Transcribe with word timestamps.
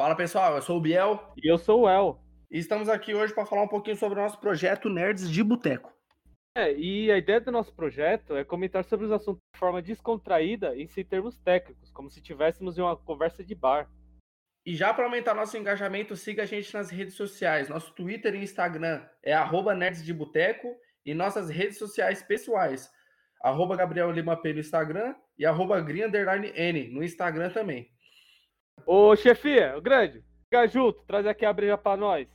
Fala 0.00 0.16
pessoal, 0.16 0.56
eu 0.56 0.62
sou 0.62 0.78
o 0.78 0.80
Biel 0.80 1.20
E 1.36 1.46
eu 1.46 1.58
sou 1.58 1.82
o 1.82 1.86
El. 1.86 2.24
e 2.50 2.58
estamos 2.58 2.88
aqui 2.88 3.14
hoje 3.14 3.34
para 3.34 3.44
falar 3.44 3.64
um 3.64 3.68
pouquinho 3.68 3.98
sobre 3.98 4.18
o 4.18 4.22
nosso 4.22 4.40
projeto 4.40 4.88
Nerds 4.88 5.30
de 5.30 5.44
Boteco. 5.44 5.92
É, 6.56 6.72
e 6.72 7.12
a 7.12 7.18
ideia 7.18 7.38
do 7.38 7.52
nosso 7.52 7.74
projeto 7.74 8.34
é 8.34 8.42
comentar 8.42 8.82
sobre 8.82 9.04
os 9.04 9.12
assuntos 9.12 9.42
de 9.52 9.58
forma 9.60 9.82
descontraída 9.82 10.74
e 10.74 10.88
sem 10.88 11.04
termos 11.04 11.36
técnicos, 11.36 11.90
como 11.90 12.08
se 12.08 12.22
tivéssemos 12.22 12.78
em 12.78 12.80
uma 12.80 12.96
conversa 12.96 13.44
de 13.44 13.54
bar. 13.54 13.90
E 14.64 14.74
já 14.74 14.94
para 14.94 15.04
aumentar 15.04 15.34
nosso 15.34 15.58
engajamento, 15.58 16.16
siga 16.16 16.44
a 16.44 16.46
gente 16.46 16.72
nas 16.72 16.88
redes 16.88 17.12
sociais. 17.12 17.68
Nosso 17.68 17.92
Twitter 17.92 18.34
e 18.34 18.42
Instagram 18.42 19.06
é 19.22 19.34
arroba 19.34 19.74
Nerds 19.74 20.02
de 20.02 20.14
Boteco 20.14 20.74
e 21.04 21.12
nossas 21.12 21.50
redes 21.50 21.76
sociais 21.76 22.22
pessoais, 22.22 22.90
arroba 23.42 23.76
Gabriel 23.76 24.10
Lima 24.10 24.34
P 24.34 24.54
no 24.54 24.60
Instagram 24.60 25.14
e 25.38 25.44
arroba 25.44 25.78
Green 25.82 26.04
Underline 26.04 26.50
N 26.56 26.88
no 26.88 27.04
Instagram 27.04 27.50
também. 27.50 27.86
Ô, 28.86 29.14
chefia, 29.16 29.76
o 29.76 29.80
grande, 29.80 30.24
fica 30.44 30.66
junto, 30.66 31.02
traz 31.04 31.26
aqui 31.26 31.44
a 31.44 31.52
breja 31.52 31.78
pra 31.78 31.96
nós. 31.96 32.26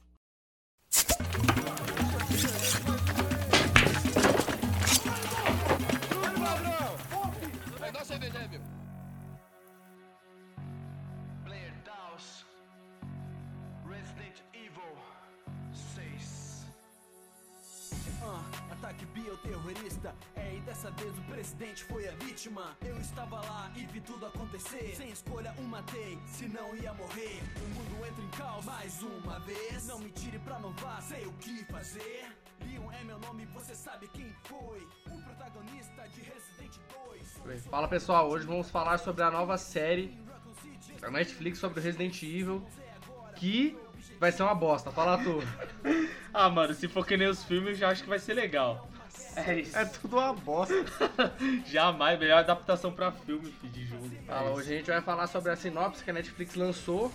Ataque 19.36 19.48
bioterrorista. 19.48 20.16
É, 20.36 20.56
e 20.56 20.60
dessa 20.62 20.90
vez 20.92 21.18
o 21.18 21.22
presidente 21.24 21.84
foi 21.86 22.08
a 22.08 22.12
vítima. 22.14 22.76
Eu 22.84 22.98
estava 23.00 23.42
lá 23.42 23.72
e 23.76 23.86
vi 23.86 24.02
tudo 24.02 24.26
acontecer. 24.26 24.96
Sem 24.96 25.10
escolha, 25.10 25.54
o 25.58 25.64
matei, 25.64 26.18
senão 26.28 26.76
ia 26.76 26.94
morrer. 26.94 27.42
O 27.58 27.70
mundo 27.76 28.06
entra 28.06 28.24
em 28.24 28.30
caos 28.30 28.66
mais 28.66 29.02
uma 29.02 29.40
vez. 29.40 29.88
Não 29.88 30.00
me 30.00 30.10
tire 30.12 30.40
pra 30.40 30.60
novar, 30.60 31.02
sei 31.02 31.26
o 31.26 31.34
que 31.34 31.66
fazer. 31.66 32.26
Leon 32.66 32.92
é 32.92 33.04
meu 33.04 33.20
nome, 33.20 33.46
você 33.54 33.76
sabe 33.76 34.08
quem 34.14 34.34
foi. 34.44 34.88
O 35.12 35.22
protagonista 35.22 36.08
de 36.10 36.22
Resident 36.22 36.78
2. 37.44 37.66
Fala 37.68 37.88
pessoal, 37.88 38.30
hoje 38.30 38.46
vamos 38.46 38.70
falar 38.70 38.98
sobre 38.98 39.24
a 39.24 39.32
nova 39.32 39.58
série 39.58 40.18
da 41.00 41.12
Netflix 41.12 41.60
sobre 41.60 41.80
o 41.80 41.84
Resident 41.84 42.22
Evil, 42.24 42.66
que 43.36 43.78
vai 44.20 44.32
ser 44.32 44.44
uma 44.44 44.56
bosta. 44.56 44.92
Fala 44.92 45.18
tu. 45.18 45.40
Ah, 46.38 46.50
mano, 46.50 46.74
se 46.74 46.90
for 46.90 47.08
que 47.08 47.16
nem 47.16 47.30
os 47.30 47.46
filmes, 47.46 47.70
eu 47.70 47.76
já 47.76 47.90
acho 47.90 48.04
que 48.04 48.10
vai 48.10 48.20
ser 48.20 48.34
legal. 48.34 48.90
É 49.36 49.60
isso. 49.60 49.78
É 49.78 49.86
tudo 49.86 50.18
uma 50.18 50.34
bosta. 50.34 50.74
Jamais, 51.66 52.20
melhor 52.20 52.40
adaptação 52.40 52.92
pra 52.92 53.12
filme, 53.12 53.52
filho, 53.52 53.74
de 53.74 53.86
jogo. 53.86 54.10
Fala, 54.26 54.50
É 54.50 54.54
hoje 54.54 54.74
a 54.74 54.78
gente 54.78 54.88
vai 54.92 55.02
falar 55.02 55.28
sobre 55.28 55.52
a 55.52 55.56
sinopse 55.56 56.04
que 56.04 56.10
a 56.10 56.14
Netflix 56.14 56.56
lançou, 56.56 57.12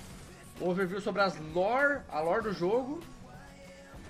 overview 0.60 1.00
sobre 1.00 1.22
as 1.22 1.38
lore, 1.54 2.00
a 2.08 2.20
lore 2.20 2.42
do 2.44 2.52
jogo 2.52 3.02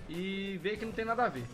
e 0.09 0.59
ver 0.63 0.77
que 0.79 0.85
não 0.85 0.93
tem 0.93 1.05
nada 1.05 1.25
a 1.25 1.29
ver. 1.29 1.45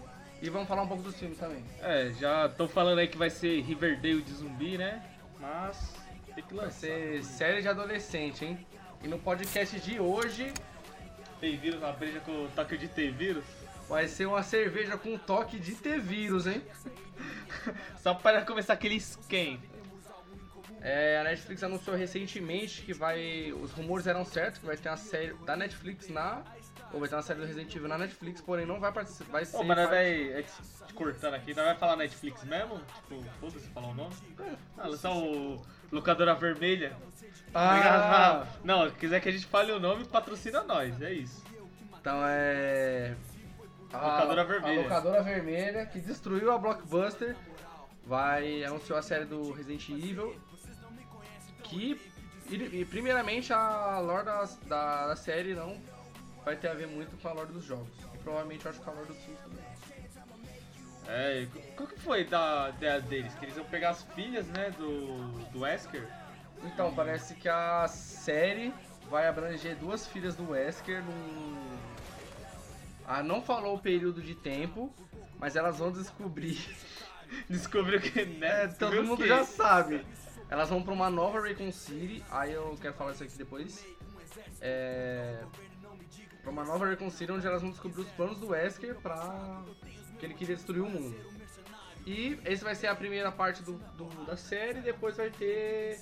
E 0.43 0.51
vamos 0.51 0.69
falar 0.69 0.83
um 0.83 0.89
pouco 0.89 1.03
dos 1.03 1.17
filmes 1.17 1.39
também. 1.39 1.65
É, 1.81 2.13
já 2.19 2.49
tô 2.49 2.69
falando 2.69 2.99
aí 2.99 3.09
que 3.09 3.17
vai 3.17 3.31
ser 3.31 3.61
Riverdale 3.63 4.23
de 4.23 4.33
zumbi, 4.35 4.77
né? 4.79 5.03
Mas 5.41 5.95
tem 6.35 6.45
que 6.45 6.55
Vai 6.55 6.67
lançar. 6.67 6.81
ser 6.81 7.25
série 7.25 7.63
de 7.63 7.69
adolescente, 7.69 8.45
hein? 8.45 8.67
E 9.03 9.09
no 9.09 9.19
podcast 9.19 9.79
de 9.81 9.99
hoje 10.01 10.53
Tem 11.41 11.57
vírus 11.57 11.81
na 11.81 11.93
breja 11.93 12.21
com 12.21 12.33
o 12.45 12.49
toque 12.55 12.77
de 12.79 12.89
ter 12.89 13.13
vírus? 13.13 13.45
Vai 13.89 14.09
ser 14.09 14.27
uma 14.27 14.43
cerveja 14.43 14.97
com 14.97 15.17
toque 15.17 15.59
de 15.59 15.75
ter 15.75 16.01
vírus, 16.01 16.47
hein? 16.47 16.63
Só 17.99 18.15
para 18.15 18.43
começar 18.43 18.73
aquele 18.73 19.01
scan. 19.01 19.59
É, 20.81 21.19
a 21.19 21.25
Netflix 21.25 21.63
anunciou 21.63 21.97
recentemente 21.97 22.83
que 22.83 22.93
vai. 22.93 23.53
Os 23.53 23.73
rumores 23.73 24.07
eram 24.07 24.25
certos, 24.25 24.61
que 24.61 24.67
vai 24.67 24.77
ter 24.77 24.89
uma 24.89 24.97
série 24.97 25.35
da 25.45 25.57
Netflix 25.57 26.09
na. 26.09 26.43
Ou 26.93 27.01
vai 27.01 27.09
ter 27.09 27.17
uma 27.17 27.23
série 27.23 27.41
do 27.41 27.47
Resident 27.47 27.75
Evil 27.75 27.89
na 27.89 27.99
Netflix, 27.99 28.41
porém 28.41 28.65
não 28.65 28.79
vai 28.79 28.93
participar. 28.93 29.33
Vai 29.33 29.45
ser. 29.45 29.57
Ô, 29.57 29.65
mas 29.65 29.89
vai. 29.89 30.31
é, 30.33 30.45
te 30.87 30.95
cortando 30.95 31.35
aqui, 31.35 31.55
nós 31.55 31.65
vai 31.65 31.77
falar 31.77 31.97
Netflix 31.97 32.45
mesmo? 32.45 32.79
Tipo, 32.79 33.25
foda-se 33.41 33.69
falar 33.71 33.89
o 33.89 33.95
nome? 33.95 34.15
Ah, 34.79 34.87
lançar 34.87 35.11
o 35.11 35.61
Locadora 35.91 36.35
Vermelha. 36.35 36.97
Ah. 37.53 38.47
Não, 38.63 38.89
se 38.89 38.95
quiser 38.97 39.21
que 39.21 39.29
a 39.29 39.33
gente 39.33 39.47
fale 39.47 39.73
o 39.73 39.81
nome, 39.81 40.05
patrocina 40.05 40.63
nós, 40.63 41.01
é 41.03 41.13
isso. 41.13 41.43
Então 42.01 42.21
é. 42.25 43.17
A 43.97 44.13
Locadora 44.13 44.45
Vermelha. 44.45 44.81
A 44.81 44.83
locadora 44.83 45.23
vermelha 45.23 45.87
que 45.87 46.01
destruiu 46.01 46.53
a 46.53 46.59
Blockbuster 46.59 47.37
vai 48.05 48.65
anunciou 48.65 48.99
a 48.99 49.03
série 49.03 49.25
do 49.25 49.53
Resident 49.53 49.89
Evil. 49.89 50.39
Que 51.63 52.01
e, 52.49 52.81
e, 52.81 52.85
primeiramente 52.85 53.53
a 53.53 53.99
lore 53.99 54.25
da, 54.25 54.49
da, 54.67 55.07
da 55.09 55.17
série 55.17 55.55
não 55.55 55.77
vai 56.45 56.55
ter 56.55 56.69
a 56.69 56.75
ver 56.75 56.87
muito 56.87 57.21
com 57.21 57.29
a 57.29 57.33
lore 57.33 57.53
dos 57.53 57.65
jogos. 57.65 57.93
E 58.15 58.19
provavelmente 58.19 58.65
eu 58.65 58.71
acho 58.71 58.81
que 58.81 58.89
a 58.89 58.93
lore 58.93 59.09
dos 59.09 59.19
filmes 59.19 59.41
também. 59.43 59.65
É, 61.09 61.47
qual 61.77 61.89
que 61.89 62.01
foi 62.01 62.25
da 62.25 62.73
ideia 62.77 63.01
deles? 63.01 63.33
Que 63.35 63.45
eles 63.45 63.57
iam 63.57 63.65
pegar 63.67 63.91
as 63.91 64.03
filhas, 64.15 64.47
né, 64.49 64.71
do, 64.77 65.39
do 65.51 65.61
Wesker? 65.61 66.07
Então, 66.65 66.93
parece 66.95 67.35
que 67.35 67.49
a 67.49 67.87
série 67.87 68.73
vai 69.09 69.29
abranger 69.29 69.77
duas 69.77 70.07
filhas 70.07 70.35
do 70.35 70.51
Wesker 70.51 71.03
num. 71.05 71.76
Ah, 73.07 73.23
não 73.23 73.41
falou 73.43 73.77
o 73.77 73.79
período 73.79 74.21
de 74.21 74.35
tempo, 74.35 74.93
mas 75.39 75.55
elas 75.57 75.79
vão 75.79 75.93
descobrir. 75.93 76.59
Descobriu 77.49 78.01
que, 78.01 78.25
né? 78.25 78.65
É, 78.65 78.69
todo 78.69 79.03
mundo 79.03 79.23
que- 79.23 79.29
já 79.29 79.45
sabe. 79.45 80.05
Elas 80.49 80.69
vão 80.71 80.83
pra 80.83 80.93
uma 80.93 81.11
nova 81.11 81.41
Raycon 81.41 81.73
City, 81.73 82.25
aí 82.31 82.53
eu 82.53 82.77
quero 82.81 82.95
falar 82.95 83.13
isso 83.13 83.25
aqui 83.25 83.37
depois. 83.37 83.85
É. 84.61 85.43
Pra 86.43 86.51
uma 86.53 86.65
nova 86.65 86.87
Raycon 86.87 87.11
City 87.11 87.33
onde 87.33 87.47
elas 87.47 87.63
vão 87.63 87.71
descobrir 87.71 88.01
os 88.03 88.09
planos 88.11 88.39
do 88.39 88.49
Wesker 88.49 88.95
pra. 88.97 89.63
que 90.19 90.25
ele 90.27 90.35
queria 90.35 90.55
destruir 90.55 90.81
o 90.83 90.89
mundo. 90.89 91.17
E 92.07 92.39
esse 92.45 92.63
vai 92.63 92.77
ser 92.77 92.87
a 92.87 92.95
primeira 92.95 93.33
parte 93.33 93.63
do, 93.65 93.73
do- 93.97 94.25
da 94.25 94.37
série, 94.37 94.81
depois 94.81 95.17
vai 95.17 95.29
ter 95.31 96.01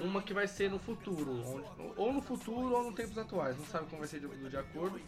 uma 0.00 0.20
que 0.20 0.34
vai 0.34 0.48
ser 0.48 0.68
no 0.68 0.78
futuro. 0.80 1.40
onde- 1.46 1.92
ou 1.96 2.12
no 2.12 2.20
futuro 2.20 2.74
ou 2.74 2.84
nos 2.84 2.94
tempos 2.94 3.16
atuais, 3.16 3.56
não 3.56 3.64
sabe 3.66 3.86
como 3.86 4.00
vai 4.00 4.08
ser 4.08 4.18
de, 4.20 4.26
de 4.50 4.56
acordo. 4.56 5.00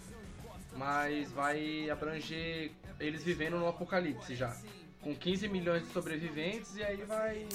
Mas 0.78 1.32
vai 1.32 1.90
abranger 1.90 2.70
eles 3.00 3.24
vivendo 3.24 3.58
no 3.58 3.68
apocalipse 3.68 4.34
já. 4.34 4.56
Com 5.02 5.14
15 5.14 5.48
milhões 5.48 5.82
de 5.82 5.92
sobreviventes 5.92 6.76
e 6.76 6.82
aí 6.82 7.02
vai. 7.02 7.48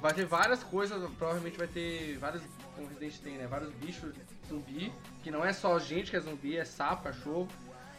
Vai 0.00 0.14
ter 0.14 0.26
várias 0.26 0.62
coisas, 0.62 0.98
provavelmente 1.12 1.56
vai 1.56 1.68
ter 1.68 2.18
vários. 2.18 2.42
Como 2.74 2.88
Resident 2.88 3.18
tem, 3.20 3.38
né? 3.38 3.46
Vários 3.46 3.72
bichos 3.74 4.12
zumbi. 4.48 4.92
Que 5.22 5.30
não 5.30 5.44
é 5.44 5.52
só 5.52 5.78
gente 5.78 6.10
que 6.10 6.16
é 6.16 6.20
zumbi, 6.20 6.56
é 6.56 6.64
sapo, 6.64 7.04
cachorro. 7.04 7.48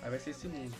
Aí 0.01 0.09
vai 0.09 0.19
ser 0.19 0.31
esse 0.31 0.47
mundo. 0.47 0.75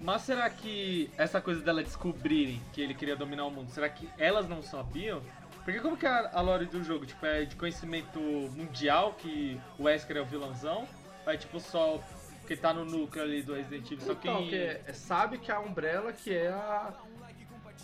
Mas 0.00 0.22
será 0.22 0.48
que 0.50 1.10
essa 1.16 1.40
coisa 1.40 1.60
dela 1.62 1.82
descobrirem 1.82 2.60
que 2.72 2.80
ele 2.80 2.94
queria 2.94 3.16
dominar 3.16 3.46
o 3.46 3.50
mundo, 3.50 3.70
será 3.70 3.88
que 3.88 4.08
elas 4.18 4.48
não 4.48 4.62
sabiam? 4.62 5.22
Porque 5.64 5.80
como 5.80 5.96
que 5.96 6.06
é 6.06 6.30
a, 6.32 6.40
lore 6.40 6.66
do 6.66 6.84
jogo? 6.84 7.06
Tipo, 7.06 7.26
é 7.26 7.44
de 7.44 7.56
conhecimento 7.56 8.20
mundial 8.20 9.14
que 9.14 9.60
o 9.78 9.84
Wesker 9.84 10.16
é 10.16 10.20
o 10.20 10.24
vilãozão? 10.24 10.86
Ou 11.26 11.32
é 11.32 11.36
tipo 11.36 11.58
só 11.58 12.00
que 12.46 12.56
tá 12.56 12.72
no 12.72 12.84
núcleo 12.84 13.22
ali 13.24 13.42
do 13.42 13.54
Resident 13.54 13.90
Evil? 13.90 14.06
Só 14.06 14.14
que... 14.14 14.28
Então, 14.28 14.48
que 14.48 14.56
é- 14.56 14.92
sabe 14.92 15.38
que 15.38 15.50
a 15.50 15.58
Umbrella 15.60 16.12
que 16.12 16.32
é 16.32 16.48
a, 16.48 16.94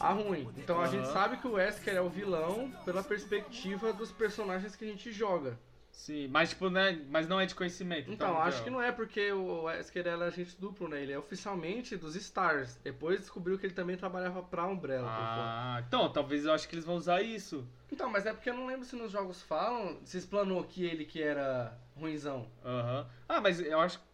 a 0.00 0.12
ruim. 0.12 0.48
Então 0.56 0.76
a 0.80 0.84
Aham. 0.84 0.90
gente 0.90 1.08
sabe 1.08 1.36
que 1.36 1.46
o 1.46 1.52
Wesker 1.52 1.94
é 1.96 2.00
o 2.00 2.08
vilão 2.08 2.70
pela 2.84 3.02
perspectiva 3.02 3.92
dos 3.92 4.10
personagens 4.12 4.74
que 4.76 4.84
a 4.84 4.88
gente 4.88 5.10
joga. 5.12 5.58
Sim, 5.90 6.26
mas 6.28 6.48
tipo, 6.48 6.70
né? 6.70 6.98
Mas 7.10 7.28
não 7.28 7.38
é 7.38 7.44
de 7.44 7.54
conhecimento. 7.54 8.10
Então, 8.10 8.40
acho 8.40 8.64
que 8.64 8.70
não 8.70 8.80
é 8.80 8.90
porque 8.90 9.30
o 9.30 9.64
Wesker 9.64 10.06
era 10.06 10.24
agente 10.24 10.58
duplo, 10.58 10.88
né? 10.88 11.02
Ele 11.02 11.12
é 11.12 11.18
oficialmente 11.18 11.96
dos 11.96 12.16
Stars. 12.16 12.76
Depois 12.82 13.20
descobriu 13.20 13.58
que 13.58 13.66
ele 13.66 13.74
também 13.74 13.96
trabalhava 13.96 14.42
pra 14.42 14.66
Umbrella. 14.66 15.06
Ah, 15.08 15.82
então, 15.86 16.10
talvez 16.10 16.46
eu 16.46 16.52
acho 16.52 16.66
que 16.66 16.74
eles 16.74 16.86
vão 16.86 16.96
usar 16.96 17.20
isso. 17.20 17.68
Então, 17.92 18.08
mas 18.10 18.24
é 18.24 18.32
porque 18.32 18.48
eu 18.48 18.54
não 18.54 18.66
lembro 18.66 18.86
se 18.86 18.96
nos 18.96 19.12
jogos 19.12 19.42
falam, 19.42 19.98
se 20.04 20.16
explanou 20.16 20.64
que 20.64 20.82
ele 20.82 21.04
que 21.04 21.22
era 21.22 21.78
ruinzão. 21.94 22.48
Aham. 22.64 23.06
Ah, 23.28 23.40
mas 23.42 23.60
eu 23.60 23.78
acho 23.78 23.98
que 23.98 24.04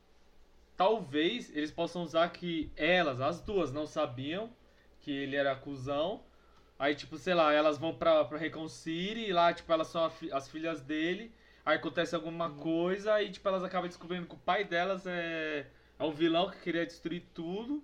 talvez 0.79 1.55
eles 1.55 1.71
possam 1.71 2.03
usar 2.03 2.31
que 2.31 2.73
elas, 2.77 3.21
as 3.21 3.41
duas, 3.43 3.71
não 3.73 3.85
sabiam 3.87 4.49
que 5.01 5.11
ele 5.11 5.37
era 5.37 5.55
cuzão. 5.55 6.23
Aí, 6.79 6.95
tipo, 6.95 7.19
sei 7.19 7.35
lá, 7.35 7.53
elas 7.53 7.77
vão 7.77 7.93
pra, 7.93 8.25
pra 8.25 8.39
Recon 8.39 8.69
City 8.69 9.27
e 9.27 9.33
lá, 9.33 9.53
tipo, 9.53 9.71
elas 9.73 9.89
são 9.89 10.09
fi- 10.09 10.33
as 10.33 10.49
filhas 10.49 10.81
dele. 10.81 11.33
Aí 11.67 11.77
acontece 11.77 12.15
alguma 12.15 12.51
coisa 12.51 13.21
e, 13.21 13.31
tipo, 13.31 13.47
elas 13.49 13.65
acabam 13.65 13.89
descobrindo 13.89 14.27
que 14.27 14.35
o 14.35 14.39
pai 14.39 14.65
delas 14.65 15.05
é, 15.07 15.67
é 15.99 16.05
o 16.05 16.13
vilão 16.13 16.49
que 16.51 16.61
queria 16.61 16.87
destruir 16.87 17.25
tudo. 17.35 17.83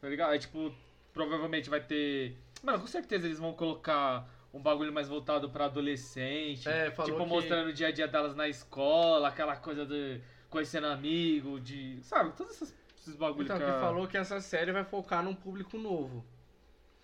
Tá 0.00 0.08
ligado? 0.08 0.30
Aí, 0.32 0.38
tipo, 0.40 0.74
provavelmente 1.12 1.70
vai 1.70 1.80
ter. 1.80 2.36
Mano, 2.62 2.80
com 2.80 2.86
certeza 2.88 3.26
eles 3.26 3.38
vão 3.38 3.52
colocar 3.54 4.28
um 4.52 4.60
bagulho 4.60 4.92
mais 4.92 5.08
voltado 5.08 5.48
pra 5.48 5.66
adolescente. 5.66 6.68
É, 6.68 6.90
falou 6.90 7.12
tipo, 7.12 7.22
que- 7.24 7.30
mostrando 7.30 7.68
o 7.68 7.72
dia 7.72 7.86
a 7.88 7.92
dia 7.92 8.08
delas 8.08 8.34
na 8.34 8.48
escola, 8.48 9.28
aquela 9.28 9.56
coisa 9.56 9.86
de 9.86 10.20
conhecendo 10.54 10.86
amigo, 10.86 11.60
de. 11.60 11.98
Sabe, 12.02 12.32
todos 12.36 12.54
esses, 12.54 12.74
esses 12.98 13.16
bagulhos 13.16 13.44
Então, 13.50 13.58
que 13.58 13.64
a- 13.64 13.80
falou 13.80 14.06
que 14.08 14.16
essa 14.16 14.40
série 14.40 14.72
vai 14.72 14.84
focar 14.84 15.22
num 15.22 15.34
público 15.34 15.76
novo. 15.76 16.24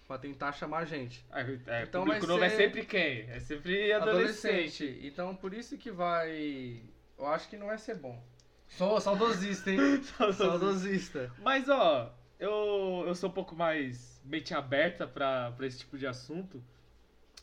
Pra 0.06 0.18
tentar 0.18 0.52
chamar 0.52 0.86
gente. 0.86 1.24
É, 1.32 1.40
é, 1.66 1.82
Então 1.84 2.04
público 2.04 2.26
novo 2.26 2.42
é 2.42 2.48
ser- 2.50 2.56
sempre 2.56 2.84
quem? 2.84 3.30
É 3.30 3.38
sempre 3.38 3.92
adolescente. 3.92 4.98
Então 5.02 5.34
por 5.36 5.52
isso 5.54 5.76
que 5.78 5.90
vai. 5.90 6.82
Eu 7.18 7.26
acho 7.26 7.48
que 7.48 7.56
não 7.56 7.66
vai 7.66 7.78
ser 7.78 7.96
bom. 7.96 8.20
Sou 8.68 9.00
saudosista, 9.00 9.70
hein? 9.70 9.78
saudosista. 10.36 11.30
Mas, 11.38 11.68
ó, 11.68 12.12
eu, 12.38 13.04
eu 13.06 13.14
sou 13.14 13.28
um 13.30 13.32
pouco 13.32 13.54
mais 13.54 14.20
mente 14.24 14.52
aberta 14.54 15.06
pra, 15.06 15.52
pra 15.52 15.66
esse 15.66 15.78
tipo 15.80 15.96
de 15.98 16.06
assunto. 16.06 16.62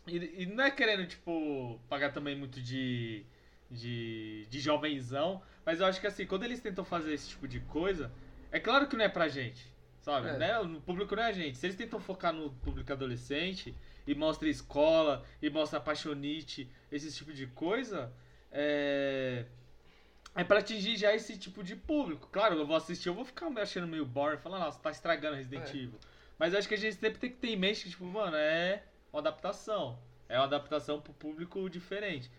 E, 0.08 0.44
e 0.44 0.46
não 0.46 0.64
é 0.64 0.72
querendo, 0.72 1.06
tipo, 1.06 1.80
pagar 1.90 2.12
também 2.14 2.36
muito 2.38 2.62
de, 2.62 3.26
de, 3.70 4.46
de 4.50 4.60
jovenzão. 4.60 5.42
Mas 5.68 5.82
eu 5.82 5.86
acho 5.86 6.00
que, 6.00 6.08
assim, 6.08 6.26
quando 6.26 6.44
eles 6.44 6.62
tentam 6.62 6.86
fazer 6.86 7.14
esse 7.14 7.28
tipo 7.28 7.46
de 7.46 7.60
coisa, 7.60 8.10
é 8.54 8.58
claro 8.58 8.88
que 8.88 8.96
não 8.96 9.04
é 9.04 9.10
pra 9.10 9.28
gente, 9.28 9.68
sabe? 10.00 10.30
É. 10.30 10.38
Né? 10.38 10.60
O 10.60 10.80
público 10.80 11.14
não 11.14 11.24
é 11.24 11.26
a 11.26 11.32
gente. 11.34 11.58
Se 11.58 11.66
eles 11.66 11.76
tentam 11.76 12.00
focar 12.00 12.32
no 12.32 12.52
público 12.52 12.90
adolescente 12.94 13.76
e 14.08 14.16
mostra 14.16 14.48
escola, 14.48 15.26
e 15.42 15.50
mostra 15.50 15.80
apaixonite, 15.80 16.72
esse 16.90 17.14
tipo 17.14 17.34
de 17.34 17.48
coisa, 17.48 18.10
é... 18.50 19.44
É 20.34 20.44
pra 20.46 20.60
atingir 20.60 20.96
já 20.96 21.14
esse 21.14 21.38
tipo 21.38 21.62
de 21.62 21.76
público. 21.76 22.30
Claro, 22.32 22.56
eu 22.56 22.66
vou 22.66 22.78
assistir, 22.78 23.10
eu 23.10 23.14
vou 23.14 23.26
ficar 23.26 23.50
me 23.50 23.60
achando 23.60 23.88
meio 23.88 24.06
boring, 24.06 24.38
falando, 24.38 24.62
nossa, 24.62 24.80
tá 24.80 24.90
estragando 24.90 25.36
Resident 25.36 25.68
É. 25.68 25.76
Evil. 25.76 26.00
Mas 26.40 26.54
eu 26.54 26.60
acho 26.60 26.68
que 26.70 26.76
a 26.76 26.78
gente 26.78 26.96
sempre 26.96 27.20
tem 27.20 27.30
que 27.30 27.38
ter 27.38 27.50
em 27.50 27.58
mente 27.58 27.84
que, 27.84 27.90
tipo, 27.90 28.06
mano, 28.06 28.38
é 28.38 28.84
uma 29.12 29.20
adaptação. 29.20 30.00
É 30.30 30.38
uma 30.38 30.46
adaptação 30.46 31.02
pro 31.02 31.12
público 31.12 31.70
diferente. 31.70 32.32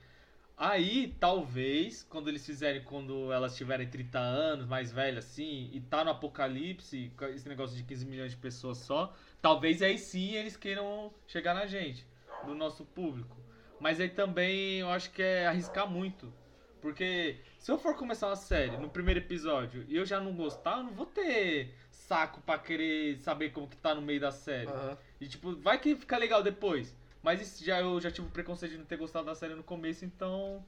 Aí, 0.61 1.15
talvez, 1.21 2.03
quando 2.03 2.27
eles 2.27 2.45
fizerem, 2.45 2.83
quando 2.83 3.33
elas 3.33 3.57
tiverem 3.57 3.89
30 3.89 4.19
anos, 4.19 4.67
mais 4.67 4.91
velhas 4.91 5.25
assim, 5.25 5.71
e 5.73 5.81
tá 5.81 6.03
no 6.03 6.11
apocalipse, 6.11 7.13
com 7.17 7.27
esse 7.27 7.49
negócio 7.49 7.77
de 7.77 7.85
15 7.85 8.05
milhões 8.05 8.33
de 8.33 8.39
pessoas 8.39 8.79
só, 8.79 9.15
talvez 9.41 9.81
aí 9.83 9.97
sim 9.97 10.33
eles 10.33 10.57
queiram 10.57 11.15
chegar 11.29 11.55
na 11.55 11.65
gente, 11.67 12.05
no 12.45 12.57
nosso 12.57 12.85
público. 12.85 13.37
Mas 13.79 14.01
aí 14.01 14.09
também 14.09 14.81
eu 14.81 14.91
acho 14.91 15.13
que 15.13 15.23
é 15.23 15.47
arriscar 15.47 15.89
muito. 15.89 16.35
Porque 16.81 17.37
se 17.61 17.71
eu 17.71 17.79
for 17.79 17.97
começar 17.97 18.27
uma 18.27 18.35
série 18.37 18.77
no 18.79 18.89
primeiro 18.89 19.21
episódio 19.21 19.85
e 19.89 19.97
eu 19.97 20.05
já 20.05 20.19
não 20.19 20.33
gostar, 20.35 20.79
eu 20.79 20.85
não 20.85 20.93
vou 20.93 21.07
ter 21.07 21.73
saco 21.89 22.41
pra 22.41 22.59
querer 22.59 23.17
saber 23.19 23.51
como 23.51 23.69
que 23.69 23.77
tá 23.77 23.95
no 23.95 24.03
meio 24.03 24.21
da 24.21 24.33
série. 24.33 24.71
Aham. 24.71 24.99
E 25.21 25.29
tipo, 25.29 25.55
vai 25.57 25.79
que 25.79 25.95
fica 25.95 26.17
legal 26.17 26.43
depois. 26.43 26.97
Mas 27.23 27.41
isso 27.41 27.65
já, 27.65 27.81
eu 27.81 28.00
já 28.00 28.11
tive 28.11 28.26
o 28.29 28.31
preconceito 28.31 28.73
de 28.73 28.79
não 28.79 28.85
ter 28.85 28.97
gostado 28.97 29.26
da 29.26 29.35
série 29.35 29.55
no 29.55 29.62
começo, 29.62 30.05
então. 30.05 30.65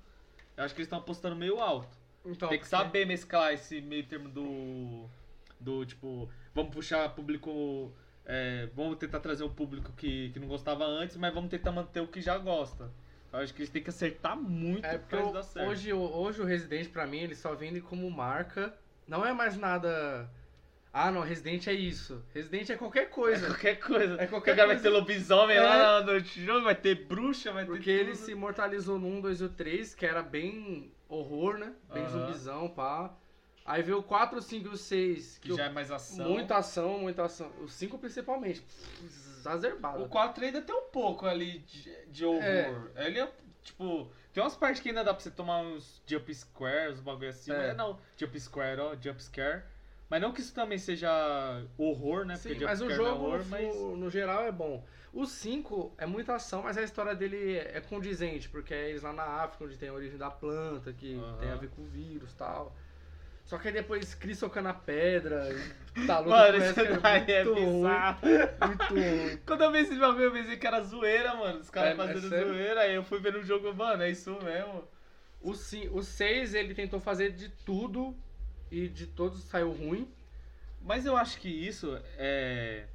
Eu 0.56 0.64
acho 0.64 0.74
que 0.74 0.80
eles 0.80 0.86
estão 0.86 0.98
apostando 0.98 1.36
meio 1.36 1.60
alto. 1.60 1.96
Então, 2.24 2.48
Tem 2.48 2.58
que 2.58 2.66
saber 2.68 3.06
mesclar 3.06 3.52
esse 3.52 3.80
meio 3.80 4.04
termo 4.06 4.28
do. 4.28 5.08
Do 5.58 5.84
tipo, 5.84 6.28
vamos 6.54 6.72
puxar 6.74 7.08
público. 7.14 7.92
é, 8.24 8.68
vamos 8.74 8.96
tentar 8.98 9.20
trazer 9.20 9.42
um 9.44 9.48
público 9.52 9.92
que, 9.96 10.30
que 10.30 10.38
não 10.38 10.46
gostava 10.48 10.84
antes, 10.84 11.16
mas 11.16 11.32
vamos 11.34 11.50
tentar 11.50 11.72
manter 11.72 12.00
o 12.00 12.06
que 12.06 12.20
já 12.20 12.36
gosta. 12.38 12.90
Eu 13.32 13.38
acho 13.40 13.52
que 13.54 13.60
eles 13.62 13.70
têm 13.70 13.82
que 13.82 13.90
acertar 13.90 14.36
muito 14.36 14.84
É 14.84 14.98
pra 14.98 15.20
isso 15.20 15.30
o- 15.30 15.32
dar 15.32 15.42
certo. 15.42 15.68
hoje, 15.68 15.92
o- 15.92 15.98
hoje 16.16 16.40
o 16.40 16.44
Resident, 16.44 16.88
pra 16.90 17.06
mim, 17.06 17.18
ele 17.18 17.34
só 17.34 17.54
vende 17.54 17.80
como 17.80 18.08
marca. 18.10 18.74
Não 19.06 19.24
é 19.26 19.32
mais 19.32 19.56
nada. 19.56 20.28
Ah, 20.92 21.10
não, 21.10 21.20
Resident 21.20 21.66
é 21.68 21.72
isso. 21.72 22.20
Resident 22.34 22.68
é 22.70 22.76
qualquer 22.76 23.02
É 23.04 23.06
coisa. 23.06 23.46
qualquer 23.46 23.76
coisa. 23.78 24.20
É 24.20 24.26
qualquer 24.26 24.52
Agora 24.52 24.66
vai 24.68 24.76
coisa. 24.76 24.82
ter 24.90 24.96
lobisomem 24.96 25.56
É. 25.56 25.60
lá 25.60 26.02
no 26.02 26.18
jogo, 26.20 26.64
vai 26.64 26.74
ter 26.74 27.06
bruxa, 27.06 27.52
vai 27.52 27.64
Porque 27.64 27.84
ter. 27.84 27.90
ele 28.00 28.12
tudo. 28.12 28.24
se 28.24 28.32
imortalizou 28.32 28.98
no 28.98 29.06
1, 29.06 29.20
2 29.20 29.40
e 29.40 29.44
o 29.44 29.48
3, 29.48 29.94
que 29.94 30.04
era 30.04 30.20
bem 30.22 30.90
horror, 31.08 31.58
né? 31.58 31.72
Bem 31.92 32.02
Aham. 32.02 32.10
zumbizão, 32.26 32.68
pá. 32.68 33.14
Aí 33.64 33.82
veio 33.84 33.98
o 33.98 34.02
4, 34.02 34.38
o 34.38 34.42
5 34.42 34.66
e 34.66 34.70
o 34.72 34.76
6, 34.76 35.38
que, 35.38 35.50
Que 35.50 35.56
já 35.56 35.66
é 35.66 35.68
mais 35.68 35.92
ação. 35.92 36.28
muita 36.28 36.56
ação, 36.56 36.98
muita 36.98 37.24
ação. 37.24 37.52
O 37.60 37.68
5 37.68 37.96
principalmente, 37.98 38.64
exacerbado. 39.04 40.02
O 40.02 40.08
4 40.08 40.44
ainda 40.44 40.60
tem 40.60 40.74
um 40.74 40.88
pouco 40.90 41.24
ali 41.26 41.60
de, 41.60 42.06
de 42.06 42.24
horror. 42.24 42.90
É. 42.96 43.06
Ele 43.06 43.20
é, 43.20 43.30
tipo, 43.62 44.10
tem 44.32 44.42
umas 44.42 44.56
partes 44.56 44.82
que 44.82 44.88
ainda 44.88 45.04
dá 45.04 45.14
pra 45.14 45.22
você 45.22 45.30
tomar 45.30 45.58
uns 45.62 46.02
jump 46.06 46.34
scares, 46.34 46.94
uns 46.94 47.00
bagulho 47.00 47.28
assim. 47.28 47.52
É. 47.52 47.68
Mas 47.68 47.76
não, 47.76 47.98
jump 48.16 48.40
scare, 48.40 48.80
ó, 48.80 48.96
jump 49.00 49.22
scare. 49.22 49.62
Mas 50.10 50.20
não 50.20 50.32
que 50.32 50.40
isso 50.40 50.52
também 50.52 50.76
seja 50.76 51.62
horror, 51.78 52.24
né? 52.24 52.36
Sim, 52.36 52.58
mas 52.64 52.82
o 52.82 52.90
jogo, 52.90 53.08
é 53.08 53.12
horror, 53.12 53.38
no, 53.38 53.44
mas... 53.46 53.76
no 53.98 54.10
geral, 54.10 54.42
é 54.44 54.50
bom. 54.52 54.84
O 55.12 55.24
5 55.24 55.92
é 55.98 56.06
muita 56.06 56.34
ação, 56.34 56.62
mas 56.62 56.76
a 56.76 56.82
história 56.82 57.14
dele 57.14 57.56
é 57.58 57.80
condizente, 57.80 58.48
porque 58.48 58.74
é 58.74 58.90
eles 58.90 59.02
lá 59.02 59.12
na 59.12 59.22
África, 59.24 59.64
onde 59.64 59.76
tem 59.76 59.88
a 59.88 59.92
origem 59.92 60.18
da 60.18 60.30
planta, 60.30 60.92
que 60.92 61.14
Aham. 61.14 61.36
tem 61.40 61.50
a 61.50 61.56
ver 61.56 61.68
com 61.70 61.82
o 61.82 61.86
vírus 61.86 62.32
e 62.32 62.36
tal. 62.36 62.74
Só 63.44 63.58
que 63.58 63.68
aí 63.68 63.74
depois 63.74 64.14
Chris 64.14 64.38
socando 64.38 64.68
a 64.68 64.74
pedra, 64.74 65.48
e 65.50 66.06
tá 66.06 66.18
louco 66.20 66.30
Mano, 66.30 66.58
isso 66.58 66.64
essa, 66.70 66.84
daí 67.00 67.24
é 67.32 67.44
bizarro. 67.44 68.18
muito 68.66 68.94
ruim. 68.94 69.38
Quando 69.46 69.62
eu 69.64 69.72
vi 69.72 69.78
esse 69.78 69.96
bagulho, 69.98 70.24
eu 70.24 70.32
pensei 70.32 70.56
que 70.56 70.66
era 70.66 70.80
zoeira, 70.82 71.34
mano. 71.34 71.58
Os 71.58 71.70
caras 71.70 71.92
É, 71.92 71.96
fazendo 71.96 72.28
sério? 72.28 72.48
zoeira. 72.48 72.80
Aí 72.82 72.94
eu 72.94 73.02
fui 73.02 73.18
ver 73.18 73.32
no 73.32 73.42
jogo, 73.42 73.74
mano, 73.74 74.02
é 74.02 74.10
isso 74.10 74.30
mesmo. 74.42 74.84
O 75.42 76.02
6 76.02 76.54
ele 76.54 76.74
tentou 76.74 77.00
fazer 77.00 77.32
de 77.32 77.48
tudo 77.48 78.14
e 78.70 78.88
de 78.88 79.06
todos 79.06 79.42
saiu 79.44 79.72
ruim. 79.72 80.08
Mas 80.82 81.04
eu 81.04 81.16
acho 81.16 81.38
que 81.38 81.48
isso 81.48 81.98
é. 82.16 82.86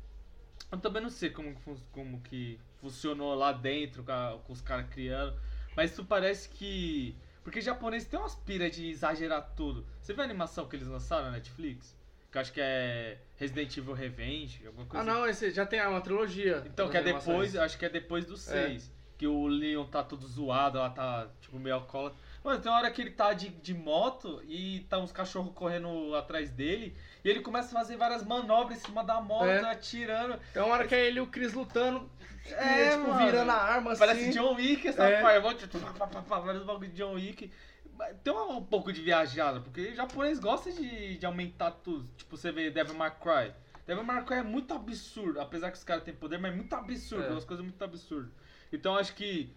Eu 0.71 0.79
também 0.79 1.01
não 1.01 1.09
sei 1.09 1.29
como, 1.29 1.55
como 1.91 2.19
que 2.21 2.59
funcionou 2.81 3.35
lá 3.35 3.51
dentro 3.51 4.03
com, 4.03 4.53
os 4.53 4.61
caras 4.61 4.87
criando. 4.89 5.37
Mas 5.75 5.91
isso 5.91 6.05
parece 6.05 6.49
que. 6.49 7.15
Porque 7.43 7.61
japonês 7.61 8.05
tem 8.05 8.19
umas 8.19 8.33
pira 8.33 8.69
de 8.69 8.89
exagerar 8.89 9.53
tudo. 9.55 9.85
Você 10.01 10.13
viu 10.13 10.23
a 10.23 10.25
animação 10.25 10.67
que 10.67 10.75
eles 10.75 10.87
lançaram 10.87 11.25
na 11.25 11.31
Netflix? 11.31 11.95
Que 12.31 12.37
eu 12.37 12.41
acho 12.41 12.51
que 12.51 12.59
é 12.59 13.19
Resident 13.37 13.77
Evil 13.77 13.93
Revenge, 13.93 14.65
alguma 14.65 14.85
Ah 14.85 14.89
coisa 14.89 15.05
não, 15.05 15.27
esse 15.27 15.51
já 15.51 15.65
tem 15.65 15.79
uma 15.85 16.01
trilogia. 16.01 16.63
Então, 16.65 16.89
que 16.89 16.97
é 16.97 17.03
depois, 17.03 17.55
acho 17.55 17.77
que 17.77 17.85
é 17.85 17.89
depois 17.89 18.25
do 18.25 18.35
6. 18.35 18.91
Que 19.17 19.27
o 19.27 19.47
Leon 19.47 19.85
tá 19.85 20.03
todo 20.03 20.27
zoado, 20.27 20.79
ela 20.79 20.89
tá 20.89 21.29
tipo 21.39 21.59
meio 21.59 21.75
alcoólatra. 21.75 22.19
Mano, 22.45 22.61
tem 22.61 22.71
uma 22.71 22.77
hora 22.77 22.91
que 22.91 23.01
ele 23.01 23.09
tá 23.11 23.33
de, 23.33 23.49
de 23.49 23.73
moto 23.73 24.41
e 24.47 24.81
tá 24.89 24.99
uns 24.99 25.11
cachorros 25.11 25.51
correndo 25.55 26.13
atrás 26.15 26.51
dele. 26.51 26.95
E 27.23 27.29
ele 27.29 27.41
começa 27.41 27.69
a 27.69 27.81
fazer 27.81 27.97
várias 27.97 28.23
manobras 28.23 28.77
em 28.77 28.81
cima 28.85 29.03
da 29.03 29.19
moto, 29.19 29.45
É. 29.47 29.59
atirando. 29.71 30.39
Tem 30.53 30.61
uma 30.61 30.73
hora 30.73 30.87
que 30.87 30.93
é 30.93 31.07
ele 31.07 31.17
e 31.17 31.21
o 31.21 31.27
Chris 31.27 31.53
lutando, 31.53 32.07
É, 32.51 32.91
tipo, 32.91 33.09
mano. 33.09 33.25
virando 33.25 33.49
a 33.51 33.55
arma 33.55 33.91
assim. 33.93 33.99
Parece 33.99 34.29
John 34.31 34.53
Wick 34.53 34.87
essa 34.87 35.03
É. 35.09 35.39
Mó, 35.39 35.53
tipo, 35.53 35.79
pá, 35.79 35.91
pá, 35.93 36.07
pá, 36.07 36.21
pá, 36.21 36.39
Vários 36.39 36.63
bagulho 36.63 36.87
de 36.89 36.95
John 36.95 37.13
Wick. 37.13 37.51
Mas 37.97 38.15
Tem 38.23 38.31
um, 38.31 38.61
pouco 38.63 38.93
de 38.93 39.01
viajada, 39.01 39.59
porque 39.61 39.95
japonês 39.95 40.37
gosta 40.39 40.71
de, 40.71 41.17
de 41.17 41.25
aumentar 41.25 41.71
tudo. 41.71 42.07
Tipo, 42.15 42.37
você 42.37 42.51
vê 42.51 42.69
Devil 42.69 42.93
May 42.93 43.09
Cry. 43.11 43.53
Devil 43.87 44.03
May 44.03 44.23
Cry 44.23 44.37
é 44.37 44.43
muito 44.43 44.73
absurdo, 44.73 45.39
apesar 45.39 45.71
que 45.71 45.77
os 45.77 45.83
caras 45.83 46.03
têm 46.03 46.13
poder, 46.13 46.37
mas 46.37 46.51
é 46.51 46.55
muito 46.55 46.73
absurdo, 46.75 47.25
É. 47.25 47.29
umas 47.31 47.45
coisas 47.45 47.65
muito 47.65 47.81
absurdas. 47.83 48.29
Então 48.71 48.95
acho 48.97 49.15
que 49.15 49.51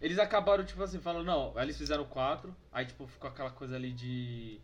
eles 0.00 0.18
acabaram, 0.18 0.64
tipo 0.64 0.82
assim, 0.82 0.98
falando, 1.00 1.26
não, 1.26 1.52
aí 1.56 1.64
eles 1.64 1.76
fizeram 1.78 2.04
quatro, 2.04 2.54
aí 2.72 2.86
tipo, 2.86 3.06
ficou 3.06 3.28
aquela 3.30 3.50
coisa 3.50 3.76
ali 3.76 3.92
de 3.92 4.60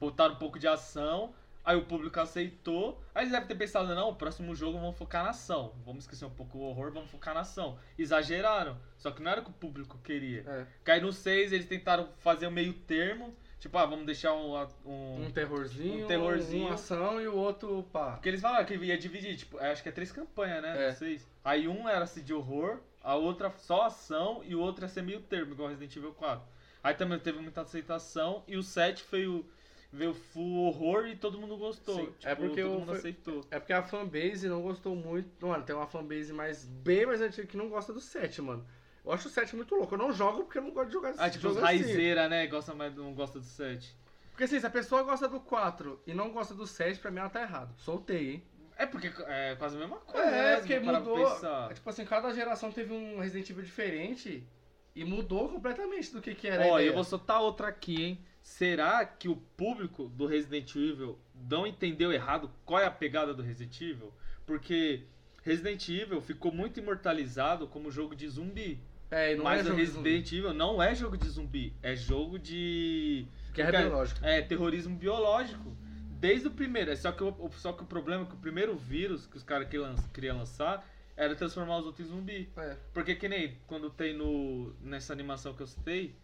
botar 0.00 0.28
um 0.28 0.36
pouco 0.36 0.58
de 0.58 0.66
ação, 0.66 1.32
aí 1.64 1.76
o 1.76 1.84
público 1.84 2.18
aceitou, 2.18 3.00
aí 3.14 3.22
eles 3.22 3.32
devem 3.32 3.46
ter 3.46 3.54
pensado, 3.54 3.94
não, 3.94 4.10
o 4.10 4.16
próximo 4.16 4.54
jogo 4.54 4.78
vamos 4.78 4.96
focar 4.98 5.22
na 5.22 5.30
ação, 5.30 5.72
vamos 5.84 6.04
esquecer 6.04 6.24
um 6.24 6.30
pouco 6.30 6.58
o 6.58 6.62
horror, 6.62 6.90
vamos 6.92 7.10
focar 7.10 7.32
na 7.34 7.40
ação. 7.40 7.78
Exageraram, 7.96 8.76
só 8.98 9.10
que 9.12 9.22
não 9.22 9.30
era 9.30 9.40
o 9.40 9.44
que 9.44 9.50
o 9.50 9.54
público 9.54 9.98
queria. 10.02 10.42
É, 10.46 10.66
Cai 10.82 11.00
no 11.00 11.12
6, 11.12 11.52
eles 11.52 11.66
tentaram 11.66 12.08
fazer 12.18 12.48
um 12.48 12.50
meio 12.50 12.72
termo, 12.72 13.32
tipo, 13.60 13.78
ah, 13.78 13.86
vamos 13.86 14.04
deixar 14.04 14.34
um... 14.34 14.56
um... 14.84 15.26
um 15.26 15.30
terrorzinho, 15.30 16.04
Um 16.04 16.08
terrorzinho. 16.08 16.66
uma 16.66 16.74
ação 16.74 17.20
e 17.20 17.28
o 17.28 17.36
outro, 17.36 17.84
pá. 17.92 18.14
Porque 18.14 18.28
eles 18.28 18.40
falaram 18.40 18.64
que 18.66 18.74
ia 18.74 18.98
dividir, 18.98 19.36
tipo, 19.36 19.56
acho 19.58 19.84
que 19.84 19.88
é 19.88 19.92
três 19.92 20.10
campanhas, 20.10 20.60
né? 20.60 20.86
É. 20.86 20.88
Não 20.88 20.96
sei. 20.96 21.20
Aí 21.44 21.68
um 21.68 21.88
era 21.88 22.02
assim 22.02 22.24
de 22.24 22.34
horror, 22.34 22.80
a 23.02 23.14
outra 23.14 23.50
só 23.58 23.82
ação 23.82 24.42
e 24.44 24.54
o 24.54 24.60
outro 24.60 24.84
ia 24.84 24.88
ser 24.88 25.02
meio 25.02 25.20
termo, 25.20 25.52
igual 25.52 25.68
Resident 25.68 25.96
Evil 25.96 26.12
4. 26.14 26.44
Aí 26.82 26.94
também 26.94 27.18
teve 27.18 27.38
muita 27.40 27.60
aceitação 27.62 28.42
e 28.46 28.56
o 28.56 28.62
7 28.62 29.04
veio, 29.10 29.44
veio 29.92 30.14
full 30.14 30.64
horror 30.66 31.06
e 31.06 31.16
todo 31.16 31.38
mundo 31.38 31.56
gostou. 31.56 31.94
Sim, 31.96 32.06
Tipo, 32.18 32.28
é 32.28 32.34
porque 32.34 32.62
todo 32.62 32.70
o- 32.72 32.78
mundo 32.80 32.86
foi- 32.88 32.98
aceitou. 32.98 33.44
É 33.50 33.58
porque 33.60 33.72
a 33.72 33.82
fanbase 33.82 34.48
não 34.48 34.62
gostou 34.62 34.94
muito. 34.96 35.46
Mano, 35.46 35.64
tem 35.64 35.74
uma 35.76 35.86
fanbase 35.86 36.32
mais 36.32 36.64
bem 36.64 37.06
mais 37.06 37.20
antiga 37.20 37.46
que 37.46 37.56
não 37.56 37.68
gosta 37.68 37.92
do 37.92 38.00
7, 38.00 38.40
mano. 38.42 38.64
Eu 39.04 39.12
acho 39.12 39.28
o 39.28 39.30
7 39.30 39.54
muito 39.56 39.74
louco. 39.74 39.94
Eu 39.94 39.98
não 39.98 40.12
jogo 40.12 40.44
porque 40.44 40.58
eu 40.58 40.62
não 40.62 40.70
gosto 40.70 40.86
de 40.88 40.92
jogar 40.94 41.14
Ah, 41.18 41.28
tipo, 41.28 41.42
jogo 41.42 41.56
assim. 41.56 41.64
raizeira, 41.66 42.28
né? 42.28 42.46
Gosta 42.46 42.72
mais, 42.74 42.94
não 42.94 43.12
gosta 43.14 43.38
do 43.40 43.44
7. 43.44 43.96
Porque 44.30 44.44
assim, 44.44 44.58
se 44.60 44.66
a 44.66 44.70
pessoa 44.70 45.02
gosta 45.02 45.28
do 45.28 45.40
4 45.40 46.00
e 46.06 46.14
não 46.14 46.30
gosta 46.30 46.54
do 46.54 46.66
7, 46.66 46.98
pra 47.00 47.10
mim 47.10 47.18
ela 47.18 47.28
tá 47.28 47.42
errado. 47.42 47.74
Soltei, 47.78 48.30
hein? 48.34 48.42
É 48.76 48.86
porque 48.86 49.12
é 49.26 49.54
quase 49.56 49.76
a 49.76 49.78
mesma 49.78 49.96
coisa, 49.96 50.26
É, 50.26 50.54
né? 50.54 50.56
porque 50.56 50.80
mudou. 50.80 51.26
é, 51.70 51.74
tipo 51.74 51.88
assim, 51.88 52.04
cada 52.04 52.32
geração 52.32 52.72
teve 52.72 52.92
um 52.92 53.18
Resident 53.20 53.48
Evil 53.50 53.62
diferente 53.62 54.46
e 54.94 55.04
mudou 55.04 55.48
completamente 55.48 56.12
do 56.12 56.20
que, 56.20 56.34
que 56.34 56.48
era 56.48 56.66
Ó, 56.66 56.78
eu 56.80 56.94
vou 56.94 57.04
soltar 57.04 57.40
outra 57.40 57.68
aqui, 57.68 58.02
hein? 58.02 58.18
Será 58.42 59.04
que 59.04 59.28
o 59.28 59.36
público 59.36 60.08
do 60.08 60.26
Resident 60.26 60.74
Evil 60.74 61.18
não 61.48 61.66
entendeu 61.66 62.12
errado 62.12 62.50
qual 62.64 62.80
é 62.80 62.86
a 62.86 62.90
pegada 62.90 63.32
do 63.32 63.42
Resident 63.42 63.80
Evil? 63.80 64.12
Porque 64.44 65.04
Resident 65.42 65.88
Evil 65.88 66.20
ficou 66.20 66.52
muito 66.52 66.80
imortalizado 66.80 67.66
como 67.68 67.90
jogo 67.90 68.14
de 68.16 68.28
zumbi. 68.28 68.80
É, 69.10 69.36
não 69.36 69.44
mas 69.44 69.66
é 69.66 69.70
o. 69.70 69.74
Resident 69.74 70.32
Evil 70.32 70.52
não 70.52 70.82
é 70.82 70.94
jogo 70.94 71.16
de 71.16 71.28
zumbi, 71.28 71.72
é 71.82 71.94
jogo 71.94 72.38
de. 72.38 73.26
Guerra 73.52 73.72
biológica. 73.82 74.26
É, 74.26 74.40
terrorismo 74.40 74.96
biológico. 74.96 75.76
Desde 76.22 76.46
o 76.46 76.52
primeiro. 76.52 76.92
É 76.92 76.96
Só 76.96 77.10
que 77.10 77.24
o, 77.24 77.50
só 77.56 77.72
que 77.72 77.82
o 77.82 77.86
problema 77.86 78.22
é 78.22 78.26
que 78.26 78.34
o 78.34 78.38
primeiro 78.38 78.76
vírus 78.76 79.26
que 79.26 79.36
os 79.36 79.42
caras 79.42 79.66
queriam 79.68 79.88
lan- 79.88 80.08
queriam 80.14 80.38
lançar 80.38 80.88
era 81.16 81.34
transformar 81.34 81.78
os 81.78 81.86
outros 81.86 82.06
em 82.06 82.10
zumbi. 82.10 82.48
É. 82.56 82.76
Porque 82.94 83.16
que 83.16 83.28
nem 83.28 83.58
quando 83.66 83.90
tem 83.90 84.14
no 84.16 84.72
nessa 84.80 85.12
animação 85.12 85.52
que 85.52 85.62
eu 85.62 85.66
citei, 85.66 86.14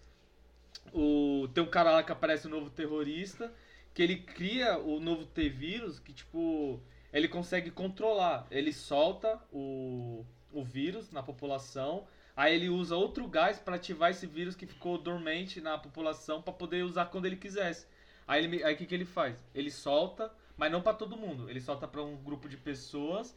o, 0.92 1.48
tem 1.52 1.64
um 1.64 1.70
cara 1.76 1.90
lá 1.90 2.02
que 2.04 2.12
aparece 2.12 2.46
o 2.46 2.50
novo 2.50 2.70
terrorista, 2.70 3.52
que 3.92 4.00
ele 4.00 4.18
cria 4.18 4.78
o 4.78 5.00
novo 5.00 5.26
T-vírus, 5.26 5.98
que 5.98 6.12
tipo, 6.12 6.80
ele 7.12 7.26
consegue 7.26 7.70
controlar. 7.72 8.46
Ele 8.52 8.72
solta 8.72 9.40
o, 9.52 10.24
o 10.52 10.62
vírus 10.62 11.10
na 11.10 11.24
população, 11.24 12.06
aí 12.36 12.54
ele 12.54 12.68
usa 12.68 12.94
outro 12.94 13.26
gás 13.26 13.58
para 13.58 13.74
ativar 13.74 14.12
esse 14.12 14.28
vírus 14.28 14.54
que 14.54 14.64
ficou 14.64 14.96
dormente 14.96 15.60
na 15.60 15.76
população 15.76 16.40
para 16.40 16.52
poder 16.52 16.84
usar 16.84 17.06
quando 17.06 17.26
ele 17.26 17.36
quisesse. 17.36 17.86
Aí 18.28 18.44
ele, 18.44 18.62
aí 18.62 18.74
o 18.74 18.76
que, 18.76 18.84
que 18.84 18.94
ele 18.94 19.06
faz? 19.06 19.42
Ele 19.54 19.70
solta, 19.70 20.30
mas 20.54 20.70
não 20.70 20.82
para 20.82 20.92
todo 20.92 21.16
mundo. 21.16 21.48
Ele 21.48 21.60
solta 21.60 21.88
para 21.88 22.02
um 22.02 22.14
grupo 22.16 22.46
de 22.46 22.58
pessoas 22.58 23.34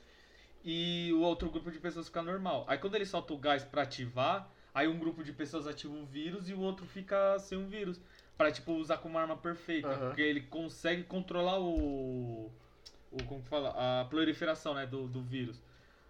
e 0.63 1.12
o 1.13 1.21
outro 1.21 1.50
grupo 1.50 1.71
de 1.71 1.79
pessoas 1.79 2.07
fica 2.07 2.21
normal. 2.21 2.65
Aí 2.67 2.77
quando 2.77 2.95
ele 2.95 3.05
solta 3.05 3.33
o 3.33 3.38
gás 3.38 3.63
para 3.63 3.83
ativar, 3.83 4.51
aí 4.74 4.89
um 4.89 5.00
grupo 5.00 5.24
de 5.24 5.31
pessoas 5.31 5.65
ativa 5.65 5.93
o 5.93 6.05
vírus 6.05 6.50
e 6.50 6.53
o 6.53 6.60
outro 6.60 6.86
fica 6.86 7.39
sem 7.39 7.57
o 7.57 7.67
vírus. 7.67 8.01
Pra, 8.38 8.51
tipo, 8.51 8.74
usar 8.74 8.98
como 8.98 9.17
arma 9.17 9.38
perfeita. 9.38 9.88
Aham. 9.88 10.07
Porque 10.07 10.21
ele 10.21 10.41
consegue 10.41 11.03
controlar 11.03 11.60
o. 11.60 12.51
o 13.12 13.24
como 13.25 13.41
que 13.41 13.48
fala? 13.48 14.01
A 14.01 14.05
proliferação, 14.05 14.74
né? 14.74 14.86
Do, 14.86 15.07
do 15.07 15.21
vírus. 15.21 15.62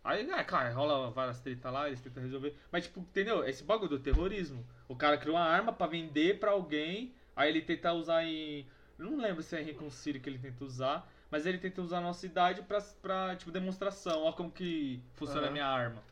Aí, 0.04 0.28
é, 0.32 0.44
claro, 0.44 0.74
rola 0.74 1.12
várias 1.12 1.40
tretas 1.42 1.72
lá, 1.72 1.88
eles 1.88 2.02
tentam 2.02 2.24
resolver. 2.24 2.56
Mas, 2.72 2.86
tipo, 2.86 3.02
entendeu? 3.02 3.44
Esse 3.48 3.64
bagulho 3.64 3.90
do 3.90 4.00
terrorismo. 4.00 4.66
O 4.88 4.96
cara 4.96 5.18
criou 5.18 5.36
uma 5.36 5.46
arma 5.46 5.72
pra 5.72 5.86
vender 5.86 6.40
pra 6.40 6.52
alguém, 6.52 7.14
aí 7.36 7.50
ele 7.50 7.62
tenta 7.62 7.94
usar 7.94 8.24
em. 8.24 8.68
Não 8.98 9.18
lembro 9.18 9.42
se 9.42 9.56
é 9.56 9.62
Reconcilio 9.62 10.22
que 10.22 10.30
ele 10.30 10.38
tenta 10.38 10.64
usar, 10.64 11.12
mas 11.30 11.46
ele 11.46 11.58
tenta 11.58 11.82
usar 11.82 11.98
na 12.02 12.08
nossa 12.08 12.22
cidade 12.22 12.62
pra, 12.62 12.80
pra 13.02 13.36
tipo, 13.36 13.52
demonstração. 13.52 14.24
Ó, 14.24 14.32
como 14.32 14.52
que 14.52 15.02
funciona 15.14 15.42
a 15.42 15.46
Aham. 15.46 15.54
minha 15.54 15.66
arma. 15.66 16.04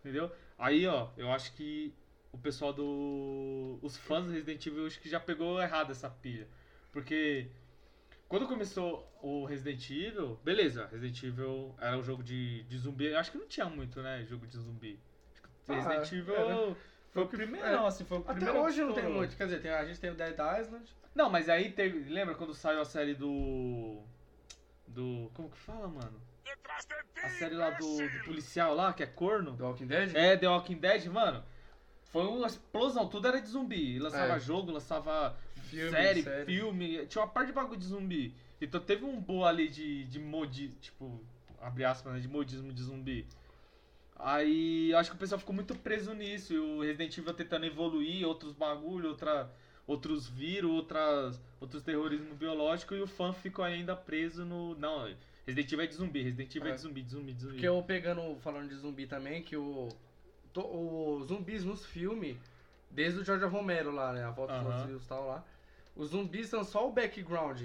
Entendeu? 0.00 0.30
Aí, 0.58 0.86
ó, 0.86 1.08
eu 1.16 1.30
acho 1.32 1.52
que 1.54 1.94
o 2.32 2.38
pessoal 2.38 2.72
do. 2.72 3.78
Os 3.82 3.96
fãs 3.96 4.26
do 4.26 4.32
Resident 4.32 4.66
Evil 4.66 4.86
acho 4.86 5.00
que 5.00 5.08
já 5.08 5.20
pegou 5.20 5.60
errado 5.60 5.90
essa 5.92 6.10
pilha. 6.10 6.46
Porque 6.90 7.48
quando 8.28 8.46
começou 8.48 9.06
o 9.22 9.44
Resident 9.44 9.90
Evil, 9.90 10.38
beleza, 10.42 10.86
Resident 10.86 11.22
Evil 11.22 11.74
era 11.78 11.96
um 11.96 12.02
jogo 12.02 12.22
de, 12.22 12.62
de 12.64 12.78
zumbi. 12.78 13.06
Eu 13.06 13.18
acho 13.18 13.30
que 13.30 13.38
não 13.38 13.46
tinha 13.46 13.66
muito, 13.66 14.00
né? 14.02 14.24
Jogo 14.24 14.46
de 14.46 14.56
zumbi. 14.56 14.98
Ah, 15.68 15.74
Resident 15.74 16.12
Evil 16.12 16.34
era. 16.34 16.76
Foi 17.12 17.22
o 17.24 17.26
primeiro, 17.28 17.66
é. 17.66 17.86
assim, 17.86 18.04
foi 18.04 18.18
o 18.18 18.20
Até 18.22 18.32
primeiro. 18.34 18.60
hoje 18.60 18.82
não 18.82 18.92
tem 18.94 19.04
muito. 19.08 19.36
Quer 19.36 19.44
dizer, 19.44 19.60
tem- 19.62 19.70
a 19.70 19.84
gente 19.84 20.00
tem 20.00 20.10
o 20.10 20.14
Dead 20.14 20.34
Island. 20.60 20.84
Não, 21.14 21.28
mas 21.30 21.48
aí 21.48 21.70
teve. 21.70 22.08
Lembra 22.10 22.34
quando 22.34 22.54
saiu 22.54 22.80
a 22.80 22.84
série 22.84 23.14
do. 23.14 24.02
Do. 24.88 25.30
Como 25.34 25.50
que 25.50 25.58
fala, 25.58 25.88
mano? 25.88 26.20
A 27.22 27.28
série 27.28 27.54
lá 27.54 27.70
do, 27.70 27.96
do 28.08 28.24
policial 28.24 28.74
lá, 28.74 28.92
que 28.92 29.02
é 29.02 29.06
corno. 29.06 29.52
Do 29.52 29.64
Walking 29.64 29.86
Dead? 29.86 30.14
É, 30.16 30.36
The 30.36 30.48
Walking 30.48 30.76
Dead, 30.78 31.06
mano. 31.06 31.42
Foi 32.10 32.26
uma 32.26 32.46
explosão, 32.46 33.08
tudo 33.08 33.28
era 33.28 33.40
de 33.40 33.48
zumbi. 33.48 33.98
Lançava 33.98 34.34
É. 34.36 34.40
jogo, 34.40 34.70
lançava 34.70 35.36
Filme, 35.70 35.90
série, 35.90 36.22
série. 36.22 36.44
filme. 36.46 37.06
Tinha 37.06 37.24
uma 37.24 37.30
parte 37.30 37.46
de 37.48 37.52
bagulho 37.54 37.78
de 37.78 37.86
zumbi. 37.86 38.34
Então 38.60 38.80
teve 38.80 39.04
um 39.04 39.18
boa 39.20 39.48
ali 39.48 39.68
de, 39.68 40.04
de 40.04 40.18
modi, 40.18 40.68
tipo, 40.80 41.24
abre 41.60 41.84
aspas, 41.84 42.12
né, 42.12 42.20
de 42.20 42.28
modismo 42.28 42.72
de 42.72 42.82
zumbi. 42.82 43.26
Aí 44.22 44.90
eu 44.90 44.98
acho 44.98 45.10
que 45.10 45.16
o 45.16 45.18
pessoal 45.18 45.38
ficou 45.38 45.54
muito 45.54 45.74
preso 45.74 46.14
nisso. 46.14 46.52
E 46.54 46.58
o 46.58 46.80
Resident 46.80 47.16
Evil 47.18 47.34
tentando 47.34 47.66
evoluir, 47.66 48.26
outros 48.26 48.52
bagulho, 48.52 49.08
outra, 49.10 49.50
outros 49.86 50.28
vírus, 50.28 50.70
outras, 50.70 51.40
outros 51.60 51.82
terrorismo 51.82 52.34
biológico. 52.34 52.94
E 52.94 53.00
o 53.00 53.06
fã 53.06 53.32
ficou 53.32 53.64
ainda 53.64 53.96
preso 53.96 54.44
no. 54.44 54.74
Não, 54.76 55.12
Resident 55.46 55.72
Evil 55.72 55.84
é 55.84 55.88
de 55.88 55.94
zumbi, 55.94 56.22
Resident 56.22 56.54
Evil 56.54 56.68
é, 56.68 56.70
É. 56.72 56.74
de 56.76 56.80
zumbi, 56.80 57.02
de 57.02 57.10
zumbi, 57.10 57.32
de 57.32 57.40
zumbi. 57.40 57.54
Porque 57.54 57.68
eu 57.68 57.82
pegando, 57.82 58.36
falando 58.40 58.68
de 58.68 58.74
zumbi 58.76 59.06
também, 59.06 59.42
que 59.42 59.56
o. 59.56 59.88
to- 60.52 60.66
Os 60.66 61.26
zumbis 61.28 61.64
nos 61.64 61.84
filmes, 61.84 62.36
desde 62.90 63.18
o 63.20 63.24
George 63.24 63.44
Romero 63.46 63.90
lá, 63.90 64.12
né? 64.12 64.22
A 64.24 64.30
volta 64.30 64.52
dos 64.52 64.62
Aham. 64.66 64.76
Brasil 64.76 64.96
e 64.98 65.08
tal 65.08 65.26
lá. 65.26 65.44
Os 65.96 66.10
zumbis 66.10 66.48
são 66.48 66.62
só 66.62 66.88
o 66.88 66.92
background. 66.92 67.60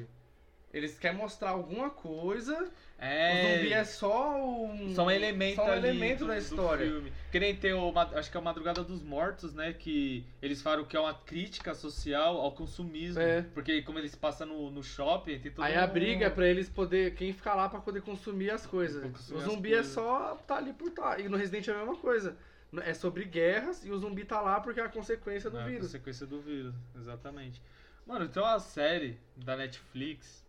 Eles 0.78 0.98
querem 0.98 1.18
mostrar 1.18 1.50
alguma 1.52 1.90
coisa. 1.90 2.72
É, 3.00 3.44
O 3.54 3.58
zumbi 3.58 3.74
é 3.74 3.84
só 3.84 4.44
um. 4.44 4.94
Só 4.96 5.06
um 5.06 5.12
elemento 5.12 5.56
só 5.56 5.66
um 5.66 5.74
elemento 5.74 6.20
do, 6.20 6.28
da 6.28 6.34
do 6.34 6.40
história. 6.40 6.86
filme. 6.88 7.12
Que 7.32 7.40
nem 7.40 7.56
tem 7.56 7.74
o, 7.74 7.94
acho 8.16 8.32
que 8.32 8.38
é 8.38 8.40
o 8.40 8.44
Madrugada 8.44 8.84
dos 8.84 9.04
Mortos, 9.04 9.54
né? 9.54 9.74
Que 9.74 10.26
eles 10.42 10.62
falam 10.62 10.84
que 10.86 10.96
é 10.98 11.00
uma 11.00 11.14
crítica 11.14 11.76
social 11.76 12.38
ao 12.42 12.52
consumismo. 12.54 13.22
É. 13.22 13.44
Porque 13.54 13.82
como 13.84 14.00
eles 14.00 14.16
passam 14.16 14.48
no, 14.48 14.72
no 14.72 14.82
shopping, 14.82 15.38
tem 15.40 15.52
todo 15.52 15.64
Aí 15.64 15.76
a 15.76 15.86
um- 15.86 15.90
briga 15.90 16.26
é 16.26 16.30
pra 16.30 16.48
eles 16.48 16.70
poder. 16.70 17.14
Quem 17.14 17.32
ficar 17.34 17.54
lá 17.54 17.70
pra 17.70 17.80
poder 17.80 18.02
consumir 18.02 18.50
as 18.50 18.66
coisas. 18.66 19.04
Consumir 19.04 19.38
O 19.38 19.42
zumbi 19.42 19.70
coisas. 19.72 19.92
é 19.92 19.94
só 19.94 20.36
tá 20.48 20.58
ali 20.58 20.74
por 20.74 20.90
tá. 20.90 21.20
E 21.20 21.30
no 21.30 21.38
Resident 21.38 21.68
é 21.68 21.72
a 21.72 21.78
mesma 21.78 21.98
coisa. 21.98 22.36
É 22.84 22.94
sobre 22.94 23.24
guerras 23.26 23.86
e 23.86 23.92
o 23.92 23.98
zumbi 23.98 24.26
tá 24.26 24.42
lá 24.42 24.60
porque 24.60 24.80
é 24.80 24.84
a 24.84 24.90
consequência 24.90 25.50
do 25.50 25.58
É, 25.58 25.62
a 25.62 25.66
vírus. 25.66 25.86
consequência 25.88 26.26
do 26.26 26.42
vírus, 26.42 26.74
exatamente. 27.00 27.62
Mano, 28.06 28.28
tem 28.28 28.42
uma 28.42 28.60
série 28.60 29.18
da 29.36 29.56
Netflix. 29.56 30.46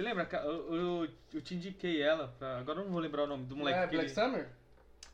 Você 0.00 0.04
lembra? 0.04 0.26
Eu, 0.42 0.74
eu, 0.74 1.08
eu 1.34 1.42
te 1.42 1.54
indiquei 1.54 2.00
ela. 2.00 2.28
pra- 2.38 2.58
agora 2.58 2.80
eu 2.80 2.84
não 2.86 2.90
vou 2.92 3.00
lembrar 3.02 3.24
o 3.24 3.26
nome 3.26 3.44
do 3.44 3.54
moleque. 3.54 3.78
é, 3.78 3.86
Black 3.86 4.04
ele- 4.06 4.08
Summer? 4.14 4.48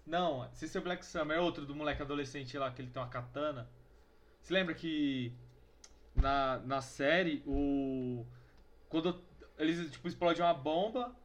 Não, 0.06 0.44
é 0.44 0.48
o 0.78 0.82
Black 0.82 1.04
Summer, 1.04 1.36
é 1.36 1.40
outro 1.40 1.66
do 1.66 1.74
moleque 1.74 2.02
adolescente 2.02 2.56
lá, 2.56 2.70
que 2.70 2.80
ele 2.82 2.90
tem 2.92 3.02
uma 3.02 3.08
katana. 3.08 3.68
Você 4.40 4.54
lembra 4.54 4.74
que 4.74 5.32
na, 6.14 6.58
na 6.60 6.80
série, 6.80 7.42
o. 7.44 8.24
Quando 8.88 9.20
eles, 9.58 9.90
tipo, 9.90 10.06
explodem 10.06 10.44
uma 10.44 10.54
bomba. 10.54 11.16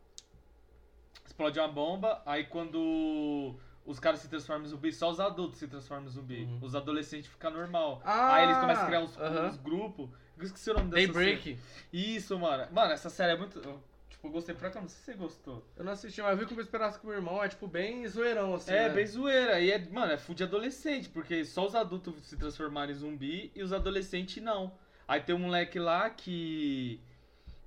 Explode 1.23 1.59
uma 1.59 1.67
bomba, 1.67 2.21
aí 2.25 2.45
quando 2.45 3.55
os 3.85 3.99
caras 3.99 4.19
se 4.19 4.29
transformam 4.29 4.65
em 4.65 4.69
zumbi, 4.69 4.91
só 4.91 5.09
os 5.09 5.19
adultos 5.19 5.57
se 5.59 5.67
transformam 5.67 6.07
em 6.07 6.11
zumbi. 6.11 6.43
Uhum. 6.43 6.59
Os 6.61 6.75
adolescentes 6.75 7.29
ficam 7.29 7.51
normal. 7.51 8.01
Ah, 8.05 8.35
aí 8.35 8.43
eles 8.45 8.57
começam 8.57 8.83
a 8.83 8.87
criar 8.87 9.01
uns, 9.01 9.17
aham. 9.17 9.47
uns 9.47 9.57
grupos. 9.57 10.09
Eu 10.37 10.43
esqueci 10.45 10.71
o 10.71 10.73
nome 10.73 10.89
dessa 10.89 11.13
série. 11.13 11.25
Daybreak. 11.25 11.59
Isso, 11.91 12.39
mano. 12.39 12.67
Mano, 12.71 12.91
essa 12.93 13.09
série 13.09 13.33
é 13.33 13.37
muito. 13.37 13.59
eu, 13.59 13.81
tipo, 14.09 14.27
eu 14.27 14.31
gostei 14.31 14.55
pra 14.55 14.69
cá, 14.69 14.81
não 14.81 14.87
sei 14.87 14.97
se 14.97 15.05
você 15.05 15.13
gostou. 15.13 15.65
Eu 15.75 15.83
não 15.83 15.91
assisti, 15.93 16.21
mas 16.21 16.31
eu 16.31 16.37
vi 16.37 16.45
como 16.45 16.59
eu 16.59 16.63
esperasse 16.63 16.99
com 16.99 17.07
o 17.07 17.13
irmão. 17.13 17.43
É 17.43 17.47
tipo 17.47 17.67
bem 17.67 18.07
zoeirão, 18.07 18.55
assim. 18.55 18.71
É, 18.71 18.87
né? 18.87 18.89
bem 18.89 19.05
zoeira. 19.05 19.59
E 19.59 19.71
é, 19.71 19.79
mano, 19.89 20.11
é 20.11 20.17
full 20.17 20.35
de 20.35 20.43
adolescente, 20.43 21.09
porque 21.09 21.43
só 21.45 21.65
os 21.65 21.75
adultos 21.75 22.15
se 22.23 22.37
transformaram 22.37 22.91
em 22.91 22.95
zumbi 22.95 23.51
e 23.55 23.61
os 23.61 23.73
adolescentes 23.73 24.41
não. 24.41 24.73
Aí 25.07 25.19
tem 25.21 25.35
um 25.35 25.39
moleque 25.39 25.77
lá 25.77 26.09
que. 26.09 27.01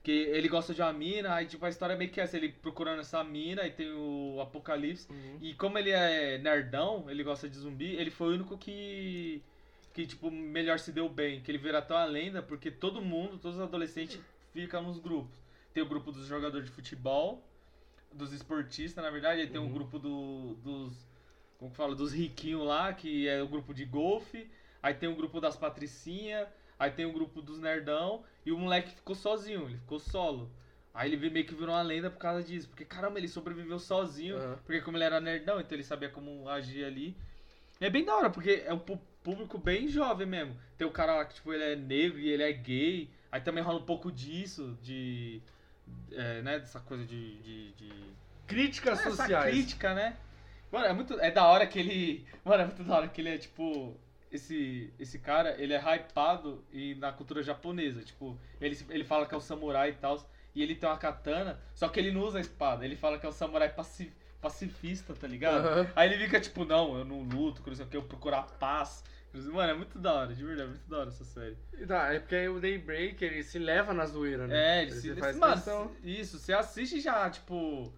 Que 0.04 0.12
ele 0.12 0.48
gosta 0.48 0.72
de 0.74 0.80
uma 0.82 0.92
mina, 0.92 1.34
aí 1.34 1.46
tipo, 1.46 1.64
a 1.64 1.68
história 1.70 1.94
é 1.94 1.96
meio 1.96 2.10
que 2.10 2.20
essa, 2.20 2.36
ele 2.36 2.50
procurando 2.52 3.00
essa 3.00 3.24
mina, 3.24 3.62
aí 3.62 3.70
tem 3.70 3.90
o 3.90 4.38
Apocalipse. 4.40 5.10
Uhum. 5.10 5.38
E 5.40 5.54
como 5.54 5.78
ele 5.78 5.90
é 5.90 6.36
nerdão, 6.38 7.06
ele 7.08 7.24
gosta 7.24 7.48
de 7.48 7.56
zumbi, 7.56 7.94
ele 7.96 8.10
foi 8.10 8.28
o 8.28 8.34
único 8.34 8.56
que. 8.58 9.42
Que, 9.94 10.06
tipo, 10.06 10.30
melhor 10.30 10.78
se 10.78 10.92
deu 10.92 11.08
bem. 11.08 11.40
Que 11.40 11.50
ele 11.50 11.58
vira 11.58 11.78
até 11.78 11.94
uma 11.94 12.04
lenda, 12.04 12.42
porque 12.42 12.70
todo 12.70 13.00
mundo, 13.00 13.38
todos 13.38 13.56
os 13.56 13.62
adolescentes, 13.62 14.20
ficam 14.52 14.82
nos 14.82 14.98
grupos. 14.98 15.38
Tem 15.72 15.82
o 15.82 15.86
grupo 15.86 16.12
dos 16.12 16.26
jogadores 16.26 16.66
de 16.66 16.72
futebol, 16.72 17.42
dos 18.12 18.32
esportistas, 18.32 19.02
na 19.02 19.10
verdade, 19.10 19.40
aí 19.40 19.46
tem 19.48 19.60
o 19.60 19.64
Uhum. 19.64 19.72
grupo 19.72 19.98
do, 19.98 20.54
dos. 20.62 20.92
Como 21.58 21.70
que 21.70 21.76
fala? 21.76 21.94
Dos 21.94 22.12
riquinhos 22.12 22.64
lá, 22.66 22.92
que 22.92 23.26
é 23.26 23.42
o 23.42 23.48
grupo 23.48 23.72
de 23.72 23.84
golfe. 23.86 24.50
Aí 24.82 24.92
tem 24.92 25.08
o 25.08 25.16
grupo 25.16 25.40
das 25.40 25.56
patricinhas. 25.56 26.46
Aí 26.78 26.90
tem 26.90 27.06
o 27.06 27.12
grupo 27.12 27.40
dos 27.40 27.58
nerdão. 27.60 28.24
E 28.44 28.52
o 28.52 28.58
moleque 28.58 28.90
ficou 28.94 29.14
sozinho, 29.14 29.66
ele 29.68 29.78
ficou 29.78 29.98
solo. 29.98 30.50
Aí 30.92 31.12
ele 31.12 31.30
meio 31.30 31.44
que 31.44 31.54
virou 31.54 31.74
uma 31.74 31.82
lenda 31.82 32.10
por 32.10 32.18
causa 32.18 32.42
disso. 32.42 32.68
Porque 32.68 32.84
caramba, 32.84 33.18
ele 33.18 33.28
sobreviveu 33.28 33.78
sozinho. 33.78 34.36
Aham. 34.36 34.58
Porque 34.64 34.80
como 34.80 34.96
ele 34.96 35.04
era 35.04 35.20
nerdão, 35.20 35.60
então 35.60 35.74
ele 35.76 35.82
sabia 35.84 36.08
como 36.08 36.48
agir 36.48 36.84
ali. 36.84 37.16
É 37.80 37.90
bem 37.90 38.04
da 38.04 38.14
hora, 38.14 38.30
porque 38.30 38.62
é 38.64 38.72
um 38.72 38.78
público 38.78 39.58
bem 39.58 39.88
jovem 39.88 40.26
mesmo. 40.26 40.56
Tem 40.78 40.86
o 40.86 40.90
cara 40.92 41.16
lá 41.16 41.24
que, 41.24 41.34
tipo, 41.34 41.52
ele 41.52 41.64
é 41.64 41.74
negro 41.76 42.18
e 42.20 42.28
ele 42.28 42.42
é 42.42 42.52
gay. 42.52 43.10
Aí 43.32 43.40
também 43.40 43.64
rola 43.64 43.80
um 43.80 43.84
pouco 43.84 44.12
disso, 44.12 44.78
de. 44.80 45.42
é, 46.12 46.42
né, 46.42 46.58
dessa 46.60 46.78
coisa 46.80 47.04
de. 47.04 47.36
de, 47.38 47.72
de- 47.72 48.14
Críticas 48.46 49.00
essa 49.00 49.10
sociais. 49.10 49.52
crítica, 49.52 49.94
né? 49.94 50.16
Mano, 50.70 50.86
é 50.86 50.92
muito. 50.92 51.18
É 51.18 51.30
da 51.30 51.46
hora 51.48 51.66
que 51.66 51.78
ele. 51.78 52.24
Mano, 52.44 52.62
é 52.62 52.66
muito 52.66 52.84
da 52.84 52.96
hora 52.96 53.08
que 53.08 53.20
ele 53.20 53.30
é, 53.30 53.38
tipo. 53.38 53.96
Esse, 54.34 54.92
esse 54.98 55.18
cara, 55.20 55.54
ele 55.62 55.72
é 55.72 55.78
hypado 55.78 56.64
e 56.72 56.94
na 56.96 57.12
cultura 57.12 57.42
japonesa. 57.42 58.02
Tipo, 58.02 58.36
ele, 58.60 58.76
ele 58.90 59.04
fala 59.04 59.26
que 59.26 59.34
é 59.34 59.38
o 59.38 59.40
samurai 59.40 59.90
e 59.90 59.94
tal. 59.94 60.20
E 60.54 60.62
ele 60.62 60.74
tem 60.74 60.88
uma 60.88 60.98
katana, 60.98 61.60
só 61.74 61.88
que 61.88 61.98
ele 62.00 62.10
não 62.12 62.20
usa 62.22 62.38
a 62.38 62.40
espada. 62.40 62.84
Ele 62.84 62.96
fala 62.96 63.18
que 63.18 63.26
é 63.26 63.28
um 63.28 63.32
samurai 63.32 63.68
paci- 63.72 64.12
pacifista, 64.40 65.14
tá 65.14 65.26
ligado? 65.26 65.66
Aham. 65.66 65.86
Aí 65.96 66.12
ele 66.12 66.24
fica 66.24 66.40
tipo, 66.40 66.64
não, 66.64 66.98
eu 66.98 67.04
não 67.04 67.22
luto, 67.22 67.62
que 67.62 67.68
não 67.70 67.76
sei 67.76 67.86
o 67.86 67.88
que, 67.88 67.96
eu 67.96 68.02
procuro 68.02 68.34
a 68.36 68.42
paz. 68.42 69.02
Mano, 69.32 69.72
é 69.72 69.74
muito 69.74 69.98
da 69.98 70.14
hora, 70.14 70.32
de 70.34 70.44
verdade, 70.44 70.68
é 70.68 70.70
muito 70.72 70.88
da 70.88 70.98
hora 70.98 71.08
essa 71.08 71.24
série. 71.24 71.56
Tá, 71.88 72.12
é 72.12 72.20
porque 72.20 72.46
o 72.48 72.60
Daybreak 72.60 73.24
ele 73.24 73.42
se 73.42 73.58
leva 73.58 73.92
na 73.92 74.06
zoeira, 74.06 74.46
né? 74.46 74.78
É, 74.78 74.82
ele 74.82 74.92
se. 74.92 75.12
faz 75.16 75.36
mano, 75.36 75.54
questão. 75.54 75.90
isso, 76.04 76.38
você 76.38 76.52
assiste 76.52 77.00
já, 77.00 77.28
tipo. 77.30 77.92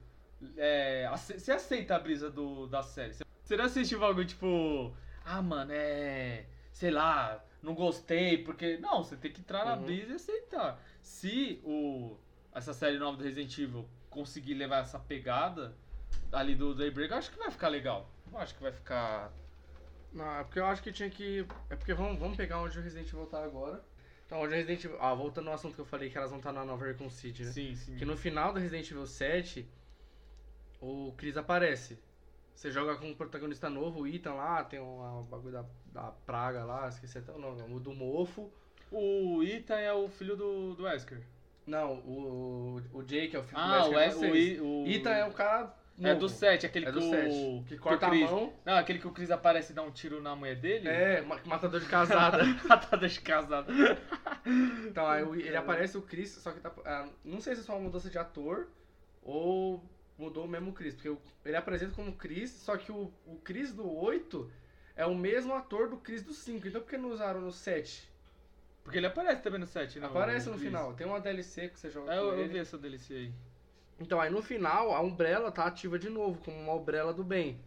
É, 0.56 1.10
você 1.14 1.52
aceita 1.52 1.94
a 1.96 1.98
brisa 1.98 2.30
do, 2.30 2.66
da 2.66 2.82
série. 2.82 3.12
Você- 3.14 3.24
Você 3.42 3.56
não 3.56 3.64
assiste 3.66 3.94
o 3.94 4.00
bagulho, 4.00 4.26
tipo. 4.26 4.94
Ah, 5.26 5.42
mano, 5.42 5.72
é. 5.74 6.46
Sei 6.72 6.90
lá, 6.90 7.44
não 7.62 7.74
gostei, 7.74 8.38
porque. 8.44 8.76
Não, 8.78 9.02
você 9.02 9.16
tem 9.16 9.32
que 9.32 9.40
entrar 9.40 9.64
na 9.64 9.74
Uhum. 9.74 9.82
brisa 9.84 10.12
e 10.12 10.14
aceitar. 10.16 10.80
Se 11.02 11.60
o. 11.64 12.16
Essa 12.54 12.72
série 12.72 12.96
nova 12.98 13.18
do 13.18 13.24
Resident 13.24 13.58
Evil 13.58 13.86
conseguir 14.08 14.54
levar 14.54 14.78
essa 14.78 14.98
pegada 14.98 15.74
ali 16.32 16.54
do 16.54 16.74
Daybreak, 16.74 17.10
eu 17.12 17.18
acho 17.18 17.30
que 17.30 17.38
vai 17.38 17.50
ficar 17.50 17.68
legal. 17.68 18.08
Eu 18.32 18.38
acho 18.38 18.54
que 18.54 18.62
vai 18.62 18.72
ficar. 18.72 19.30
Não, 20.12 20.38
é 20.40 20.44
porque 20.44 20.58
eu 20.60 20.64
acho 20.66 20.82
que 20.82 20.92
tinha 20.92 21.10
que. 21.10 21.46
É 21.68 21.76
porque 21.76 21.92
vamos, 21.92 22.18
vamos 22.18 22.36
pegar 22.36 22.60
onde 22.62 22.78
o 22.78 22.82
Resident 22.82 23.08
Evil 23.08 23.26
tá 23.26 23.42
agora. 23.44 23.84
Então, 24.24 24.38
onde 24.40 24.54
o 24.54 24.56
Resident 24.56 24.84
Evil. 24.84 24.96
Ah, 25.00 25.12
voltando 25.12 25.48
ao 25.48 25.54
assunto 25.54 25.74
que 25.74 25.80
eu 25.80 25.84
falei 25.86 26.08
que 26.08 26.16
elas 26.16 26.30
vão 26.30 26.38
estar 26.38 26.52
na 26.52 26.64
nova 26.64 26.84
Recon 26.86 27.10
City, 27.10 27.44
né? 27.44 27.50
Sim, 27.52 27.74
sim. 27.74 27.96
Que 27.96 28.04
no 28.04 28.16
final 28.16 28.52
do 28.52 28.58
Resident 28.60 28.90
Evil 28.90 29.06
7, 29.06 29.68
o 30.80 31.12
Chris 31.16 31.36
aparece. 31.36 31.98
Você 32.56 32.70
joga 32.70 32.96
com 32.96 33.06
um 33.10 33.14
protagonista 33.14 33.68
novo, 33.68 34.00
o 34.00 34.06
Ethan 34.08 34.32
lá, 34.34 34.64
tem 34.64 34.80
um 34.80 35.22
bagulho 35.30 35.52
da, 35.52 35.64
da 35.92 36.10
praga 36.24 36.64
lá, 36.64 36.88
esqueci 36.88 37.18
até 37.18 37.30
o 37.30 37.38
nome, 37.38 37.62
o 37.72 37.78
do 37.78 37.92
mofo. 37.94 38.50
O 38.90 39.42
Ethan 39.42 39.74
é 39.78 39.92
o 39.92 40.08
filho 40.08 40.34
do, 40.36 40.74
do 40.74 40.84
Wesker. 40.84 41.20
Não, 41.66 41.94
o, 41.98 42.80
o 42.94 43.02
Jake 43.02 43.36
é 43.36 43.38
o 43.38 43.42
filho 43.42 43.60
Ah, 43.60 43.80
do 43.80 43.90
o, 43.90 43.94
Wesker, 43.96 44.28
é 44.28 44.60
o, 44.62 44.84
o 44.84 44.88
Ethan 44.88 45.10
é 45.10 45.24
o 45.26 45.32
cara 45.32 45.74
É 46.00 46.08
novo. 46.08 46.20
do 46.20 46.28
7, 46.30 46.64
aquele 46.64 46.86
É 46.86 46.92
que 46.92 46.98
do 46.98 47.04
o. 47.06 47.10
7. 47.10 47.64
Que 47.68 47.76
corta 47.76 48.06
o 48.06 48.10
Chris- 48.10 48.28
a 48.28 48.30
mão. 48.32 48.52
Não, 48.64 48.74
aquele 48.76 48.98
que 49.00 49.06
o 49.08 49.10
Chris 49.12 49.30
aparece 49.30 49.72
e 49.72 49.74
dá 49.74 49.82
um 49.82 49.90
tiro 49.90 50.22
na 50.22 50.34
mulher 50.34 50.56
dele. 50.56 50.88
É, 50.88 51.20
ma- 51.20 51.40
matador 51.44 51.78
de 51.80 51.86
casada. 51.86 52.38
Matada 52.66 53.06
de 53.06 53.20
casado. 53.20 53.70
Então, 54.88 55.06
aí 55.06 55.22
o- 55.24 55.34
ele 55.34 55.56
aparece 55.56 55.98
o 55.98 56.02
Chris, 56.02 56.30
só 56.30 56.52
que 56.52 56.60
tá. 56.60 56.72
ah, 56.86 57.06
não 57.24 57.40
sei 57.40 57.54
se 57.54 57.60
é 57.60 57.64
só 57.64 57.72
uma 57.74 57.82
mudança 57.82 58.08
de 58.08 58.16
ator 58.18 58.68
ou 59.22 59.82
mudou 60.18 60.46
mesmo 60.46 60.70
o 60.70 60.74
Chris. 60.74 60.94
Porque 60.94 61.16
ele 61.44 61.56
apresenta 61.56 61.94
como 61.94 62.12
Chris, 62.12 62.50
só 62.50 62.76
que 62.76 62.90
o, 62.90 63.12
o 63.26 63.36
Chris 63.42 63.72
do 63.72 63.90
8 63.90 64.50
é 64.94 65.06
o 65.06 65.14
mesmo 65.14 65.54
ator 65.54 65.88
do 65.88 65.96
Chris 65.96 66.22
do 66.22 66.32
5. 66.32 66.68
Então 66.68 66.80
por 66.80 66.88
que 66.90 66.96
não 66.96 67.10
usaram 67.10 67.40
no 67.40 67.52
7? 67.52 68.10
Porque 68.82 68.98
ele 68.98 69.06
aparece 69.06 69.42
também 69.42 69.58
no 69.58 69.66
7, 69.66 69.98
né? 69.98 70.06
Aparece 70.06 70.46
no 70.46 70.54
Chris. 70.54 70.66
final. 70.66 70.94
Tem 70.94 71.06
uma 71.06 71.20
DLC 71.20 71.68
que 71.68 71.78
você 71.78 71.90
joga 71.90 72.14
É, 72.14 72.18
eu, 72.18 72.38
eu 72.38 72.48
vi 72.48 72.58
essa 72.58 72.78
DLC 72.78 73.14
aí. 73.14 73.32
Então, 73.98 74.20
aí 74.20 74.30
no 74.30 74.42
final, 74.42 74.94
a 74.94 75.00
Umbrella 75.00 75.50
tá 75.50 75.64
ativa 75.64 75.98
de 75.98 76.10
novo, 76.10 76.38
como 76.44 76.56
uma 76.56 76.74
Umbrella 76.74 77.12
do 77.12 77.24
bem. 77.24 77.58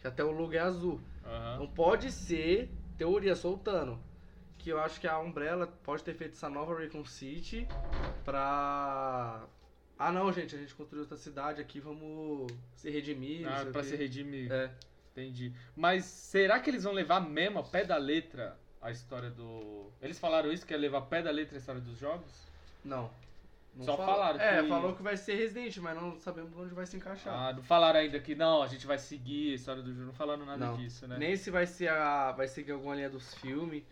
Que 0.00 0.06
até 0.06 0.22
o 0.22 0.30
logo 0.30 0.52
é 0.52 0.58
azul. 0.58 1.00
Aham. 1.24 1.54
Então 1.54 1.68
pode 1.68 2.10
ser, 2.12 2.70
teoria 2.98 3.34
soltando, 3.34 3.98
que 4.58 4.70
eu 4.70 4.80
acho 4.80 5.00
que 5.00 5.06
a 5.06 5.18
Umbrella 5.18 5.66
pode 5.84 6.02
ter 6.02 6.14
feito 6.14 6.32
essa 6.32 6.48
nova 6.48 6.76
Recon 6.76 7.04
City 7.04 7.66
pra. 8.24 9.46
Ah 9.98 10.12
não, 10.12 10.30
gente, 10.32 10.54
a 10.54 10.58
gente 10.58 10.74
construiu 10.74 11.02
outra 11.02 11.16
cidade 11.16 11.60
aqui, 11.60 11.80
vamos 11.80 12.52
se 12.74 12.90
redimir. 12.90 13.46
Ah, 13.48 13.64
pra 13.72 13.82
se 13.82 13.96
redimir. 13.96 14.52
É. 14.52 14.70
Entendi. 15.12 15.52
Mas 15.74 16.04
será 16.04 16.60
que 16.60 16.68
eles 16.68 16.84
vão 16.84 16.92
levar 16.92 17.20
mesmo 17.20 17.58
a 17.58 17.62
pé 17.62 17.84
da 17.84 17.96
letra 17.96 18.58
a 18.82 18.90
história 18.90 19.30
do. 19.30 19.90
Eles 20.02 20.18
falaram 20.18 20.52
isso, 20.52 20.66
que 20.66 20.74
é 20.74 20.76
levar 20.76 20.98
a 20.98 21.02
pé 21.02 21.22
da 21.22 21.30
letra 21.30 21.56
a 21.56 21.58
história 21.58 21.80
dos 21.80 21.98
jogos? 21.98 22.30
Não. 22.84 23.10
Não 23.74 23.84
Só 23.84 23.96
falaram 23.96 24.40
É, 24.40 24.62
que- 24.62 24.68
falou 24.68 24.94
que 24.94 25.02
vai 25.02 25.16
ser 25.18 25.34
Resident, 25.34 25.76
mas 25.78 25.94
não 25.96 26.18
sabemos 26.20 26.56
onde 26.56 26.74
vai 26.74 26.86
se 26.86 26.96
encaixar. 26.96 27.34
Ah, 27.34 27.52
não 27.52 27.62
falaram 27.62 28.00
ainda 28.00 28.18
que 28.20 28.34
não, 28.34 28.62
a 28.62 28.66
gente 28.68 28.86
vai 28.86 28.98
seguir 28.98 29.52
a 29.52 29.54
história 29.54 29.82
do 29.82 29.92
jogo. 29.92 30.06
Não 30.06 30.14
falaram 30.14 30.46
nada 30.46 30.64
Não. 30.66 30.76
disso, 30.76 31.06
né? 31.06 31.16
Nem 31.18 31.36
se 31.36 31.50
vai 31.50 31.66
ser 31.66 31.88
a. 31.88 32.32
vai 32.32 32.48
seguir 32.48 32.72
alguma 32.72 32.94
linha 32.94 33.10
dos 33.10 33.34
filmes. 33.34 33.82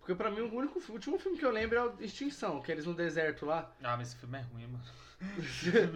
Porque 0.00 0.14
pra 0.14 0.30
mim 0.30 0.40
o 0.40 0.54
único 0.54 0.80
o 0.86 0.92
último 0.92 1.18
filme 1.18 1.38
que 1.38 1.44
eu 1.46 1.50
lembro 1.50 1.78
é 1.78 1.82
o 1.84 1.94
Extinção, 2.00 2.60
que 2.60 2.72
é 2.72 2.74
eles 2.74 2.84
no 2.86 2.92
deserto 2.94 3.46
lá. 3.46 3.70
Ah, 3.82 3.96
mas 3.96 4.08
esse 4.08 4.16
filme 4.16 4.36
é 4.36 4.40
ruim, 4.42 4.66
mano. 4.66 4.84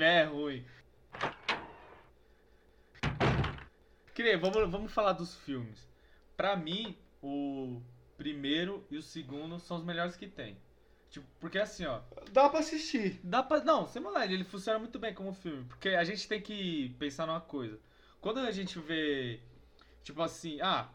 É 0.00 0.24
ruim. 0.24 0.64
Nem, 4.26 4.36
vamos, 4.36 4.70
vamos 4.70 4.92
falar 4.92 5.12
dos 5.12 5.36
filmes. 5.36 5.88
Pra 6.36 6.56
mim, 6.56 6.98
o 7.22 7.80
primeiro 8.16 8.84
e 8.90 8.96
o 8.96 9.02
segundo 9.02 9.60
são 9.60 9.76
os 9.76 9.84
melhores 9.84 10.16
que 10.16 10.26
tem. 10.26 10.58
Tipo, 11.08 11.24
porque 11.38 11.60
assim, 11.60 11.86
ó. 11.86 12.00
Dá 12.32 12.48
pra 12.48 12.58
assistir. 12.58 13.20
Dá 13.22 13.40
pra. 13.40 13.62
Não, 13.62 13.86
sem 13.86 14.02
maldade, 14.02 14.34
ele 14.34 14.42
funciona 14.42 14.80
muito 14.80 14.98
bem 14.98 15.14
como 15.14 15.32
filme. 15.32 15.64
Porque 15.66 15.90
a 15.90 16.02
gente 16.02 16.26
tem 16.26 16.42
que 16.42 16.94
pensar 16.98 17.24
numa 17.24 17.40
coisa. 17.40 17.78
Quando 18.20 18.40
a 18.40 18.50
gente 18.50 18.80
vê. 18.80 19.38
Tipo 20.02 20.20
assim, 20.22 20.60
ah, 20.60 20.88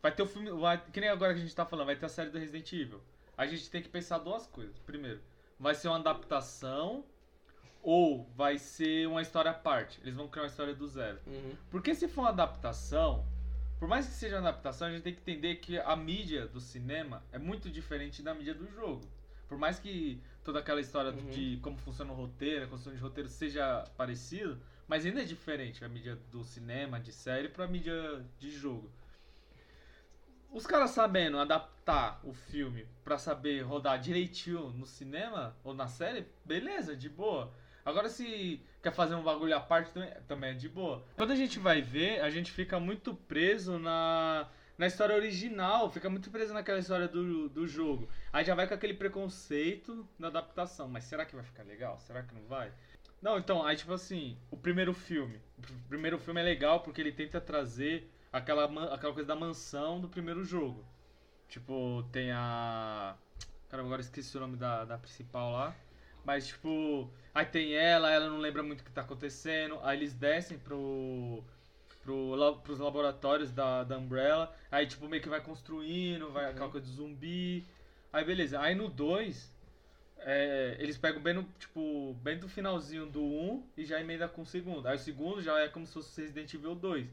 vai 0.00 0.10
ter 0.10 0.22
o 0.22 0.26
filme. 0.26 0.50
Vai, 0.50 0.82
que 0.82 0.98
nem 0.98 1.10
agora 1.10 1.34
que 1.34 1.40
a 1.40 1.42
gente 1.42 1.54
tá 1.54 1.66
falando, 1.66 1.86
vai 1.86 1.96
ter 1.96 2.06
a 2.06 2.08
série 2.08 2.30
do 2.30 2.38
Resident 2.38 2.72
Evil. 2.72 3.02
A 3.36 3.46
gente 3.46 3.68
tem 3.70 3.82
que 3.82 3.88
pensar 3.90 4.16
duas 4.16 4.46
coisas. 4.46 4.78
Primeiro, 4.78 5.20
vai 5.60 5.74
ser 5.74 5.88
uma 5.88 5.98
adaptação 5.98 7.04
ou 7.82 8.28
vai 8.36 8.58
ser 8.58 9.06
uma 9.08 9.22
história 9.22 9.50
à 9.50 9.54
parte. 9.54 10.00
Eles 10.02 10.14
vão 10.14 10.28
criar 10.28 10.44
uma 10.44 10.48
história 10.48 10.74
do 10.74 10.86
zero. 10.86 11.18
Uhum. 11.26 11.54
Porque 11.70 11.94
se 11.94 12.08
for 12.08 12.22
uma 12.22 12.30
adaptação, 12.30 13.24
por 13.78 13.88
mais 13.88 14.06
que 14.06 14.12
seja 14.12 14.36
uma 14.36 14.48
adaptação, 14.48 14.88
a 14.88 14.90
gente 14.90 15.02
tem 15.02 15.14
que 15.14 15.20
entender 15.20 15.56
que 15.56 15.78
a 15.78 15.94
mídia 15.96 16.46
do 16.46 16.60
cinema 16.60 17.22
é 17.32 17.38
muito 17.38 17.70
diferente 17.70 18.22
da 18.22 18.34
mídia 18.34 18.54
do 18.54 18.66
jogo. 18.72 19.02
Por 19.48 19.56
mais 19.56 19.78
que 19.78 20.20
toda 20.44 20.58
aquela 20.58 20.80
história 20.80 21.10
Uhum. 21.12 21.30
de 21.30 21.58
como 21.62 21.76
funciona 21.78 22.12
o 22.12 22.16
roteiro, 22.16 22.64
a 22.64 22.68
construção 22.68 22.94
de 22.94 23.00
roteiro 23.00 23.28
seja 23.28 23.84
parecido, 23.96 24.58
mas 24.86 25.06
ainda 25.06 25.22
é 25.22 25.24
diferente 25.24 25.84
a 25.84 25.88
mídia 25.88 26.16
do 26.30 26.44
cinema, 26.44 26.98
de 27.00 27.12
série, 27.12 27.48
pra 27.48 27.66
mídia 27.66 28.24
de 28.38 28.50
jogo. 28.50 28.90
Os 30.50 30.66
caras 30.66 30.90
sabendo 30.90 31.38
adaptar 31.38 32.20
o 32.24 32.32
filme 32.32 32.86
pra 33.04 33.18
saber 33.18 33.60
rodar 33.62 34.00
direitinho 34.00 34.70
no 34.70 34.86
cinema 34.86 35.54
ou 35.62 35.74
na 35.74 35.86
série, 35.88 36.26
beleza, 36.44 36.96
de 36.96 37.08
boa. 37.08 37.52
Agora 37.88 38.08
se 38.08 38.60
quer 38.82 38.92
fazer 38.92 39.14
um 39.14 39.22
bagulho 39.22 39.56
à 39.56 39.60
parte 39.60 39.90
também, 40.26 40.50
é 40.50 40.54
de 40.54 40.68
boa. 40.68 41.04
Quando 41.16 41.32
a 41.32 41.36
gente 41.36 41.58
vai 41.58 41.80
ver, 41.80 42.20
a 42.20 42.28
gente 42.28 42.52
fica 42.52 42.78
muito 42.78 43.14
preso 43.14 43.78
na, 43.78 44.48
na 44.76 44.86
história 44.86 45.16
original, 45.16 45.90
fica 45.90 46.10
muito 46.10 46.30
preso 46.30 46.52
naquela 46.52 46.78
história 46.78 47.08
do, 47.08 47.48
do 47.48 47.66
jogo. 47.66 48.08
Aí 48.32 48.44
já 48.44 48.54
vai 48.54 48.68
com 48.68 48.74
aquele 48.74 48.94
preconceito 48.94 50.06
da 50.18 50.28
adaptação. 50.28 50.86
Mas 50.86 51.04
será 51.04 51.24
que 51.24 51.34
vai 51.34 51.44
ficar 51.44 51.62
legal? 51.62 51.98
Será 51.98 52.22
que 52.22 52.34
não 52.34 52.46
vai? 52.46 52.72
Não, 53.20 53.38
então, 53.38 53.64
aí 53.64 53.76
tipo 53.76 53.92
assim, 53.92 54.38
o 54.50 54.56
primeiro 54.56 54.92
filme. 54.92 55.40
O 55.58 55.88
primeiro 55.88 56.18
filme 56.18 56.40
é 56.40 56.44
legal 56.44 56.80
porque 56.80 57.00
ele 57.00 57.10
tenta 57.10 57.40
trazer 57.40 58.08
aquela, 58.32 58.64
aquela 58.94 59.12
coisa 59.12 59.26
da 59.26 59.34
mansão 59.34 60.00
do 60.00 60.08
primeiro 60.08 60.44
jogo. 60.44 60.84
Tipo, 61.48 62.04
tem 62.12 62.30
a. 62.30 63.16
Caramba, 63.68 63.88
agora 63.88 64.02
esqueci 64.02 64.36
o 64.36 64.40
nome 64.40 64.56
da, 64.56 64.84
da 64.84 64.98
principal 64.98 65.52
lá. 65.52 65.74
Mas, 66.24 66.48
tipo, 66.48 67.10
aí 67.34 67.46
tem 67.46 67.74
ela, 67.74 68.10
ela 68.10 68.28
não 68.28 68.38
lembra 68.38 68.62
muito 68.62 68.80
o 68.80 68.84
que 68.84 68.90
tá 68.92 69.00
acontecendo. 69.02 69.78
Aí 69.82 69.96
eles 69.98 70.12
descem 70.14 70.58
pro. 70.58 71.42
Pro, 72.02 72.56
pros 72.62 72.78
laboratórios 72.78 73.50
da, 73.52 73.84
da 73.84 73.98
Umbrella. 73.98 74.54
Aí, 74.70 74.86
tipo, 74.86 75.06
meio 75.08 75.22
que 75.22 75.28
vai 75.28 75.40
construindo, 75.42 76.30
vai 76.30 76.50
aquela 76.50 76.70
coisa 76.70 76.86
de 76.86 76.92
zumbi. 76.92 77.66
Aí, 78.12 78.24
beleza. 78.24 78.58
Aí 78.60 78.74
no 78.74 78.88
2, 78.88 79.54
é, 80.20 80.76
eles 80.78 80.96
pegam 80.96 81.20
bem 81.20 81.34
no, 81.34 81.42
tipo, 81.58 82.14
bem 82.22 82.38
do 82.38 82.48
finalzinho 82.48 83.04
do 83.06 83.22
1 83.22 83.62
e 83.76 83.84
já 83.84 84.00
emenda 84.00 84.26
com 84.26 84.40
o 84.42 84.46
segundo. 84.46 84.86
Aí 84.88 84.96
o 84.96 84.98
segundo 84.98 85.42
já 85.42 85.58
é 85.60 85.68
como 85.68 85.86
se 85.86 85.92
fosse 85.92 86.20
Resident 86.22 86.52
Evil 86.54 86.74
2. 86.74 87.06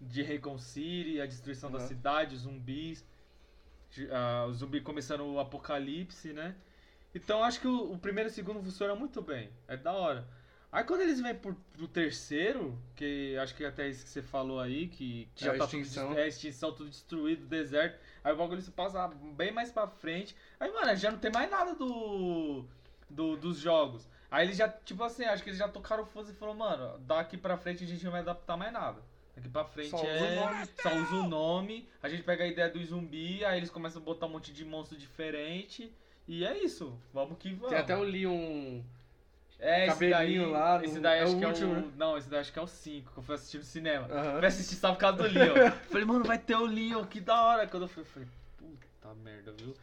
De 0.00 0.22
Recon 0.22 0.58
City, 0.58 1.20
a 1.20 1.26
destruição 1.26 1.70
da 1.70 1.78
Uhum. 1.78 1.86
cidade, 1.86 2.34
os 2.34 2.40
zumbis. 2.42 3.04
de- 3.92 4.08
ah, 4.12 4.46
o 4.48 4.52
zumbi 4.54 4.80
começando 4.80 5.20
o 5.26 5.38
apocalipse, 5.40 6.32
né? 6.32 6.54
Então 7.14 7.42
acho 7.42 7.60
que 7.60 7.66
o, 7.66 7.92
o 7.92 7.98
primeiro 7.98 8.28
e 8.28 8.32
o 8.32 8.34
segundo 8.34 8.62
funcionam 8.62 8.96
muito 8.96 9.20
bem. 9.22 9.50
É 9.68 9.76
da 9.76 9.92
hora. 9.92 10.26
Aí 10.72 10.84
quando 10.84 11.00
eles 11.00 11.20
vêm 11.20 11.34
pro, 11.34 11.54
pro 11.72 11.88
terceiro, 11.88 12.78
que 12.94 13.36
acho 13.38 13.54
que 13.56 13.64
até 13.64 13.88
isso 13.88 14.04
que 14.04 14.10
você 14.10 14.22
falou 14.22 14.60
aí, 14.60 14.86
que, 14.86 15.28
que 15.34 15.44
É 15.44 15.52
já 15.52 15.58
tá 15.58 15.66
tudo, 15.66 15.80
extinção. 15.80 16.08
des- 16.10 16.18
é 16.18 16.28
extinção, 16.28 16.72
tudo 16.72 16.88
destruído, 16.90 17.44
deserto. 17.46 17.98
Aí 18.22 18.32
o 18.32 18.36
bagulho 18.36 18.62
se 18.62 18.70
passa 18.70 19.08
bem 19.08 19.50
mais 19.50 19.72
pra 19.72 19.88
frente. 19.88 20.36
Aí, 20.60 20.70
mano, 20.72 20.94
já 20.94 21.10
não 21.10 21.18
tem 21.18 21.32
mais 21.32 21.50
nada 21.50 21.74
do, 21.74 22.64
do 23.08 23.36
dos 23.36 23.58
jogos. 23.58 24.08
Aí 24.30 24.46
eles 24.46 24.56
já, 24.56 24.68
tipo 24.68 25.02
assim, 25.02 25.24
acho 25.24 25.42
que 25.42 25.50
eles 25.50 25.58
já 25.58 25.68
tocaram 25.68 26.04
o 26.04 26.06
foda 26.06 26.30
e 26.30 26.34
falaram, 26.34 26.58
mano, 26.58 26.98
daqui 27.00 27.36
pra 27.36 27.56
frente 27.56 27.82
a 27.82 27.86
gente 27.88 28.04
não 28.04 28.12
vai 28.12 28.20
adaptar 28.20 28.56
mais 28.56 28.72
nada. 28.72 29.02
Daqui 29.34 29.48
pra 29.48 29.64
frente 29.64 29.90
Só 29.90 29.96
usa 29.96 30.06
é. 30.08 30.36
nome. 30.36 30.66
Só 30.80 30.94
usa 30.94 31.14
o 31.16 31.28
nome, 31.28 31.88
a 32.00 32.08
gente 32.08 32.22
pega 32.22 32.44
a 32.44 32.46
ideia 32.46 32.70
do 32.70 32.84
zumbi, 32.84 33.44
aí 33.44 33.56
eles 33.58 33.70
começam 33.70 34.00
a 34.00 34.04
botar 34.04 34.26
um 34.26 34.30
monte 34.30 34.52
de 34.52 34.64
monstro 34.64 34.96
diferente. 34.96 35.92
E 36.28 36.44
é 36.44 36.58
isso. 36.62 36.98
Vamos 37.12 37.38
que 37.38 37.52
vamos. 37.54 37.70
Tem 37.70 37.78
até 37.78 37.96
o 37.96 38.02
Leon. 38.02 38.80
É, 39.58 39.88
esse 39.88 39.98
daí, 40.00 40.10
cabelinho 40.10 40.50
lá 40.50 40.78
no- 40.78 40.84
esse 40.84 41.00
daí 41.00 41.18
é 41.18 41.22
acho 41.22 41.38
que 41.38 41.44
último, 41.44 41.74
é 41.74 41.78
o. 41.78 41.80
né? 41.82 41.92
Não, 41.96 42.16
esse 42.16 42.30
daí 42.30 42.40
acho 42.40 42.52
que 42.52 42.58
é 42.58 42.62
o 42.62 42.66
5, 42.66 43.12
que 43.12 43.18
eu 43.18 43.22
fui 43.22 43.34
assistir 43.34 43.58
no 43.58 43.64
cinema. 43.64 44.06
Aham. 44.10 44.38
Fui 44.38 44.46
assistir 44.46 44.76
só 44.76 44.92
por 44.92 44.98
causa 44.98 45.18
do 45.18 45.24
Leon. 45.24 45.54
falei, 45.90 46.04
mano, 46.06 46.24
vai 46.24 46.38
ter 46.38 46.54
o 46.54 46.64
Leon, 46.64 47.04
que 47.04 47.20
da 47.20 47.42
hora. 47.42 47.66
Quando 47.66 47.82
eu 47.82 47.88
fui, 47.88 48.02
eu 48.02 48.06
falei, 48.06 48.28
puta 48.56 49.14
merda, 49.16 49.52
viu? 49.52 49.74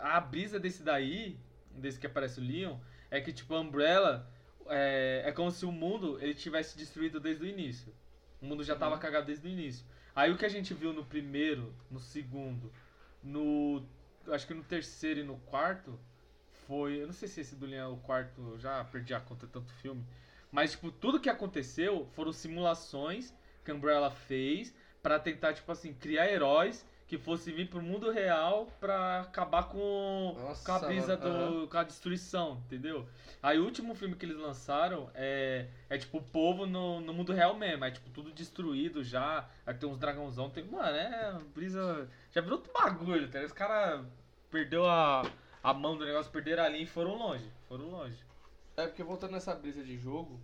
A 0.00 0.18
brisa 0.18 0.58
desse 0.58 0.82
daí, 0.82 1.36
desse 1.72 1.98
que 2.00 2.06
aparece 2.06 2.40
o 2.40 2.42
Leon, 2.42 2.78
é 3.10 3.20
que 3.20 3.30
tipo, 3.32 3.54
a 3.54 3.60
Umbrella 3.60 4.26
é, 4.66 5.24
é 5.26 5.32
como 5.32 5.50
se 5.50 5.66
o 5.66 5.72
mundo 5.72 6.18
ele 6.22 6.32
tivesse 6.34 6.78
destruído 6.78 7.20
desde 7.20 7.44
o 7.44 7.46
início. 7.46 7.92
O 8.40 8.46
mundo 8.46 8.64
já 8.64 8.76
tava 8.76 8.96
cagado 8.96 9.26
desde 9.26 9.46
o 9.46 9.50
início. 9.50 9.84
Aí 10.16 10.32
o 10.32 10.38
que 10.38 10.46
a 10.46 10.48
gente 10.48 10.72
viu 10.72 10.92
no 10.94 11.04
primeiro, 11.04 11.74
no 11.90 12.00
segundo, 12.00 12.72
no. 13.22 13.84
Acho 14.32 14.46
que 14.46 14.54
no 14.54 14.62
terceiro 14.62 15.20
e 15.20 15.24
no 15.24 15.36
quarto 15.38 15.98
foi. 16.66 17.02
Eu 17.02 17.06
não 17.06 17.14
sei 17.14 17.28
se 17.28 17.40
esse 17.40 17.56
do 17.56 17.66
Leon 17.66 17.84
é 17.84 17.86
o 17.88 17.96
quarto, 17.96 18.40
eu 18.40 18.58
já 18.58 18.84
perdi 18.84 19.14
a 19.14 19.20
conta 19.20 19.46
de 19.46 19.52
tanto 19.52 19.72
filme. 19.74 20.04
Mas, 20.50 20.72
tipo, 20.72 20.90
tudo 20.90 21.20
que 21.20 21.28
aconteceu 21.28 22.06
foram 22.12 22.32
simulações 22.32 23.34
que 23.64 23.70
a 23.70 23.74
Umbrella 23.74 24.10
fez 24.10 24.74
pra 25.02 25.18
tentar, 25.18 25.52
tipo 25.52 25.70
assim, 25.70 25.92
criar 25.92 26.30
heróis 26.30 26.86
que 27.08 27.16
fosse 27.16 27.50
vir 27.50 27.70
pro 27.70 27.80
mundo 27.80 28.10
real 28.10 28.66
pra 28.78 29.22
acabar 29.22 29.64
com, 29.64 30.36
Nossa, 30.38 30.64
com 30.64 30.72
a 30.72 30.78
brisa 30.86 31.16
do. 31.16 31.66
com 31.66 31.78
a 31.78 31.82
destruição, 31.82 32.62
entendeu? 32.66 33.08
Aí 33.42 33.58
o 33.58 33.64
último 33.64 33.94
filme 33.94 34.14
que 34.14 34.26
eles 34.26 34.36
lançaram 34.36 35.10
é, 35.14 35.68
é 35.88 35.96
tipo 35.96 36.18
o 36.18 36.22
povo 36.22 36.66
no, 36.66 37.00
no 37.00 37.14
mundo 37.14 37.32
real 37.32 37.56
mesmo, 37.56 37.82
é 37.86 37.90
tipo 37.90 38.10
tudo 38.10 38.30
destruído 38.30 39.02
já, 39.02 39.48
aí 39.64 39.72
tem 39.72 39.88
uns 39.88 39.96
dragãozão, 39.96 40.50
tem. 40.50 40.64
Mano, 40.64 40.86
é 40.86 41.38
brisa. 41.54 42.10
Já 42.30 42.42
virou 42.42 42.58
outro 42.58 42.70
bagulho, 42.74 43.26
tá? 43.30 43.40
Os 43.40 43.52
caras 43.52 44.04
perdeu 44.50 44.86
a, 44.86 45.22
a 45.62 45.74
mão 45.74 45.96
do 45.96 46.04
negócio, 46.04 46.30
perderam 46.32 46.64
a 46.64 46.68
linha 46.68 46.84
e 46.84 46.86
foram 46.86 47.16
longe. 47.16 47.50
Foram 47.68 47.90
longe. 47.90 48.24
É 48.76 48.86
porque 48.86 49.02
voltando 49.02 49.32
nessa 49.32 49.54
brisa 49.54 49.82
de 49.82 49.96
jogo, 49.96 50.40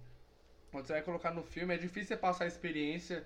quando 0.71 0.87
você 0.87 0.95
vai 0.95 1.03
colocar 1.03 1.31
no 1.31 1.43
filme, 1.43 1.75
é 1.75 1.79
difícil 1.79 2.09
você 2.09 2.17
passar 2.17 2.45
a 2.45 2.49
experiência 2.49 3.25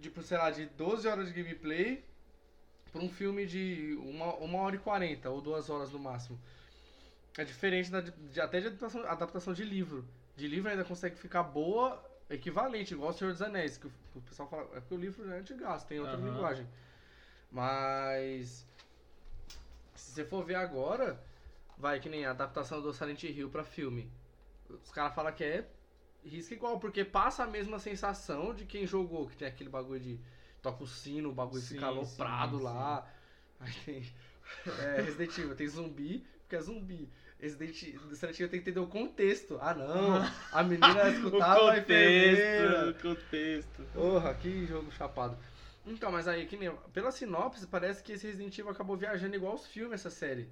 tipo, 0.00 0.22
sei 0.22 0.38
lá, 0.38 0.50
de 0.50 0.66
12 0.66 1.06
horas 1.06 1.28
de 1.28 1.34
gameplay 1.34 2.04
pra 2.90 3.02
um 3.02 3.08
filme 3.08 3.46
de 3.46 3.96
uma, 4.00 4.34
uma 4.36 4.58
hora 4.60 4.76
e 4.76 4.78
40 4.78 5.28
ou 5.30 5.40
duas 5.40 5.68
horas 5.70 5.90
no 5.92 5.98
máximo. 5.98 6.38
É 7.36 7.44
diferente 7.44 7.90
da, 7.90 8.00
de, 8.00 8.40
até 8.40 8.60
de 8.60 8.66
adaptação, 8.68 9.04
adaptação 9.06 9.52
de 9.54 9.64
livro. 9.64 10.06
De 10.36 10.46
livro 10.46 10.70
ainda 10.70 10.84
consegue 10.84 11.16
ficar 11.16 11.42
boa, 11.42 12.02
equivalente, 12.28 12.94
igual 12.94 13.10
o 13.10 13.12
Senhor 13.12 13.32
dos 13.32 13.42
Anéis, 13.42 13.76
que 13.78 13.86
o, 13.86 13.92
o 14.14 14.20
pessoal 14.22 14.48
fala, 14.48 14.62
é 14.74 14.80
porque 14.80 14.94
o 14.94 14.98
livro 14.98 15.30
é 15.30 15.38
antigaço, 15.38 15.86
tem 15.86 16.00
outra 16.00 16.16
Aham. 16.16 16.28
linguagem. 16.30 16.66
Mas 17.50 18.66
se 20.02 20.12
você 20.12 20.24
for 20.24 20.44
ver 20.44 20.56
agora, 20.56 21.22
vai 21.78 22.00
que 22.00 22.08
nem 22.08 22.24
a 22.24 22.30
adaptação 22.30 22.80
do 22.80 22.92
Silent 22.92 23.22
Hill 23.22 23.50
pra 23.50 23.64
filme. 23.64 24.10
Os 24.68 24.90
caras 24.90 25.14
falam 25.14 25.32
que 25.32 25.44
é 25.44 25.68
risca 26.24 26.54
igual, 26.54 26.78
porque 26.78 27.04
passa 27.04 27.44
a 27.44 27.46
mesma 27.46 27.78
sensação 27.78 28.54
de 28.54 28.64
quem 28.64 28.86
jogou, 28.86 29.28
que 29.28 29.36
tem 29.36 29.48
aquele 29.48 29.70
bagulho 29.70 30.00
de 30.00 30.20
toca 30.60 30.84
o 30.84 30.86
sino, 30.86 31.30
o 31.30 31.34
bagulho 31.34 31.60
Sim, 31.60 31.74
fica 31.74 31.86
aloprado 31.86 32.58
sim, 32.58 32.64
lá. 32.64 33.10
Aí 33.58 33.72
tem 33.84 34.12
é, 34.78 35.02
Resident 35.02 35.36
Evil, 35.38 35.56
tem 35.56 35.68
zumbi, 35.68 36.26
porque 36.40 36.56
é 36.56 36.60
zumbi. 36.60 37.08
Resident 37.40 37.82
Evil 37.82 38.48
tem 38.48 38.48
que 38.48 38.56
entender 38.58 38.80
o 38.80 38.86
contexto. 38.86 39.58
Ah 39.60 39.74
não, 39.74 40.22
a 40.52 40.62
menina 40.62 41.04
O 41.04 41.08
escutava 41.08 41.72
a 41.72 41.78
enfermeira. 41.78 42.92
contexto, 42.92 43.08
o 43.08 43.16
contexto. 43.16 43.84
Porra, 43.92 44.34
que 44.34 44.66
jogo 44.66 44.92
chapado. 44.92 45.36
Então, 45.84 46.12
mas 46.12 46.28
aí, 46.28 46.46
que 46.46 46.56
nem, 46.56 46.70
pela 46.92 47.10
sinopse, 47.10 47.66
parece 47.66 48.02
que 48.02 48.12
esse 48.12 48.26
Resident 48.26 48.56
Evil 48.58 48.70
acabou 48.70 48.96
viajando 48.96 49.34
igual 49.34 49.54
os 49.54 49.66
filmes, 49.66 49.94
essa 49.94 50.10
série. 50.10 50.48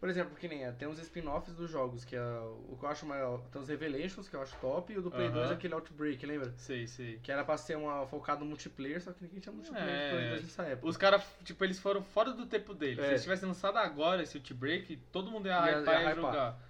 Por 0.00 0.08
exemplo, 0.08 0.36
que 0.36 0.46
nem 0.46 0.64
é, 0.64 0.70
tem 0.70 0.86
uns 0.86 0.98
spin-offs 1.00 1.52
dos 1.54 1.68
jogos, 1.68 2.04
que 2.04 2.14
é 2.14 2.20
o 2.22 2.76
que 2.78 2.84
eu 2.84 2.88
acho 2.88 3.04
maior. 3.04 3.40
Tem 3.50 3.60
os 3.60 3.68
Revelations, 3.68 4.28
que 4.28 4.36
eu 4.36 4.40
acho 4.40 4.54
top, 4.60 4.92
e 4.92 4.96
o 4.98 5.02
do 5.02 5.10
Play 5.10 5.26
Aham. 5.26 5.34
2 5.40 5.50
é 5.50 5.54
aquele 5.54 5.74
Outbreak, 5.74 6.24
lembra? 6.24 6.52
Sei, 6.56 6.86
sei. 6.86 7.18
Que 7.20 7.32
era 7.32 7.44
pra 7.44 7.56
ser 7.56 7.76
uma, 7.76 8.06
focado 8.06 8.40
no 8.44 8.46
multiplayer, 8.46 9.02
só 9.02 9.12
que 9.12 9.24
ninguém 9.24 9.40
tinha 9.40 9.52
multiplayer 9.52 9.88
É. 9.88 10.10
Play 10.12 10.28
2 10.30 10.42
nessa 10.44 10.62
época. 10.62 10.86
Os 10.86 10.96
caras, 10.96 11.22
tipo, 11.42 11.64
eles 11.64 11.80
foram 11.80 12.00
fora 12.00 12.32
do 12.32 12.46
tempo 12.46 12.72
deles. 12.74 13.00
É. 13.00 13.02
Se 13.02 13.08
eles 13.10 13.22
tivessem 13.24 13.48
lançado 13.48 13.76
agora 13.76 14.22
esse 14.22 14.36
Outbreak, 14.38 14.96
todo 15.10 15.32
mundo 15.32 15.46
ia 15.48 15.52
Ia- 15.54 15.80
e 15.80 15.84
ia 15.84 16.02
ia 16.10 16.14
jogar. 16.14 16.60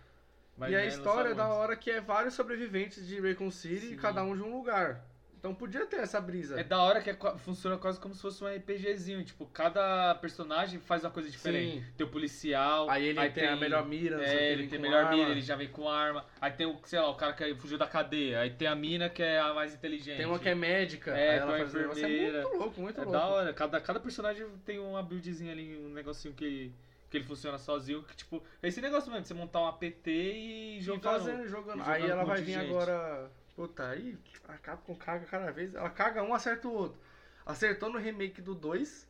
Mas, 0.56 0.72
e 0.72 0.74
a 0.74 0.78
né, 0.78 0.86
história 0.88 1.28
é 1.28 1.34
da 1.34 1.48
hora 1.48 1.76
que 1.76 1.90
é 1.90 2.00
vários 2.00 2.32
sobreviventes 2.32 3.06
de 3.06 3.20
Raycon 3.20 3.50
City, 3.50 3.90
Sim. 3.90 3.96
cada 3.96 4.24
um 4.24 4.34
de 4.34 4.42
um 4.42 4.56
lugar. 4.56 5.04
Então 5.38 5.54
podia 5.54 5.86
ter 5.86 6.00
essa 6.00 6.20
brisa. 6.20 6.58
É 6.58 6.64
da 6.64 6.82
hora 6.82 7.00
que 7.00 7.10
é 7.10 7.16
funciona 7.38 7.76
quase 7.78 8.00
como 8.00 8.12
se 8.12 8.20
fosse 8.20 8.42
um 8.42 8.48
RPGzinho. 8.48 9.22
Tipo, 9.24 9.46
cada 9.46 10.14
personagem 10.16 10.80
faz 10.80 11.04
uma 11.04 11.10
coisa 11.12 11.30
diferente. 11.30 11.78
Sim. 11.84 11.92
Tem 11.96 12.06
o 12.06 12.10
policial. 12.10 12.90
Aí 12.90 13.06
ele 13.06 13.30
tem, 13.30 13.46
a 13.46 13.54
melhor 13.56 13.86
mira, 13.86 14.20
É, 14.26 14.52
ele 14.52 14.66
tem 14.66 14.78
com 14.78 14.82
melhor 14.82 15.04
arma. 15.04 15.16
mira, 15.16 15.30
ele 15.30 15.40
já 15.40 15.54
vem 15.54 15.68
com 15.68 15.88
arma. 15.88 16.24
Aí 16.40 16.50
tem 16.52 16.66
o, 16.66 16.76
sei 16.84 16.98
lá, 16.98 17.08
o 17.08 17.14
cara 17.14 17.32
que 17.34 17.54
fugiu 17.54 17.78
da 17.78 17.86
cadeia. 17.86 18.40
Aí 18.40 18.50
tem 18.50 18.66
a 18.66 18.74
mina 18.74 19.08
que 19.08 19.22
é 19.22 19.38
a 19.38 19.54
mais 19.54 19.72
inteligente. 19.74 20.16
Tem 20.16 20.26
uma 20.26 20.38
que 20.40 20.48
é 20.48 20.54
médica, 20.56 21.12
É, 21.16 21.30
aí 21.30 21.36
ela 21.38 21.46
tem 21.46 21.48
uma 21.54 21.58
faz 21.58 21.74
negócio. 21.74 22.04
É 22.04 22.08
enfermeira. 22.08 22.42
muito 22.42 22.56
louco, 22.58 22.80
muito 22.80 23.00
É 23.00 23.04
louco. 23.04 23.18
da 23.18 23.26
hora. 23.26 23.52
Cada, 23.54 23.80
cada 23.80 24.00
personagem 24.00 24.46
tem 24.64 24.78
uma 24.80 25.02
buildzinha 25.02 25.52
ali, 25.52 25.78
um 25.78 25.90
negocinho 25.90 26.34
que, 26.34 26.72
que 27.08 27.16
ele 27.16 27.24
funciona 27.24 27.58
sozinho. 27.58 28.02
Que, 28.02 28.16
tipo, 28.16 28.42
é 28.60 28.66
esse 28.66 28.80
negócio 28.80 29.08
mesmo, 29.12 29.24
você 29.24 29.34
montar 29.34 29.60
um 29.60 29.66
APT 29.68 30.10
e 30.10 30.78
E 30.78 30.80
jogar. 30.80 31.12
fazendo, 31.12 31.38
no- 31.38 31.48
jogando. 31.48 31.78
e 31.78 31.82
Aí 31.82 32.00
jogando 32.02 32.10
ela 32.10 32.24
vai 32.24 32.40
vir 32.42 32.52
gente. 32.54 32.70
agora. 32.70 33.30
Puta, 33.58 33.88
aí 33.88 34.16
a 34.46 34.56
Capcom 34.56 34.94
caga 34.94 35.26
cada 35.26 35.50
vez. 35.50 35.74
Ela 35.74 35.90
caga 35.90 36.22
um, 36.22 36.32
acerta 36.32 36.68
o 36.68 36.72
outro. 36.72 36.96
Acertou 37.44 37.90
no 37.90 37.98
remake 37.98 38.40
do 38.40 38.54
2, 38.54 39.04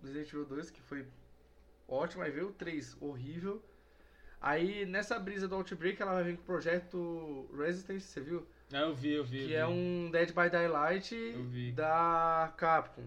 do 0.00 0.06
Resident 0.06 0.28
Evil 0.32 0.46
2, 0.46 0.70
que 0.70 0.80
foi 0.80 1.06
ótimo. 1.86 2.22
Aí 2.22 2.30
veio 2.30 2.48
o 2.48 2.52
3, 2.52 2.96
horrível. 3.02 3.62
Aí 4.40 4.86
nessa 4.86 5.18
brisa 5.18 5.46
do 5.46 5.56
Outbreak 5.56 6.00
ela 6.00 6.14
vai 6.14 6.24
vir 6.24 6.36
com 6.36 6.42
o 6.42 6.46
projeto 6.46 7.50
Resistance, 7.54 8.06
você 8.06 8.20
viu? 8.22 8.46
Ah, 8.72 8.78
eu 8.78 8.94
vi, 8.94 9.12
eu 9.12 9.24
vi. 9.24 9.42
eu 9.42 9.46
Que 9.48 9.54
é 9.56 9.66
vi. 9.66 9.70
um 9.72 10.10
Dead 10.10 10.28
by 10.32 10.48
Daylight 10.48 11.14
Eu 11.14 11.74
da 11.74 12.50
Capcom. 12.56 13.04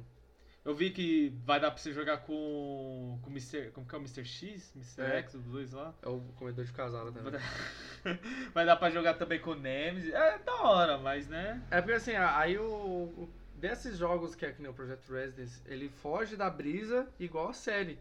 Eu 0.65 0.73
vi 0.73 0.89
que 0.89 1.31
vai 1.45 1.59
dar 1.59 1.69
pra 1.69 1.79
você 1.79 1.93
jogar 1.93 2.17
com. 2.17 3.19
com 3.21 3.29
o 3.29 3.31
Mr. 3.31 3.69
Como 3.71 3.85
que 3.87 3.93
é 3.93 3.97
o 3.99 4.01
Mr. 4.01 4.25
X? 4.25 4.73
Mr. 4.75 5.01
É. 5.01 5.17
X, 5.19 5.35
os 5.35 5.45
dois 5.45 5.71
lá. 5.71 5.93
É 6.01 6.09
o 6.09 6.19
comedor 6.35 6.65
de 6.65 6.73
casada 6.73 7.11
Vai 7.11 7.23
também. 7.23 7.39
dar... 7.39 8.19
vai 8.51 8.65
dar 8.65 8.75
pra 8.75 8.89
jogar 8.89 9.13
também 9.13 9.39
com 9.39 9.51
o 9.51 9.55
Nemesis. 9.55 10.11
É 10.11 10.39
da 10.39 10.55
hora, 10.63 10.97
mas 10.97 11.27
né. 11.27 11.63
É 11.69 11.79
porque 11.81 11.93
assim, 11.93 12.15
aí 12.15 12.57
o. 12.57 13.29
Desses 13.53 13.97
jogos 13.97 14.35
que 14.35 14.45
é 14.45 14.51
que 14.51 14.61
nem 14.61 14.69
o 14.69 14.73
Projeto 14.73 15.07
Residence, 15.13 15.61
ele 15.65 15.87
foge 15.87 16.35
da 16.35 16.49
brisa 16.49 17.07
igual 17.19 17.49
a 17.49 17.53
série. 17.53 17.97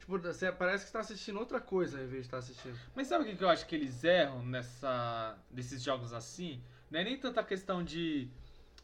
Tipo, 0.00 0.18
você 0.18 0.50
parece 0.50 0.84
que 0.84 0.90
você 0.90 0.92
tá 0.94 1.00
assistindo 1.00 1.38
outra 1.38 1.60
coisa 1.60 1.98
ao 1.98 2.04
invés 2.04 2.22
de 2.22 2.26
estar 2.26 2.38
assistindo. 2.38 2.78
Mas 2.94 3.08
sabe 3.08 3.24
o 3.24 3.26
que 3.26 3.36
que 3.36 3.44
eu 3.44 3.48
acho 3.48 3.66
que 3.66 3.74
eles 3.76 4.02
erram 4.02 4.42
nessa. 4.44 5.36
desses 5.50 5.82
jogos 5.82 6.12
assim? 6.12 6.62
Não 6.90 7.00
é 7.00 7.04
nem 7.04 7.18
tanta 7.18 7.42
questão 7.44 7.84
de. 7.84 8.28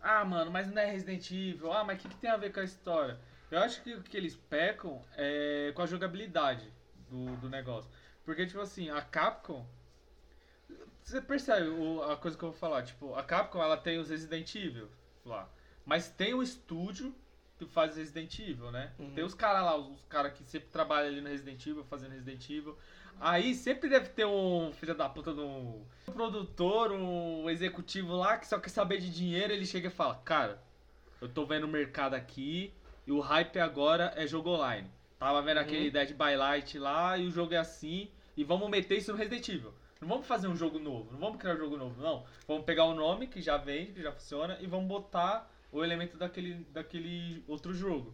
Ah, 0.02 0.24
mano, 0.24 0.50
mas 0.50 0.66
não 0.70 0.82
é 0.82 0.86
Resident 0.86 1.30
Evil. 1.30 1.72
Ah, 1.72 1.84
mas 1.84 1.98
o 1.98 2.02
que, 2.02 2.08
que 2.08 2.16
tem 2.16 2.30
a 2.30 2.36
ver 2.36 2.52
com 2.52 2.60
a 2.60 2.64
história? 2.64 3.18
Eu 3.50 3.60
acho 3.60 3.82
que 3.82 3.94
o 3.94 4.02
que 4.02 4.16
eles 4.16 4.34
pecam 4.34 5.02
é 5.16 5.72
com 5.74 5.82
a 5.82 5.86
jogabilidade 5.86 6.72
do, 7.08 7.36
do 7.36 7.48
negócio. 7.48 7.90
Porque, 8.24 8.46
tipo 8.46 8.60
assim, 8.60 8.90
a 8.90 9.00
Capcom. 9.02 9.64
Você 11.02 11.20
percebe 11.20 11.68
o- 11.68 12.02
a 12.02 12.16
coisa 12.16 12.36
que 12.36 12.42
eu 12.44 12.50
vou 12.50 12.58
falar? 12.58 12.82
Tipo, 12.82 13.14
a 13.14 13.22
Capcom 13.22 13.62
ela 13.62 13.76
tem 13.76 13.98
os 13.98 14.08
Resident 14.10 14.54
Evil 14.54 14.88
lá. 15.24 15.48
Mas 15.84 16.08
tem 16.08 16.32
o 16.34 16.42
estúdio 16.42 17.14
que 17.58 17.66
faz 17.66 17.96
Resident 17.96 18.38
Evil, 18.38 18.70
né? 18.70 18.92
Uhum. 18.98 19.12
Tem 19.14 19.24
os 19.24 19.34
caras 19.34 19.62
lá, 19.64 19.76
os, 19.76 19.88
os 20.00 20.04
caras 20.06 20.32
que 20.32 20.42
sempre 20.44 20.68
trabalham 20.70 21.08
ali 21.08 21.20
no 21.20 21.28
Resident 21.28 21.64
Evil, 21.66 21.84
fazendo 21.84 22.12
Resident 22.12 22.48
Evil. 22.48 22.78
Aí 23.20 23.54
sempre 23.54 23.88
deve 23.88 24.08
ter 24.08 24.26
um 24.26 24.72
filho 24.72 24.94
da 24.94 25.08
puta 25.08 25.32
de 25.32 25.40
um 25.40 25.84
produtor, 26.12 26.92
um 26.92 27.48
executivo 27.48 28.16
lá 28.16 28.36
que 28.36 28.46
só 28.46 28.58
quer 28.58 28.70
saber 28.70 28.98
de 28.98 29.10
dinheiro. 29.10 29.52
Ele 29.52 29.66
chega 29.66 29.88
e 29.88 29.90
fala: 29.90 30.20
Cara, 30.24 30.62
eu 31.20 31.28
tô 31.28 31.46
vendo 31.46 31.64
o 31.64 31.68
mercado 31.68 32.14
aqui 32.14 32.72
e 33.06 33.12
o 33.12 33.20
hype 33.20 33.58
agora 33.58 34.12
é 34.16 34.26
jogo 34.26 34.50
online. 34.50 34.90
Tava 35.18 35.40
vendo 35.40 35.58
aquele 35.58 35.90
Dead 35.90 36.10
by 36.14 36.36
Light 36.36 36.78
lá 36.78 37.16
e 37.16 37.26
o 37.26 37.30
jogo 37.30 37.54
é 37.54 37.58
assim. 37.58 38.10
E 38.36 38.42
vamos 38.42 38.68
meter 38.68 38.98
isso 38.98 39.12
no 39.12 39.18
Resident 39.18 39.48
Evil. 39.48 39.72
Não 40.00 40.08
vamos 40.08 40.26
fazer 40.26 40.48
um 40.48 40.56
jogo 40.56 40.80
novo, 40.80 41.12
não 41.12 41.20
vamos 41.20 41.38
criar 41.38 41.54
um 41.54 41.58
jogo 41.58 41.76
novo, 41.76 42.02
não. 42.02 42.24
Vamos 42.48 42.64
pegar 42.64 42.86
o 42.86 42.94
nome 42.94 43.28
que 43.28 43.40
já 43.40 43.56
vende, 43.56 43.92
que 43.92 44.02
já 44.02 44.10
funciona, 44.10 44.58
e 44.60 44.66
vamos 44.66 44.88
botar 44.88 45.48
o 45.70 45.84
elemento 45.84 46.16
daquele, 46.16 46.54
daquele 46.72 47.44
outro 47.46 47.72
jogo. 47.72 48.12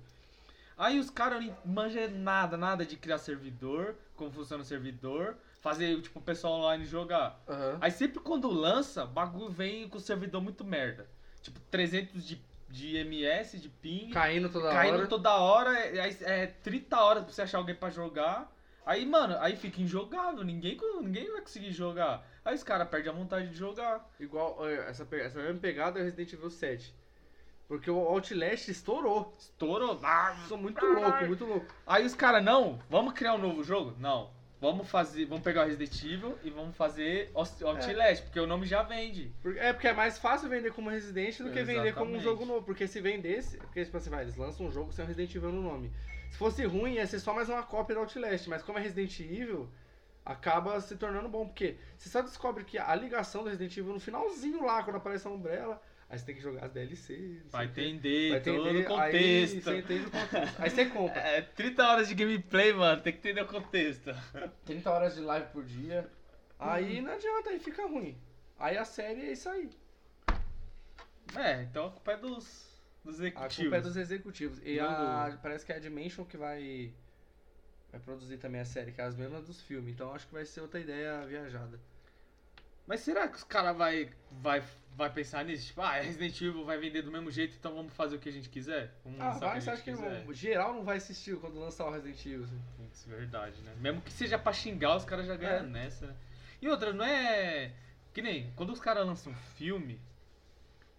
Aí 0.78 0.98
os 1.00 1.10
caras 1.10 1.44
não 1.44 1.56
manjam 1.64 2.08
nada, 2.10 2.56
nada 2.56 2.86
de 2.86 2.96
criar 2.96 3.18
servidor, 3.18 3.96
como 4.14 4.30
funciona 4.30 4.62
o 4.62 4.66
servidor, 4.66 5.36
fazer 5.60 6.00
tipo 6.00 6.20
o 6.20 6.22
pessoal 6.22 6.60
online 6.60 6.84
jogar. 6.84 7.42
Aham. 7.48 7.78
Aí 7.80 7.90
sempre 7.90 8.20
quando 8.20 8.48
lança, 8.48 9.02
o 9.02 9.08
bagulho 9.08 9.50
vem 9.50 9.88
com 9.88 9.98
o 9.98 10.00
servidor 10.00 10.40
muito 10.40 10.64
merda. 10.64 11.08
Tipo, 11.42 11.58
300 11.70 12.24
de, 12.24 12.40
de 12.68 12.96
MS, 12.96 13.58
de 13.58 13.68
ping, 13.68 14.10
Caindo 14.10 14.48
toda 14.48 14.70
caindo 14.70 14.98
hora. 14.98 15.06
toda 15.08 15.36
hora, 15.36 15.76
é, 15.78 15.98
é, 15.98 16.42
é 16.42 16.46
30 16.46 17.00
horas 17.00 17.24
pra 17.24 17.32
você 17.32 17.42
achar 17.42 17.58
alguém 17.58 17.74
pra 17.74 17.90
jogar. 17.90 18.54
Aí, 18.86 19.04
mano, 19.04 19.36
aí 19.40 19.56
fica 19.56 19.82
injogável, 19.82 20.42
ninguém, 20.44 20.78
ninguém 21.02 21.30
vai 21.30 21.40
conseguir 21.42 21.72
jogar. 21.72 22.26
Aí 22.44 22.54
os 22.54 22.62
caras 22.62 22.88
perdem 22.88 23.10
a 23.12 23.14
vontade 23.14 23.48
de 23.48 23.54
jogar. 23.56 24.08
Igual 24.18 24.66
essa, 24.68 25.06
essa 25.16 25.38
mesma 25.40 25.60
pegada 25.60 25.98
é 25.98 26.02
o 26.02 26.04
Resident 26.04 26.32
Evil 26.32 26.48
7. 26.50 26.94
Porque 27.68 27.90
o 27.90 27.98
Outlast 27.98 28.68
estourou. 28.68 29.32
Estourou. 29.38 30.00
Ah, 30.02 30.34
Sou 30.48 30.56
muito 30.56 30.84
louco, 30.84 31.24
muito 31.26 31.44
louco. 31.44 31.66
Aí 31.86 32.04
os 32.06 32.14
caras, 32.14 32.42
não, 32.42 32.78
vamos 32.88 33.12
criar 33.12 33.34
um 33.34 33.38
novo 33.38 33.62
jogo? 33.62 33.94
Não. 33.98 34.30
Vamos 34.60 34.90
fazer, 34.90 35.24
vamos 35.26 35.44
pegar 35.44 35.62
o 35.62 35.66
Resident 35.68 36.02
Evil 36.02 36.36
e 36.42 36.50
vamos 36.50 36.74
fazer 36.76 37.30
Out- 37.32 37.62
Outlast, 37.62 38.24
porque 38.24 38.40
o 38.40 38.46
nome 38.46 38.66
já 38.66 38.82
vende. 38.82 39.32
É 39.58 39.72
porque 39.72 39.86
é 39.86 39.92
mais 39.92 40.18
fácil 40.18 40.48
vender 40.48 40.72
como 40.72 40.90
Resident 40.90 41.38
do 41.38 41.52
que 41.52 41.62
vender 41.62 41.94
como 41.94 42.10
um 42.10 42.16
Exatamente. 42.16 42.22
jogo 42.24 42.44
novo. 42.44 42.66
Porque 42.66 42.88
se 42.88 43.00
vendesse. 43.00 43.56
Porque 43.58 43.84
tipo 43.84 43.96
assim, 43.96 44.10
vai, 44.10 44.22
eles 44.24 44.36
lançam 44.36 44.66
um 44.66 44.72
jogo 44.72 44.90
sem 44.92 45.04
o 45.04 45.06
Resident 45.08 45.32
Evil 45.36 45.52
no 45.52 45.62
nome. 45.62 45.92
Se 46.32 46.38
fosse 46.38 46.64
ruim, 46.64 46.94
ia 46.94 47.06
ser 47.06 47.20
só 47.20 47.32
mais 47.32 47.48
uma 47.48 47.62
cópia 47.62 47.94
do 47.94 48.00
Outlast. 48.00 48.48
Mas 48.48 48.62
como 48.62 48.78
é 48.78 48.82
Resident 48.82 49.20
Evil, 49.20 49.68
acaba 50.24 50.80
se 50.80 50.96
tornando 50.96 51.28
bom. 51.28 51.46
Porque 51.46 51.76
você 51.96 52.08
só 52.08 52.20
descobre 52.20 52.64
que 52.64 52.78
a 52.78 52.92
ligação 52.96 53.44
do 53.44 53.50
Resident 53.50 53.76
Evil 53.76 53.92
no 53.92 54.00
finalzinho 54.00 54.64
lá, 54.64 54.82
quando 54.82 54.96
aparece 54.96 55.28
a 55.28 55.30
Umbrella, 55.30 55.80
aí 56.08 56.18
você 56.18 56.24
tem 56.26 56.34
que 56.34 56.40
jogar 56.40 56.64
as 56.66 56.72
DLCs. 56.72 57.42
não 57.44 57.50
Vai 57.50 57.66
entender, 57.66 58.30
Vai 58.30 58.40
todo 58.40 58.62
o 58.62 58.68
entender, 58.68 58.78
aí 58.78 58.84
contexto. 58.84 59.62
você 59.62 59.78
entende 59.78 60.06
o 60.06 60.10
contexto. 60.10 60.62
Aí 60.62 60.70
você 60.70 60.86
compra. 60.86 61.20
É 61.20 61.42
30 61.42 61.86
horas 61.88 62.08
de 62.08 62.14
gameplay, 62.14 62.72
mano, 62.72 63.00
tem 63.02 63.12
que 63.12 63.18
entender 63.18 63.42
o 63.42 63.46
contexto. 63.46 64.10
30 64.64 64.90
horas 64.90 65.14
de 65.14 65.20
live 65.20 65.46
por 65.52 65.64
dia. 65.64 66.10
Aí 66.58 67.00
não 67.00 67.12
adianta, 67.12 67.50
aí 67.50 67.60
fica 67.60 67.86
ruim. 67.86 68.16
Aí 68.58 68.76
a 68.76 68.84
série 68.84 69.20
é 69.22 69.32
isso 69.32 69.48
aí. 69.48 69.70
É, 71.36 71.62
então 71.62 71.86
a 71.86 71.90
culpa 71.90 72.12
é 72.12 72.16
dos, 72.16 72.74
dos 73.04 73.20
A 73.20 73.24
executivos. 73.24 73.56
culpa 73.56 73.76
é 73.76 73.80
dos 73.80 73.96
executivos. 73.96 74.60
E 74.64 74.80
a, 74.80 75.38
parece 75.42 75.64
que 75.64 75.72
é 75.72 75.76
a 75.76 75.78
Dimension 75.78 76.24
que 76.24 76.36
vai, 76.36 76.92
vai 77.92 78.00
produzir 78.00 78.38
também 78.38 78.60
a 78.60 78.64
série, 78.64 78.92
que 78.92 79.00
é 79.00 79.04
as 79.04 79.14
mesmas 79.14 79.44
dos 79.46 79.62
filmes. 79.62 79.92
Então 79.92 80.12
acho 80.14 80.26
que 80.26 80.32
vai 80.32 80.44
ser 80.44 80.60
outra 80.62 80.80
ideia 80.80 81.24
viajada. 81.26 81.78
Mas 82.88 83.00
será 83.00 83.28
que 83.28 83.36
os 83.36 83.44
caras 83.44 83.76
vai, 83.76 84.10
vai, 84.40 84.62
vai 84.96 85.10
pensar 85.12 85.44
nisso? 85.44 85.66
Tipo, 85.66 85.82
ah, 85.82 85.92
Resident 85.92 86.40
Evil 86.40 86.64
vai 86.64 86.78
vender 86.78 87.02
do 87.02 87.12
mesmo 87.12 87.30
jeito, 87.30 87.54
então 87.58 87.74
vamos 87.74 87.92
fazer 87.92 88.16
o 88.16 88.18
que 88.18 88.30
a 88.30 88.32
gente 88.32 88.48
quiser? 88.48 88.94
Vamos 89.04 89.20
Ah, 89.20 89.36
o 89.36 89.40
vai, 89.40 89.60
você 89.60 89.70
acha 89.70 89.82
que 89.82 89.92
não- 89.92 90.32
geral 90.32 90.72
não 90.74 90.82
vai 90.82 90.96
assistir 90.96 91.36
quando 91.36 91.60
lançar 91.60 91.84
o 91.86 91.90
Resident 91.92 92.24
Evil? 92.24 92.44
assim? 92.44 92.60
Isso 92.90 93.12
é 93.12 93.16
verdade, 93.16 93.60
né? 93.60 93.74
Mesmo 93.78 94.00
que 94.00 94.10
seja 94.10 94.38
pra 94.38 94.52
xingar, 94.54 94.96
os 94.96 95.04
caras 95.04 95.26
já 95.26 95.36
ganham 95.36 95.58
É. 95.58 95.62
nessa, 95.68 96.06
né? 96.06 96.14
E 96.62 96.68
outra, 96.68 96.92
não 96.92 97.04
é. 97.04 97.72
Que 98.14 98.22
nem, 98.22 98.50
quando 98.56 98.72
os 98.72 98.80
caras 98.80 99.06
lançam 99.06 99.34
filme. 99.56 100.00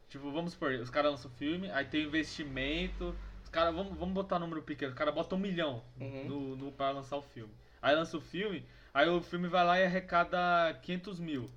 Tipo, 0.10 0.32
vamos 0.32 0.54
supor, 0.54 0.72
os 0.74 0.90
caras 0.92 1.12
lançam 1.12 1.30
filme, 1.32 1.70
aí 1.72 1.86
tem 1.86 2.04
investimento. 2.06 3.16
Os 3.44 3.50
caras, 3.50 3.74
vamos, 3.76 3.98
vamos 3.98 4.14
botar 4.14 4.38
número 4.40 4.62
pequeno, 4.62 4.92
os 4.92 4.98
caras 4.98 5.14
botam 5.14 5.38
um 5.38 5.42
milhão 5.42 5.84
Uhum. 6.00 6.26
no, 6.28 6.56
no, 6.56 6.72
pra 6.72 6.92
lançar 6.92 7.18
o 7.18 7.22
filme. 7.22 7.52
Aí 7.82 7.96
lança 7.96 8.16
o 8.16 8.22
filme, 8.22 8.64
aí 8.94 9.08
o 9.10 9.22
filme 9.22 9.48
vai 9.48 9.66
lá 9.66 9.80
e 9.80 9.86
arrecada 9.86 10.40
500 10.84 11.20
mil. 11.20 11.50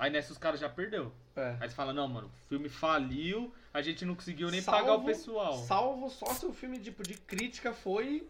Aí 0.00 0.10
nessa 0.10 0.32
os 0.32 0.38
caras 0.38 0.58
já 0.58 0.68
perdeu. 0.68 1.12
É. 1.36 1.56
Aí 1.60 1.68
você 1.68 1.74
fala, 1.74 1.92
não, 1.92 2.08
mano, 2.08 2.28
o 2.28 2.48
filme 2.48 2.68
faliu, 2.70 3.52
a 3.72 3.82
gente 3.82 4.04
não 4.04 4.14
conseguiu 4.14 4.50
nem 4.50 4.60
Salvo- 4.62 4.80
pagar 4.80 4.94
o 4.94 5.04
pessoal. 5.04 5.58
Salvo 5.58 6.08
só 6.08 6.26
se 6.32 6.46
o 6.46 6.52
filme 6.54 6.78
tipo, 6.78 7.02
de 7.02 7.14
crítica 7.14 7.72
foi 7.74 8.26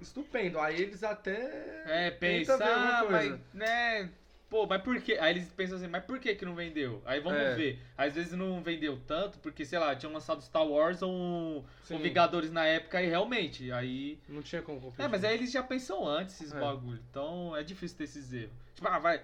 estupendo. 0.00 0.60
Aí 0.60 0.80
eles 0.80 1.02
até. 1.02 1.82
É, 1.86 2.10
pensa, 2.10 2.58
ah, 2.62 3.06
mas, 3.10 3.40
né, 3.54 4.10
pô, 4.50 4.66
mas 4.66 4.82
por 4.82 5.00
quê? 5.00 5.16
Aí 5.20 5.32
eles 5.34 5.48
pensam 5.48 5.78
assim, 5.78 5.86
mas 5.86 6.04
por 6.04 6.18
que 6.18 6.34
que 6.34 6.44
não 6.44 6.54
vendeu? 6.54 7.02
Aí 7.06 7.20
vamos 7.20 7.38
É. 7.40 7.54
ver. 7.54 7.78
Às 7.96 8.14
vezes 8.14 8.32
não 8.34 8.62
vendeu 8.62 9.00
tanto, 9.06 9.38
porque, 9.38 9.64
sei 9.64 9.78
lá, 9.78 9.96
tinham 9.96 10.12
lançado 10.12 10.42
Star 10.42 10.66
Wars 10.66 11.00
ou, 11.00 11.64
ou 11.90 11.98
Vingadores 11.98 12.50
na 12.50 12.66
época 12.66 13.02
e 13.02 13.08
realmente, 13.08 13.72
aí... 13.72 14.18
Não 14.28 14.42
tinha 14.42 14.60
como 14.62 14.78
competir. 14.80 15.04
É, 15.04 15.08
mas 15.08 15.24
aí 15.24 15.34
eles 15.34 15.50
já 15.50 15.62
pensam 15.62 16.06
antes 16.06 16.34
esses 16.40 16.52
É. 16.54 16.60
bagulho, 16.60 17.00
então 17.10 17.56
é 17.56 17.62
difícil 17.62 17.96
ter 17.96 18.04
esses 18.04 18.32
erros. 18.32 18.52
Tipo, 18.74 18.88
ah, 18.88 18.98
vai... 18.98 19.22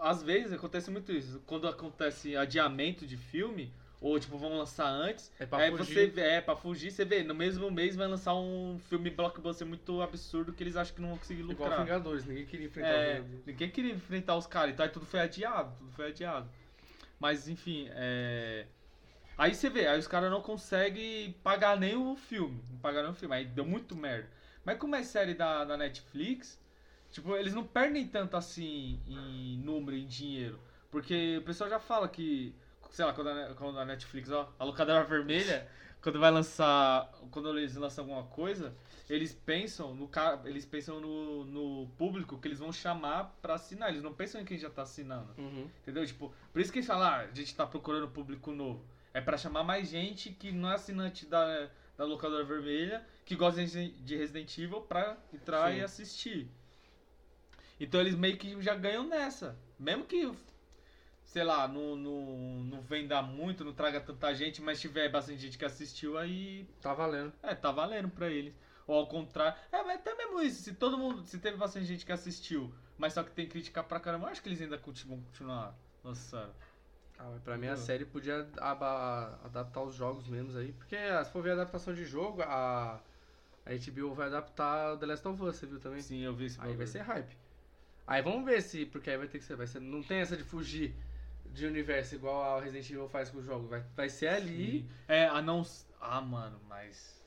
Às 0.00 0.22
vezes 0.22 0.52
acontece 0.52 0.90
muito 0.90 1.12
isso, 1.12 1.42
quando 1.46 1.68
acontece 1.68 2.36
adiamento 2.36 3.06
de 3.06 3.16
filme, 3.16 3.72
ou 4.00 4.18
tipo, 4.18 4.38
vão 4.38 4.56
lançar 4.56 4.88
antes, 4.88 5.30
É 5.38 5.44
pra 5.44 5.58
aí 5.58 5.70
fugir. 5.70 5.92
você 5.94 6.06
vê, 6.06 6.20
é, 6.22 6.40
pra 6.40 6.56
fugir, 6.56 6.90
você 6.90 7.04
vê, 7.04 7.22
no 7.22 7.34
mesmo 7.34 7.70
mês 7.70 7.94
vai 7.96 8.06
lançar 8.08 8.34
um 8.34 8.78
filme 8.88 9.10
blockbuster 9.10 9.66
muito 9.66 10.00
absurdo 10.00 10.54
que 10.54 10.62
eles 10.62 10.74
acham 10.74 10.94
que 10.94 11.02
não 11.02 11.10
vão 11.10 11.18
conseguir 11.18 11.42
Igual 11.42 11.68
lucrar. 11.68 11.84
Vingadores, 11.84 12.24
ninguém 12.24 12.46
queria 12.46 12.66
enfrentar 12.66 12.88
É, 12.88 13.10
o 13.20 13.22
Vingadores. 13.24 13.46
ninguém 13.46 13.70
queria 13.70 13.92
enfrentar 13.92 14.36
os 14.36 14.46
caras, 14.46 14.72
então 14.72 14.84
aí 14.86 14.90
tudo 14.90 15.04
foi 15.04 15.20
adiado, 15.20 15.76
tudo 15.78 15.92
foi 15.92 16.06
adiado. 16.08 16.48
Mas 17.18 17.46
enfim, 17.48 17.88
é. 17.90 18.66
Aí 19.36 19.54
você 19.54 19.68
vê, 19.68 19.86
aí 19.86 19.98
os 19.98 20.06
caras 20.08 20.30
não 20.30 20.40
conseguem 20.40 21.32
pagar 21.42 21.78
nem 21.78 21.94
o 21.96 22.16
filme. 22.16 22.62
Não 22.70 22.78
pagaram 22.78 23.08
nem 23.08 23.12
o 23.12 23.18
filme, 23.18 23.34
aí 23.34 23.44
deu 23.44 23.64
muito 23.66 23.94
merda. 23.94 24.30
Mas 24.64 24.78
como 24.78 24.94
é 24.96 25.02
série 25.02 25.34
da, 25.34 25.64
da 25.64 25.76
Netflix, 25.76 26.58
tipo, 27.10 27.36
eles 27.36 27.54
não 27.54 27.64
perdem 27.64 28.06
tanto 28.06 28.36
assim 28.36 29.00
em 29.06 29.58
número, 29.58 29.96
em 29.96 30.06
dinheiro. 30.06 30.58
Porque 30.90 31.38
o 31.38 31.42
pessoal 31.42 31.70
já 31.70 31.78
fala 31.78 32.08
que, 32.08 32.54
sei 32.90 33.04
lá, 33.04 33.12
quando 33.12 33.28
a, 33.28 33.54
quando 33.54 33.78
a 33.78 33.84
Netflix, 33.84 34.30
ó, 34.30 34.52
a 34.58 34.64
locadora 34.64 35.04
vermelha, 35.04 35.68
quando 36.02 36.18
vai 36.18 36.30
lançar. 36.30 37.10
Quando 37.30 37.56
eles 37.56 37.76
lançam 37.76 38.04
alguma 38.04 38.24
coisa, 38.24 38.74
eles 39.08 39.34
pensam 39.34 39.94
no. 39.94 40.10
Eles 40.44 40.64
pensam 40.64 41.00
no, 41.00 41.44
no 41.44 41.86
público 41.98 42.38
que 42.38 42.48
eles 42.48 42.58
vão 42.58 42.72
chamar 42.72 43.36
pra 43.40 43.54
assinar. 43.54 43.90
Eles 43.90 44.02
não 44.02 44.12
pensam 44.12 44.40
em 44.40 44.44
quem 44.44 44.58
já 44.58 44.70
tá 44.70 44.82
assinando. 44.82 45.32
Uhum. 45.38 45.68
Entendeu? 45.82 46.04
Tipo, 46.06 46.34
por 46.52 46.60
isso 46.60 46.72
que 46.72 46.78
eles 46.78 46.86
falam, 46.86 47.06
ah, 47.06 47.16
a 47.30 47.34
gente 47.34 47.54
tá 47.54 47.66
procurando 47.66 48.08
público 48.08 48.52
novo. 48.52 48.84
É 49.12 49.20
pra 49.20 49.36
chamar 49.36 49.64
mais 49.64 49.88
gente 49.88 50.30
que 50.30 50.52
não 50.52 50.70
é 50.70 50.74
assinante 50.74 51.26
da, 51.26 51.68
da 51.96 52.04
locadora 52.04 52.44
vermelha, 52.44 53.04
que 53.24 53.34
gosta 53.34 53.64
de 53.64 53.90
de 53.90 54.16
Resident 54.16 54.56
Evil 54.56 54.80
pra 54.82 55.16
entrar 55.32 55.70
Sim. 55.72 55.78
e 55.78 55.82
assistir. 55.82 56.50
Então 57.80 58.00
eles 58.00 58.14
meio 58.14 58.36
que 58.36 58.60
já 58.60 58.74
ganham 58.76 59.08
nessa. 59.08 59.58
Mesmo 59.78 60.04
que, 60.04 60.30
sei 61.24 61.42
lá, 61.42 61.66
não, 61.66 61.96
não, 61.96 62.26
não 62.64 62.80
venda 62.82 63.22
muito, 63.22 63.64
não 63.64 63.72
traga 63.72 64.00
tanta 64.00 64.34
gente, 64.34 64.60
mas 64.60 64.78
tiver 64.80 65.08
bastante 65.08 65.40
gente 65.40 65.56
que 65.56 65.64
assistiu, 65.64 66.18
aí 66.18 66.68
Tá 66.82 66.92
valendo. 66.92 67.32
é, 67.42 67.54
tá 67.54 67.72
valendo 67.72 68.10
pra 68.10 68.28
eles. 68.28 68.54
Ou 68.86 68.96
ao 68.96 69.06
contrário. 69.06 69.58
É, 69.72 69.82
mas 69.82 70.00
até 70.00 70.14
mesmo 70.14 70.42
isso. 70.42 70.62
Se 70.62 70.74
todo 70.74 70.98
mundo. 70.98 71.24
Se 71.24 71.38
teve 71.38 71.56
bastante 71.56 71.86
gente 71.86 72.04
que 72.04 72.12
assistiu, 72.12 72.74
mas 72.98 73.12
só 73.14 73.22
que 73.22 73.30
tem 73.30 73.48
crítica 73.48 73.82
pra 73.82 73.98
caramba, 74.00 74.26
eu 74.26 74.30
acho 74.32 74.42
que 74.42 74.48
eles 74.48 74.60
ainda 74.60 74.76
conti- 74.76 75.06
vão 75.06 75.20
continuar 75.22 75.74
lançando. 76.04 76.52
Ah, 77.18 77.38
pra 77.44 77.56
mim 77.58 77.66
a 77.68 77.76
série 77.76 78.04
podia 78.04 78.48
adaptar 78.60 79.82
os 79.82 79.94
jogos 79.94 80.26
mesmo 80.26 80.56
aí. 80.58 80.72
Porque 80.72 80.96
ah, 80.96 81.22
se 81.24 81.30
for 81.30 81.42
ver 81.42 81.50
a 81.50 81.52
adaptação 81.54 81.94
de 81.94 82.04
jogo, 82.04 82.42
a, 82.42 83.00
a 83.64 83.70
HBO 83.70 84.14
vai 84.14 84.26
adaptar 84.26 84.96
The 84.98 85.06
Last 85.06 85.28
of 85.28 85.42
Us, 85.42 85.56
você 85.56 85.66
viu 85.66 85.78
também? 85.78 86.00
Sim, 86.02 86.20
eu 86.22 86.34
vi 86.34 86.46
esse 86.46 86.58
Aí 86.60 86.74
vai 86.74 86.86
ser 86.86 87.00
hype. 87.00 87.36
Aí 88.06 88.22
vamos 88.22 88.44
ver 88.44 88.62
se. 88.62 88.86
Porque 88.86 89.10
aí 89.10 89.16
vai 89.16 89.28
ter 89.28 89.38
que 89.38 89.44
ser. 89.44 89.56
Vai 89.56 89.66
ser 89.66 89.80
não 89.80 90.02
tem 90.02 90.18
essa 90.18 90.36
de 90.36 90.44
fugir 90.44 90.94
de 91.52 91.66
universo 91.66 92.14
igual 92.14 92.56
a 92.58 92.60
Resident 92.60 92.88
Evil 92.90 93.08
faz 93.08 93.30
com 93.30 93.38
o 93.38 93.42
jogo. 93.42 93.68
Vai, 93.68 93.84
vai 93.96 94.08
ser 94.08 94.28
ali. 94.28 94.82
Sim. 94.82 94.88
É, 95.08 95.26
a 95.26 95.42
não. 95.42 95.62
Ah, 96.00 96.20
mano, 96.20 96.60
mas. 96.68 97.20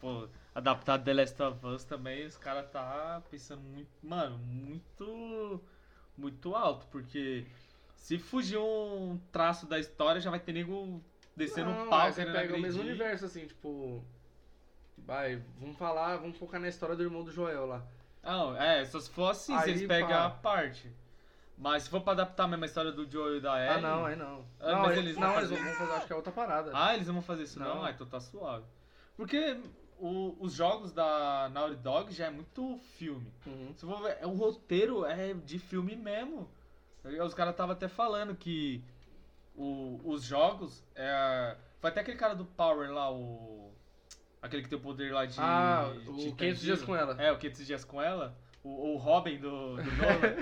Pô, 0.00 0.28
adaptar 0.54 0.98
The 0.98 1.14
Last 1.14 1.42
of 1.42 1.66
Us 1.66 1.84
também, 1.84 2.26
os 2.26 2.36
caras 2.36 2.70
tá 2.70 3.22
pensando 3.30 3.62
muito. 3.62 3.88
Mano, 4.02 4.38
muito. 4.38 5.60
Muito 6.16 6.54
alto, 6.54 6.86
porque. 6.90 7.46
Se 7.94 8.18
fugir 8.18 8.58
um 8.58 9.18
traço 9.32 9.66
da 9.66 9.80
história, 9.80 10.20
já 10.20 10.30
vai 10.30 10.38
ter 10.38 10.52
nego 10.52 11.02
descendo 11.34 11.70
não, 11.70 11.86
um 11.86 11.90
pau 11.90 12.12
você 12.12 12.24
pega 12.24 12.54
o 12.54 12.60
mesmo 12.60 12.80
agredir. 12.80 12.82
universo, 12.82 13.24
assim, 13.24 13.46
tipo. 13.46 14.04
Vai, 14.98 15.42
vamos 15.60 15.76
falar, 15.76 16.16
vamos 16.16 16.38
focar 16.38 16.60
na 16.60 16.68
história 16.68 16.96
do 16.96 17.02
irmão 17.02 17.22
do 17.24 17.30
Joel 17.30 17.66
lá. 17.66 17.86
Não, 18.22 18.56
é, 18.56 18.84
só 18.84 18.98
se 19.00 19.10
for 19.10 19.30
assim, 19.30 19.56
se 19.58 19.64
Aí, 19.64 19.70
eles 19.70 19.86
pegam 19.86 20.08
pá. 20.08 20.26
a 20.26 20.30
parte. 20.30 20.90
Mas 21.58 21.84
se 21.84 21.90
for 21.90 22.00
pra 22.02 22.12
adaptar 22.12 22.44
a 22.44 22.48
mesma 22.48 22.66
história 22.66 22.92
do 22.92 23.10
Joe 23.10 23.38
e 23.38 23.40
da 23.40 23.58
Ellie... 23.58 23.78
Ah, 23.78 23.80
não, 23.80 24.04
aí 24.04 24.16
não. 24.16 24.44
Ah, 24.60 24.72
não, 24.72 24.80
mas 24.82 24.98
eles, 24.98 25.16
não, 25.16 25.32
fazer- 25.32 25.54
eles 25.54 25.64
vão 25.66 25.74
fazer, 25.74 25.92
acho 25.92 26.06
que 26.06 26.12
é 26.12 26.16
outra 26.16 26.32
parada. 26.32 26.70
Ah, 26.74 26.94
eles 26.94 27.06
não 27.06 27.14
vão 27.14 27.22
fazer 27.22 27.44
isso 27.44 27.58
não? 27.58 27.76
Não. 27.76 27.84
Ah, 27.84 27.90
então 27.92 28.06
tá 28.06 28.20
suave. 28.20 28.66
Porque 29.16 29.58
o- 29.98 30.36
os 30.38 30.52
jogos 30.52 30.92
da 30.92 31.48
Naughty 31.54 31.76
Dog 31.76 32.12
já 32.12 32.26
é 32.26 32.30
muito 32.30 32.78
filme. 32.98 33.32
Uhum. 33.46 33.72
Se 33.74 33.86
for 33.86 34.02
ver, 34.02 34.18
é, 34.20 34.26
o 34.26 34.34
roteiro 34.34 35.06
é 35.06 35.32
de 35.32 35.58
filme 35.58 35.96
mesmo. 35.96 36.46
Os 37.24 37.32
caras 37.32 37.54
estavam 37.54 37.72
até 37.72 37.88
falando 37.88 38.34
que 38.36 38.84
o- 39.54 39.98
os 40.04 40.24
jogos... 40.24 40.84
É, 40.94 41.56
foi 41.80 41.88
até 41.88 42.00
aquele 42.00 42.18
cara 42.18 42.34
do 42.34 42.44
Power 42.44 42.90
lá, 42.92 43.10
o... 43.10 43.72
Aquele 44.46 44.62
que 44.62 44.68
tem 44.68 44.78
o 44.78 44.82
poder 44.82 45.12
lá 45.12 45.26
de... 45.26 45.36
Ah, 45.38 45.92
de 45.92 46.08
o 46.08 46.12
tangible. 46.12 46.36
500 46.36 46.60
dias 46.62 46.82
com 46.82 46.96
ela. 46.96 47.22
É, 47.22 47.32
o 47.32 47.38
500 47.38 47.66
dias 47.66 47.84
com 47.84 48.02
ela. 48.02 48.36
O, 48.64 48.94
o 48.94 48.96
Robin 48.96 49.38
do, 49.38 49.76
do 49.76 49.92
Nolan. 49.96 50.36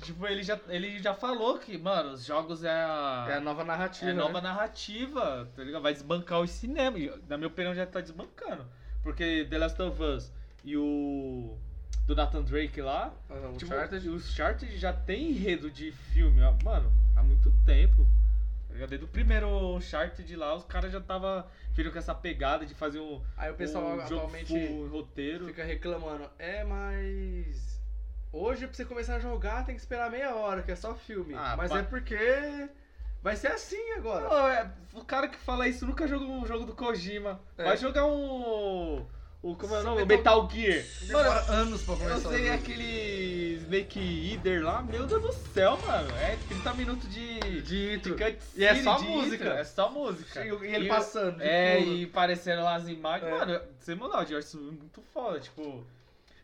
tipo, 0.00 0.26
ele 0.26 0.42
já, 0.42 0.58
ele 0.68 0.98
já 0.98 1.14
falou 1.14 1.58
que, 1.58 1.76
mano, 1.76 2.12
os 2.12 2.24
jogos 2.24 2.64
é 2.64 2.70
a... 2.70 3.26
É 3.28 3.34
a 3.34 3.40
nova 3.40 3.64
narrativa. 3.64 4.10
É 4.10 4.14
nova 4.14 4.40
né? 4.40 4.48
narrativa, 4.48 5.48
tá 5.54 5.62
ligado? 5.62 5.82
Vai 5.82 5.92
desbancar 5.92 6.40
os 6.40 6.50
cinemas. 6.50 7.00
E, 7.00 7.12
Na 7.28 7.36
minha 7.36 7.48
opinião, 7.48 7.74
já 7.74 7.86
tá 7.86 8.00
desbancando. 8.00 8.66
Porque 9.02 9.46
The 9.48 9.58
Last 9.58 9.80
of 9.80 10.02
Us 10.02 10.32
e 10.64 10.76
o. 10.76 11.56
Do 12.06 12.14
Nathan 12.14 12.42
Drake 12.42 12.80
lá. 12.80 13.12
Ah, 13.30 13.34
não, 13.36 13.56
tipo, 13.56 13.72
o 13.72 14.14
Uncharted 14.14 14.76
já 14.76 14.92
tem 14.92 15.30
enredo 15.30 15.70
de 15.70 15.92
filme, 15.92 16.42
ó, 16.42 16.52
mano, 16.64 16.92
há 17.16 17.22
muito 17.22 17.52
tempo. 17.64 18.06
Tá? 18.80 18.86
Desde 18.86 19.04
o 19.04 19.08
primeiro 19.08 19.48
Uncharted 19.76 20.36
lá, 20.36 20.54
os 20.54 20.64
caras 20.64 20.92
já 20.92 21.00
tava 21.00 21.46
vindo 21.72 21.90
com 21.92 21.98
essa 21.98 22.14
pegada 22.14 22.64
de 22.66 22.74
fazer 22.74 23.00
um, 23.00 23.20
Aí 23.36 23.50
o 23.50 23.54
pessoal 23.54 23.84
um 23.84 24.00
atualmente 24.00 24.46
full 24.68 24.88
roteiro. 24.88 25.46
fica 25.46 25.64
reclamando. 25.64 26.28
É, 26.38 26.64
mas. 26.64 27.80
Hoje 28.32 28.66
pra 28.66 28.74
você 28.76 28.84
começar 28.84 29.16
a 29.16 29.20
jogar 29.20 29.64
tem 29.64 29.74
que 29.74 29.80
esperar 29.80 30.10
meia 30.10 30.34
hora, 30.34 30.62
que 30.62 30.70
é 30.70 30.76
só 30.76 30.94
filme. 30.94 31.34
Ah, 31.34 31.54
mas 31.56 31.70
pa- 31.70 31.78
é 31.78 31.82
porque. 31.82 32.68
Vai 33.22 33.34
ser 33.34 33.48
assim 33.48 33.92
agora. 33.94 34.28
Não, 34.28 34.48
é, 34.48 34.70
o 34.94 35.04
cara 35.04 35.26
que 35.26 35.38
fala 35.38 35.66
isso 35.66 35.84
nunca 35.86 36.06
jogou 36.06 36.28
um 36.28 36.46
jogo 36.46 36.64
do 36.64 36.74
Kojima. 36.74 37.40
É. 37.58 37.64
Vai 37.64 37.76
jogar 37.76 38.04
um. 38.06 39.04
O, 39.46 39.54
como 39.54 39.74
é 39.74 39.80
o 39.80 39.82
nome? 39.84 40.04
Metal- 40.04 40.42
Metal, 40.44 40.50
Gear. 40.50 40.84
Demora 41.02 41.40
anos 41.52 41.82
pra 41.82 41.94
Eu 41.94 41.98
começar 41.98 42.28
o 42.28 42.32
sei 42.32 42.48
aquele 42.50 43.54
Snake 43.62 44.32
Eater 44.32 44.64
lá, 44.64 44.82
meu 44.82 45.06
Deus 45.06 45.22
do 45.22 45.32
céu, 45.52 45.78
mano. 45.86 46.10
É 46.16 46.36
30 46.48 46.74
minutos 46.74 47.08
de. 47.14 47.62
De 47.62 47.94
intro. 47.94 48.14
cutscene, 48.16 48.38
E 48.56 48.64
é 48.64 48.82
só 48.82 48.96
de 48.98 49.04
música. 49.04 49.44
intro, 49.44 49.48
É 49.58 49.64
só 49.64 49.90
música. 49.90 50.44
E 50.44 50.48
ele 50.74 50.88
passando 50.88 51.36
de 51.38 51.44
É, 51.44 51.78
fundo. 51.78 51.92
e 51.94 52.06
parecendo 52.06 52.62
lá 52.64 52.74
as 52.74 52.88
imagens. 52.88 53.30
É. 53.32 53.38
Mano, 53.38 53.60
sem 53.78 53.94
maldade, 53.94 54.32
eu 54.32 54.38
acho 54.38 54.48
isso 54.48 54.58
muito 54.58 55.00
foda, 55.14 55.38
tipo. 55.38 55.84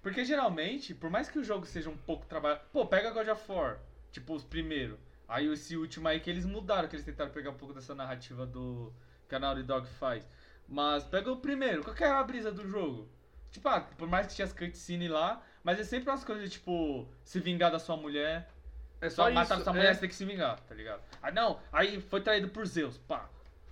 Porque 0.01 0.25
geralmente, 0.25 0.95
por 0.95 1.11
mais 1.11 1.29
que 1.29 1.39
o 1.39 1.45
jogo 1.45 1.67
seja 1.67 1.89
um 1.91 1.97
pouco 1.97 2.25
trabalhado. 2.27 2.61
Pô, 2.73 2.87
pega 2.87 3.11
God 3.11 3.29
of 3.29 3.43
War, 3.51 3.79
tipo, 4.13 4.35
os 4.35 4.45
primeiros. 4.45 4.97
Aí 5.29 5.51
esse 5.53 5.77
último 5.77 6.07
aí 6.09 6.21
que 6.21 6.29
eles 6.29 6.45
mudaram, 6.45 6.89
que 6.89 6.95
eles 6.97 7.05
tentaram 7.07 7.31
pegar 7.31 7.51
um 7.51 7.55
pouco 7.55 7.75
dessa 7.75 7.95
narrativa 7.95 8.45
do. 8.47 8.93
que 9.29 9.35
a 9.35 9.39
Naughty 9.39 9.63
Dog 9.63 9.89
faz. 9.99 10.25
Mas 10.69 11.05
pega 11.05 11.31
o 11.31 11.37
primeiro, 11.37 11.83
qual 11.83 11.95
que 11.95 12.05
era 12.05 12.19
a 12.19 12.25
brisa 12.25 12.51
do 12.51 12.67
jogo? 12.67 13.09
Tipo, 13.51 13.69
ah, 13.69 13.81
por 13.81 14.09
mais 14.09 14.27
que 14.27 14.35
tinha 14.35 14.47
as 14.47 14.53
cutscenes 14.53 15.11
lá, 15.11 15.43
mas 15.63 15.79
é 15.79 15.85
sempre 15.85 16.09
umas 16.11 16.25
coisas 16.25 16.51
tipo, 16.51 17.07
se 17.23 17.39
vingar 17.39 17.71
da 17.71 17.79
sua 17.79 17.97
mulher. 17.97 18.49
É 19.01 19.11
Só 19.11 19.25
só 19.25 19.43
isso. 19.43 19.65
sua 19.65 19.73
mulher, 19.73 19.91
é. 19.91 19.95
você 19.95 20.01
tem 20.01 20.09
que 20.09 20.15
se 20.15 20.25
vingar, 20.25 20.59
tá 20.61 20.75
ligado? 20.75 21.03
Ah, 21.21 21.31
não, 21.31 21.61
aí 21.73 22.01
foi 22.01 22.21
traído 22.21 22.49
por 22.49 22.65
Zeus, 22.67 22.97
pá. 22.97 23.29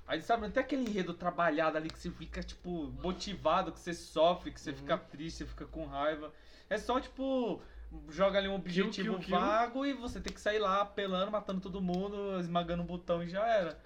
Aí, 0.06 0.20
sabe, 0.20 0.42
não 0.42 0.50
tem 0.50 0.60
aquele 0.60 0.82
enredo 0.82 1.14
trabalhado 1.14 1.76
ali 1.76 1.88
que 1.88 1.98
você 1.98 2.10
fica, 2.10 2.42
tipo, 2.42 2.92
motivado, 3.00 3.70
que 3.70 3.78
você 3.78 3.94
sofre, 3.94 4.50
que 4.50 4.60
você 4.60 4.72
fica 4.72 4.98
triste, 4.98 5.38
você 5.38 5.46
fica 5.46 5.66
com 5.66 5.86
raiva. 5.86 6.32
É 6.68 6.76
só, 6.76 6.98
tipo, 6.98 7.62
joga 8.08 8.38
ali 8.38 8.48
um 8.48 8.56
objetivo 8.56 9.18
kill, 9.18 9.18
kill. 9.20 9.38
vago 9.38 9.86
e 9.86 9.92
você 9.92 10.20
tem 10.20 10.32
que 10.32 10.40
sair 10.40 10.58
lá 10.58 10.80
apelando, 10.80 11.30
matando 11.30 11.60
todo 11.60 11.80
mundo, 11.80 12.40
esmagando 12.40 12.82
o 12.82 12.86
botão 12.86 13.22
e 13.22 13.28
já 13.28 13.46
era. 13.46 13.78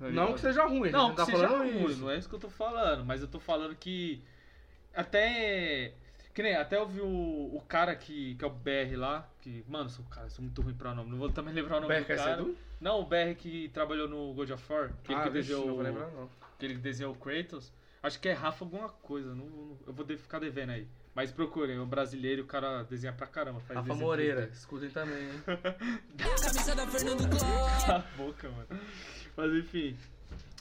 Não 0.00 0.32
que 0.34 0.40
seja 0.40 0.64
ruim, 0.66 0.90
Não, 0.90 1.14
tá 1.14 1.24
que 1.26 1.32
seja 1.32 1.46
ruim, 1.48 1.84
isso. 1.86 2.00
não 2.00 2.10
é 2.10 2.16
isso 2.18 2.28
que 2.28 2.34
eu 2.34 2.38
tô 2.38 2.48
falando, 2.48 3.04
mas 3.04 3.20
eu 3.20 3.26
tô 3.28 3.40
falando 3.40 3.74
que 3.74 4.22
até 4.94 5.92
que 6.34 6.42
nem 6.42 6.54
até 6.54 6.76
eu 6.76 6.86
vi 6.86 7.00
o, 7.00 7.06
o 7.06 7.62
cara 7.66 7.96
que, 7.96 8.36
que 8.36 8.44
é 8.44 8.46
o 8.46 8.50
BR 8.50 8.94
lá, 8.96 9.28
que, 9.40 9.64
mano, 9.66 9.90
sou, 9.90 10.04
cara, 10.04 10.30
sou 10.30 10.44
muito 10.44 10.62
ruim 10.62 10.74
pra 10.74 10.94
nome, 10.94 11.10
não 11.10 11.18
vou 11.18 11.30
também 11.30 11.52
lembrar 11.54 11.78
o 11.78 11.80
nome 11.80 11.94
BR 11.94 12.00
do 12.02 12.06
cara. 12.16 12.36
do? 12.36 12.56
Não, 12.80 13.00
o 13.00 13.04
BR 13.04 13.34
que 13.36 13.68
trabalhou 13.70 14.08
no 14.08 14.32
God 14.34 14.50
of 14.50 14.72
War, 14.72 14.90
aquele 15.02 15.18
Ah, 15.18 15.22
que 15.24 15.30
vixe, 15.30 15.48
desenhou 15.48 15.66
não 15.66 15.74
vou 15.74 15.80
o- 15.82 15.82
lembrar 15.84 16.10
não. 16.12 16.30
que 16.58 16.74
desenhou 16.74 17.12
o 17.12 17.16
Kratos. 17.16 17.72
Acho 18.00 18.20
que 18.20 18.28
é 18.28 18.32
Rafa 18.32 18.64
alguma 18.64 18.88
coisa, 18.88 19.34
não, 19.34 19.46
não- 19.46 19.76
eu 19.84 19.92
vou 19.92 20.06
ficar 20.16 20.38
devendo 20.38 20.70
aí. 20.70 20.86
Mas 21.18 21.32
procurem, 21.32 21.74
é 21.74 21.80
um 21.80 21.84
brasileiro, 21.84 22.44
o 22.44 22.46
cara 22.46 22.84
desenha 22.84 23.12
pra 23.12 23.26
caramba. 23.26 23.58
Faz 23.58 23.80
Rafa 23.80 23.92
Moreira, 23.92 24.46
3D. 24.46 24.52
escutem 24.52 24.88
também, 24.88 25.20
hein? 25.20 25.42
Camisa 26.16 26.76
da 26.76 26.86
Fernando 26.86 27.28
Cló. 27.28 27.84
Cala 27.84 27.98
a 27.98 28.16
boca, 28.16 28.48
mano. 28.48 28.80
Mas 29.36 29.52
enfim. 29.52 29.98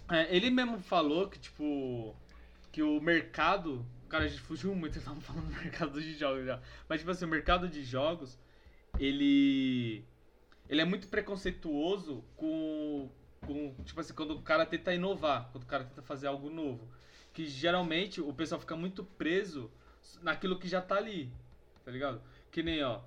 É, 0.09 0.35
ele 0.35 0.49
mesmo 0.49 0.79
falou 0.79 1.29
que, 1.29 1.37
tipo. 1.37 2.15
Que 2.71 2.81
o 2.81 2.99
mercado. 2.99 3.85
Cara, 4.09 4.23
a 4.23 4.27
gente 4.27 4.41
fugiu 4.41 4.73
muito, 4.73 4.97
estamos 4.97 5.23
falando 5.23 5.45
do 5.45 5.61
mercado 5.61 6.01
de 6.01 6.17
jogos 6.17 6.47
já. 6.47 6.59
Mas, 6.89 7.01
tipo 7.01 7.11
assim, 7.11 7.25
o 7.25 7.27
mercado 7.27 7.69
de 7.69 7.83
jogos. 7.83 8.39
Ele. 8.97 10.03
Ele 10.67 10.81
é 10.81 10.85
muito 10.85 11.07
preconceituoso 11.07 12.25
com. 12.35 13.11
com 13.45 13.75
tipo 13.85 13.99
assim, 13.99 14.15
quando 14.15 14.31
o 14.31 14.41
cara 14.41 14.65
tenta 14.65 14.91
inovar. 14.91 15.51
Quando 15.51 15.65
o 15.65 15.67
cara 15.67 15.83
tenta 15.83 16.01
fazer 16.01 16.25
algo 16.25 16.49
novo. 16.49 16.89
Que 17.31 17.45
geralmente 17.45 18.19
o 18.19 18.33
pessoal 18.33 18.59
fica 18.59 18.75
muito 18.75 19.03
preso 19.03 19.71
naquilo 20.21 20.59
que 20.59 20.67
já 20.67 20.81
tá 20.81 20.95
ali. 20.95 21.31
Tá 21.83 21.91
ligado? 21.91 22.21
Que 22.51 22.61
nem, 22.63 22.83
ó. 22.83 23.01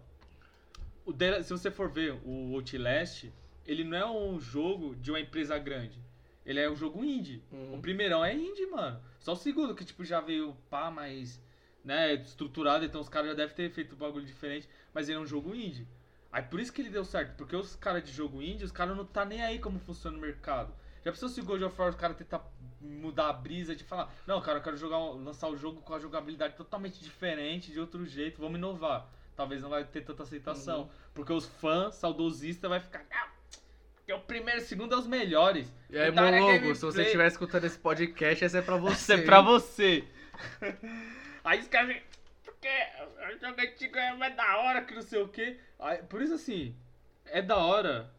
O 1.04 1.12
The- 1.12 1.42
se 1.42 1.50
você 1.50 1.70
for 1.70 1.90
ver 1.90 2.12
o 2.24 2.54
Outlast, 2.54 3.30
ele 3.66 3.84
não 3.84 3.96
é 3.96 4.06
um 4.10 4.40
jogo 4.40 4.94
de 4.96 5.10
uma 5.10 5.20
empresa 5.20 5.58
grande. 5.58 5.98
Ele 6.44 6.60
é 6.60 6.70
um 6.70 6.76
jogo 6.76 7.04
indie. 7.04 7.42
Uhum. 7.52 7.74
O 7.78 7.82
primeirão 7.82 8.24
é 8.24 8.34
indie, 8.34 8.66
mano. 8.66 9.00
Só 9.18 9.32
o 9.32 9.36
segundo 9.36 9.74
que, 9.74 9.84
tipo, 9.84 10.04
já 10.04 10.20
veio 10.20 10.56
pá, 10.70 10.90
mais, 10.90 11.40
né, 11.84 12.14
estruturado, 12.14 12.84
então 12.84 13.00
os 13.00 13.08
caras 13.08 13.28
já 13.30 13.34
devem 13.34 13.54
ter 13.54 13.70
feito 13.70 13.94
um 13.94 13.98
bagulho 13.98 14.24
diferente, 14.26 14.68
mas 14.92 15.08
ele 15.08 15.18
é 15.18 15.20
um 15.20 15.26
jogo 15.26 15.54
indie. 15.54 15.86
Aí 16.32 16.42
por 16.42 16.60
isso 16.60 16.72
que 16.72 16.80
ele 16.80 16.90
deu 16.90 17.04
certo, 17.04 17.36
porque 17.36 17.54
os 17.56 17.74
caras 17.76 18.02
de 18.04 18.12
jogo 18.12 18.40
indie, 18.40 18.64
os 18.64 18.72
caras 18.72 18.96
não 18.96 19.04
tá 19.04 19.24
nem 19.24 19.42
aí 19.42 19.58
como 19.58 19.78
funciona 19.78 20.16
o 20.16 20.20
mercado. 20.20 20.72
Já 21.04 21.10
pensou 21.12 21.28
se 21.28 21.40
o 21.40 21.44
God 21.44 21.62
of 21.62 21.80
War, 21.80 21.90
os 21.90 21.96
caras 21.96 22.16
tentar 22.16 22.44
mudar 22.80 23.28
a 23.28 23.32
brisa 23.32 23.74
de 23.74 23.84
falar, 23.84 24.12
não, 24.26 24.40
cara, 24.40 24.58
eu 24.58 24.62
quero 24.62 24.76
jogar, 24.76 24.98
lançar 24.98 25.48
o 25.48 25.56
jogo 25.56 25.80
com 25.82 25.94
a 25.94 25.98
jogabilidade 25.98 26.54
totalmente 26.54 27.00
diferente, 27.00 27.72
de 27.72 27.80
outro 27.80 28.04
jeito, 28.06 28.40
vamos 28.40 28.58
inovar. 28.58 29.06
Talvez 29.36 29.62
não 29.62 29.70
vai 29.70 29.84
ter 29.84 30.02
tanta 30.02 30.22
aceitação. 30.22 30.82
Uhum. 30.82 30.88
Porque 31.14 31.32
os 31.32 31.46
fãs, 31.46 31.94
saudosistas, 31.94 32.68
vai 32.68 32.80
ficar. 32.80 33.04
"Não, 33.10 33.28
Porque 33.96 34.12
o 34.12 34.20
primeiro 34.20 34.60
e 34.60 34.62
o 34.62 34.66
segundo 34.66 34.94
é 34.94 34.98
os 34.98 35.06
melhores. 35.06 35.72
E 35.88 35.98
aí, 35.98 36.10
O 36.10 36.18
área 36.20 36.40
Mologo, 36.40 36.74
se 36.74 36.82
você 36.82 37.02
estiver 37.02 37.26
escutando 37.28 37.64
esse 37.64 37.78
podcast, 37.78 38.44
esse 38.44 38.58
é 38.58 38.62
pra 38.62 38.76
você. 38.78 38.94
Isso 38.94 39.12
é 39.12 39.22
pra 39.24 39.40
você. 39.40 40.04
Aí 41.44 41.60
os 41.60 41.68
caras 41.68 41.96
porque 42.44 42.68
o 43.34 43.38
jogo 43.40 43.60
antigo 43.60 43.96
é 43.96 44.14
mais 44.16 44.36
da 44.36 44.58
hora 44.58 44.82
que 44.82 44.94
não 44.94 45.00
sei 45.02 45.22
o 45.22 45.28
quê. 45.28 45.58
Aí, 45.78 46.02
por 46.02 46.20
isso 46.20 46.34
assim, 46.34 46.74
é 47.24 47.40
da 47.40 47.56
hora 47.56 48.10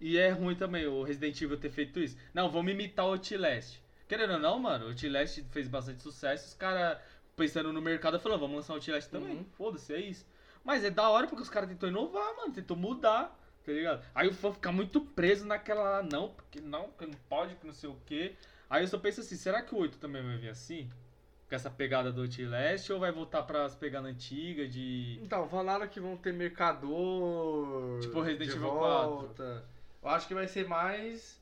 e 0.00 0.16
é 0.16 0.30
ruim 0.30 0.54
também 0.54 0.86
o 0.86 1.02
Resident 1.02 1.40
Evil 1.40 1.58
ter 1.58 1.70
feito 1.70 1.98
isso. 1.98 2.16
Não, 2.32 2.50
vamos 2.50 2.72
imitar 2.72 3.06
o 3.06 3.12
Outlast. 3.12 3.80
Querendo 4.06 4.34
ou 4.34 4.38
não, 4.38 4.58
mano, 4.58 4.86
o 4.86 4.88
Outlast 4.88 5.42
fez 5.50 5.68
bastante 5.68 6.02
sucesso. 6.02 6.48
Os 6.48 6.54
caras 6.54 6.98
pensando 7.36 7.72
no 7.72 7.80
mercado 7.80 8.18
falando, 8.18 8.40
vamos 8.40 8.56
lançar 8.56 8.74
o 8.74 8.76
Outlast 8.76 9.10
também. 9.10 9.36
Uhum. 9.36 9.44
Foda-se, 9.52 9.92
é 9.92 10.00
isso. 10.00 10.26
Mas 10.64 10.84
é 10.84 10.90
da 10.90 11.08
hora 11.08 11.26
porque 11.26 11.42
os 11.42 11.50
caras 11.50 11.68
tentou 11.68 11.88
inovar, 11.88 12.36
mano, 12.36 12.52
tentou 12.52 12.76
mudar, 12.76 13.38
tá 13.64 13.72
ligado? 13.72 14.04
Aí 14.14 14.28
o 14.28 14.34
fã 14.34 14.52
fica 14.52 14.70
muito 14.70 15.00
preso 15.00 15.46
naquela 15.46 15.82
lá, 15.82 16.02
não, 16.02 16.30
porque 16.30 16.60
não, 16.60 16.84
porque 16.90 17.06
não 17.06 17.18
pode, 17.28 17.54
que 17.56 17.66
não 17.66 17.72
sei 17.72 17.88
o 17.88 17.96
quê. 18.06 18.34
Aí 18.68 18.82
eu 18.82 18.88
só 18.88 18.98
penso 18.98 19.20
assim, 19.20 19.36
será 19.36 19.62
que 19.62 19.74
o 19.74 19.78
8 19.78 19.98
também 19.98 20.22
vai 20.22 20.36
vir 20.36 20.50
assim? 20.50 20.88
Com 21.48 21.54
essa 21.54 21.70
pegada 21.70 22.12
do 22.12 22.22
Outlast 22.22 22.90
ou 22.90 23.00
vai 23.00 23.10
voltar 23.10 23.42
pras 23.44 23.74
pegadas 23.74 24.10
antigas 24.10 24.70
de. 24.70 25.18
Então, 25.22 25.48
falaram 25.48 25.88
que 25.88 25.98
vão 25.98 26.16
ter 26.16 26.32
mercador. 26.32 28.00
Tipo 28.00 28.20
Resident 28.20 28.50
de 28.50 28.56
Evil 28.56 28.68
volta. 28.68 29.64
Eu 30.02 30.08
acho 30.10 30.26
que 30.26 30.34
vai 30.34 30.46
ser 30.46 30.66
mais 30.66 31.40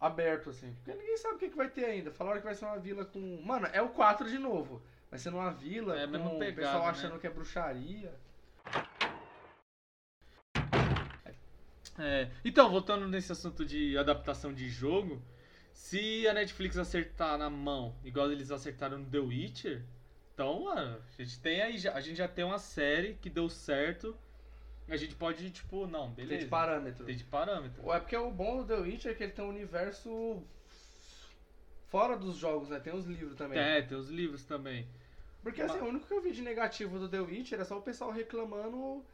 aberto, 0.00 0.50
assim. 0.50 0.74
Porque 0.74 0.98
ninguém 0.98 1.16
sabe 1.16 1.36
o 1.36 1.38
que, 1.38 1.50
que 1.50 1.56
vai 1.56 1.68
ter 1.68 1.84
ainda. 1.84 2.10
Falaram 2.10 2.38
que 2.38 2.46
vai 2.46 2.54
ser 2.54 2.64
uma 2.64 2.78
vila 2.78 3.04
com. 3.04 3.40
Mano, 3.42 3.68
é 3.72 3.80
o 3.80 3.88
4 3.90 4.28
de 4.28 4.38
novo. 4.38 4.82
Vai 5.10 5.18
ser 5.18 5.30
numa 5.30 5.50
vila 5.52 5.98
É 5.98 6.06
com 6.06 6.36
o 6.36 6.38
pessoal 6.38 6.82
né? 6.82 6.90
achando 6.90 7.18
que 7.18 7.26
é 7.26 7.30
bruxaria. 7.30 8.12
É, 11.96 12.28
então, 12.44 12.68
voltando 12.68 13.06
nesse 13.06 13.30
assunto 13.30 13.64
de 13.64 13.96
adaptação 13.96 14.52
de 14.52 14.68
jogo, 14.68 15.22
se 15.72 16.26
a 16.26 16.34
Netflix 16.34 16.76
acertar 16.76 17.38
na 17.38 17.48
mão, 17.48 17.94
igual 18.02 18.32
eles 18.32 18.50
acertaram 18.50 18.98
no 18.98 19.06
The 19.06 19.20
Witcher, 19.20 19.84
então, 20.34 20.64
mano, 20.64 21.00
a 21.16 21.22
gente 21.22 21.38
tem 21.38 21.62
aí, 21.62 21.76
a 21.88 22.00
gente 22.00 22.16
já 22.16 22.26
tem 22.26 22.44
uma 22.44 22.58
série 22.58 23.14
que 23.14 23.30
deu 23.30 23.48
certo. 23.48 24.16
A 24.88 24.96
gente 24.96 25.14
pode, 25.14 25.50
tipo, 25.50 25.86
não, 25.86 26.06
Tem 26.14 26.26
beleza. 26.26 26.44
de 26.44 26.50
parâmetro. 26.50 27.06
Tem 27.06 27.16
de 27.16 27.24
parâmetro. 27.24 27.90
É 27.92 27.98
porque 28.00 28.16
o 28.16 28.30
bom 28.30 28.58
do 28.58 28.66
The 28.66 28.76
Witcher 28.82 29.12
é 29.12 29.14
que 29.14 29.22
ele 29.22 29.32
tem 29.32 29.44
um 29.44 29.48
universo 29.48 30.42
fora 31.88 32.16
dos 32.16 32.36
jogos, 32.36 32.68
né? 32.68 32.80
Tem 32.80 32.94
os 32.94 33.06
livros 33.06 33.36
também. 33.36 33.58
É, 33.58 33.80
tem 33.82 33.96
os 33.96 34.08
livros 34.10 34.44
também. 34.44 34.86
Porque 35.42 35.62
assim, 35.62 35.78
o 35.78 35.86
único 35.86 36.06
que 36.06 36.12
eu 36.14 36.22
vi 36.22 36.32
de 36.32 36.42
negativo 36.42 36.98
do 36.98 37.08
The 37.08 37.20
Witcher 37.20 37.60
é 37.60 37.64
só 37.64 37.78
o 37.78 37.82
pessoal 37.82 38.10
reclamando 38.10 39.04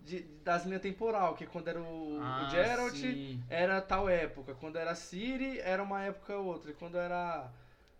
de- 0.00 0.22
das 0.44 0.64
linhas 0.64 0.82
temporal, 0.82 1.34
que 1.34 1.46
quando 1.46 1.68
era 1.68 1.80
o, 1.80 2.18
Ah, 2.20 2.44
o 2.46 2.50
Geralt 2.50 2.94
sim. 2.94 3.40
era 3.48 3.80
tal 3.80 4.08
época, 4.08 4.54
quando 4.54 4.76
era 4.76 4.90
a 4.92 4.94
Ciri 4.94 5.58
era 5.60 5.82
uma 5.82 6.02
época 6.02 6.36
outra, 6.36 6.70
e 6.70 6.74
quando 6.74 6.96
era 6.96 7.50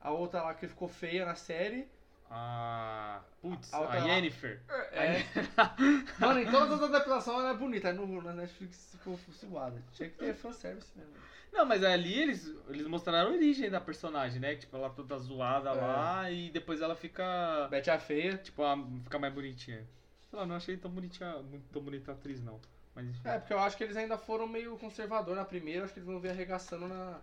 a 0.01 0.11
outra 0.11 0.43
lá 0.43 0.55
que 0.55 0.67
ficou 0.69 0.89
feia 0.89 1.25
na 1.25 1.35
série, 1.35 1.89
Ah, 2.31 3.23
putz, 3.41 3.73
A 3.73 3.91
a, 3.91 3.97
Yennefer. 3.97 4.61
é. 4.93 5.25
Mano, 6.21 6.41
em 6.41 6.51
todas 6.51 6.73
as 6.73 6.83
adaptações 6.83 7.39
ela 7.39 7.51
é 7.51 7.57
bonita, 7.57 7.89
aí 7.89 7.95
no, 7.95 8.21
na 8.23 8.33
Netflix 8.35 8.91
ficou 8.93 9.19
suada. 9.33 9.83
Tinha 9.93 10.11
que 10.11 10.17
ter 10.19 10.35
fanservice 10.35 10.91
mesmo. 10.97 11.13
Não, 11.51 11.65
mas 11.65 11.83
ali 11.83 12.13
eles, 12.13 12.55
eles 12.69 12.87
mostraram 12.87 13.31
a 13.31 13.33
origem 13.33 13.71
da 13.71 13.81
personagem, 13.81 14.39
né? 14.39 14.55
Tipo, 14.57 14.77
ela 14.77 14.91
toda 14.91 15.19
zoada 15.19 15.71
É. 15.71 15.73
lá 15.73 16.31
e 16.31 16.51
depois 16.51 16.83
ela 16.83 16.95
fica. 16.95 17.67
Betty 17.71 17.91
a 17.91 17.99
Feia. 17.99 18.37
Tipo, 18.37 18.63
a, 18.63 18.77
fica 19.05 19.19
mais 19.19 19.33
bonitinha. 19.33 19.87
Sei 20.29 20.39
lá, 20.39 20.45
não 20.45 20.57
achei 20.57 20.77
tão 20.77 20.91
bonitinha, 20.91 21.43
tão 21.73 21.81
bonita 21.83 22.13
a 22.13 22.15
atriz, 22.15 22.43
não. 22.43 22.61
Mas 22.95 23.07
enfim. 23.07 23.21
É, 23.25 23.39
porque 23.39 23.55
eu 23.55 23.59
acho 23.61 23.77
que 23.79 23.85
eles 23.85 23.97
ainda 23.97 24.19
foram 24.19 24.47
meio 24.47 24.77
conservador 24.77 25.35
na 25.35 25.45
primeira, 25.47 25.85
acho 25.85 25.95
que 25.95 26.01
eles 26.01 26.07
vão 26.09 26.21
ver 26.21 26.31
arregaçando 26.31 26.87
na. 26.87 27.19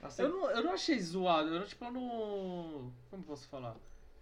na 0.00 0.08
Eu 0.18 0.28
não, 0.30 0.50
eu 0.50 0.64
não 0.64 0.72
achei 0.72 0.98
zoado, 0.98 1.50
eu 1.54 1.60
não, 1.60 1.66
tipo, 1.66 1.84
eu 1.84 1.92
não. 1.92 2.92
Como 3.08 3.22
posso 3.22 3.46
falar? 3.48 3.76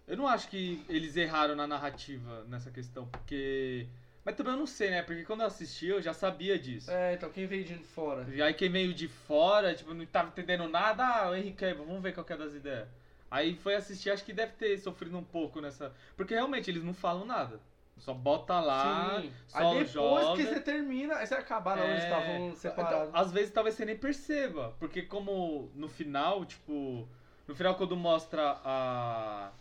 Eu 0.07 0.15
não 0.17 0.27
acho 0.27 0.47
que 0.47 0.83
eles 0.87 1.17
erraram 1.17 1.55
na 1.55 1.67
narrativa 1.67 2.43
nessa 2.47 2.71
questão, 2.71 3.05
porque. 3.07 3.87
Mas 4.23 4.35
também 4.35 4.53
eu 4.53 4.59
não 4.59 4.65
sei, 4.67 4.89
né? 4.89 5.01
Porque 5.03 5.23
quando 5.23 5.41
eu 5.41 5.47
assisti 5.47 5.87
eu 5.87 6.01
já 6.01 6.13
sabia 6.13 6.57
disso. 6.59 6.89
É, 6.91 7.13
então 7.13 7.29
quem 7.29 7.45
veio 7.45 7.63
de 7.63 7.75
fora? 7.75 8.25
E 8.33 8.41
aí 8.41 8.53
quem 8.53 8.69
veio 8.69 8.93
de 8.93 9.07
fora, 9.07 9.73
tipo, 9.75 9.93
não 9.93 10.05
tava 10.05 10.29
entendendo 10.29 10.67
nada, 10.67 11.05
ah, 11.05 11.29
o 11.29 11.35
Henrique 11.35 11.57
Cavill, 11.57 11.85
vamos 11.85 12.01
ver 12.01 12.13
qual 12.13 12.25
que 12.25 12.33
é 12.33 12.37
das 12.37 12.53
ideias. 12.53 12.87
Aí 13.31 13.55
foi 13.55 13.75
assistir, 13.75 14.09
acho 14.09 14.23
que 14.23 14.33
deve 14.33 14.53
ter 14.53 14.77
sofrido 14.79 15.17
um 15.17 15.23
pouco 15.23 15.59
nessa. 15.61 15.93
Porque 16.15 16.33
realmente 16.33 16.69
eles 16.69 16.83
não 16.83 16.93
falam 16.93 17.25
nada. 17.25 17.59
Só 17.97 18.13
bota 18.13 18.59
lá, 18.59 19.19
Sim. 19.21 19.31
só 19.47 19.57
Aí 19.57 19.65
depois 19.85 19.91
joga. 19.91 20.35
que 20.35 20.43
você 20.47 20.59
termina, 20.61 21.25
você 21.25 21.33
acabaram 21.33 21.81
onde 21.83 21.93
É, 21.93 21.97
estavam 22.03 22.55
separados. 22.55 23.09
então, 23.09 23.19
às 23.21 23.31
vezes 23.31 23.51
talvez 23.51 23.75
você 23.75 23.85
nem 23.85 23.97
perceba. 23.97 24.75
Porque 24.79 25.01
como 25.01 25.71
no 25.73 25.87
final, 25.87 26.45
tipo. 26.45 27.07
No 27.47 27.55
final 27.55 27.75
quando 27.75 27.95
mostra 27.97 28.59
a. 28.63 29.51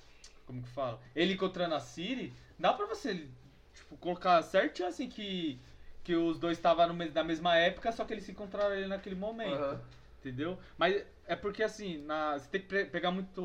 Como 0.46 0.62
que 0.62 0.68
fala? 0.68 1.00
Ele 1.14 1.34
encontrando 1.34 1.74
a 1.74 1.80
Siri, 1.80 2.32
dá 2.58 2.72
pra 2.72 2.86
você, 2.86 3.28
tipo, 3.74 3.96
colocar 3.98 4.40
certinho 4.42 4.88
assim 4.88 5.08
que. 5.08 5.60
Que 6.04 6.14
os 6.14 6.38
dois 6.38 6.56
estavam 6.56 6.86
na 6.94 7.24
mesma 7.24 7.56
época, 7.56 7.90
só 7.90 8.04
que 8.04 8.14
eles 8.14 8.22
se 8.22 8.30
encontraram 8.30 8.72
ali 8.72 8.86
naquele 8.86 9.16
momento. 9.16 9.60
Aham. 9.60 9.80
Entendeu? 10.20 10.56
Mas 10.78 11.04
é 11.26 11.34
porque 11.34 11.64
assim, 11.64 11.98
na, 12.04 12.38
você 12.38 12.48
tem 12.48 12.60
que 12.60 12.84
pegar 12.86 13.10
muito 13.10 13.42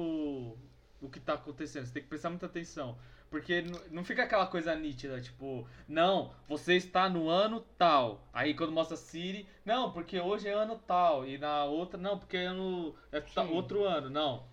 o 1.02 1.10
que 1.10 1.20
tá 1.20 1.34
acontecendo, 1.34 1.88
você 1.88 1.94
tem 1.94 2.04
que 2.04 2.10
prestar 2.10 2.30
muita 2.30 2.46
atenção. 2.46 2.98
Porque 3.32 3.64
não 3.90 4.04
fica 4.04 4.24
aquela 4.24 4.46
coisa 4.46 4.76
nítida, 4.76 5.22
tipo, 5.22 5.66
não, 5.88 6.34
você 6.50 6.76
está 6.76 7.10
no 7.10 7.30
ano 7.30 7.62
tal. 7.78 8.28
Aí 8.34 8.54
quando 8.54 8.74
mostra 8.74 8.98
Siri, 8.98 9.48
não, 9.64 9.92
porque 9.92 10.20
hoje 10.20 10.50
é 10.50 10.52
ano 10.52 10.76
tal. 10.86 11.26
E 11.26 11.38
na 11.38 11.64
outra, 11.64 11.98
não, 11.98 12.20
porque 12.20 12.36
é 12.36 12.46
ano. 12.48 12.94
É 13.10 13.22
Sim. 13.22 13.54
outro 13.54 13.86
ano, 13.86 14.10
não. 14.10 14.51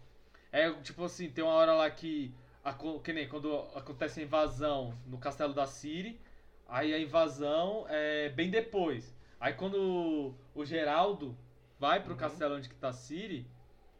É 0.58 0.72
tipo 0.82 1.04
assim, 1.04 1.30
tem 1.30 1.44
uma 1.44 1.54
hora 1.54 1.72
lá 1.72 1.90
que. 1.90 2.34
Que 3.02 3.12
nem 3.12 3.28
quando 3.28 3.56
acontece 3.74 4.20
a 4.20 4.22
invasão 4.24 4.98
no 5.06 5.18
castelo 5.18 5.54
da 5.54 5.66
Siri. 5.66 6.20
Aí 6.68 6.92
a 6.92 6.98
invasão 6.98 7.86
é 7.88 8.28
bem 8.28 8.50
depois. 8.50 9.14
Aí 9.40 9.54
quando 9.54 10.34
o 10.54 10.64
Geraldo 10.64 11.36
vai 11.78 12.02
pro 12.02 12.16
castelo 12.16 12.56
onde 12.56 12.68
que 12.68 12.74
tá 12.74 12.88
a 12.88 12.92
Ciri. 12.92 13.46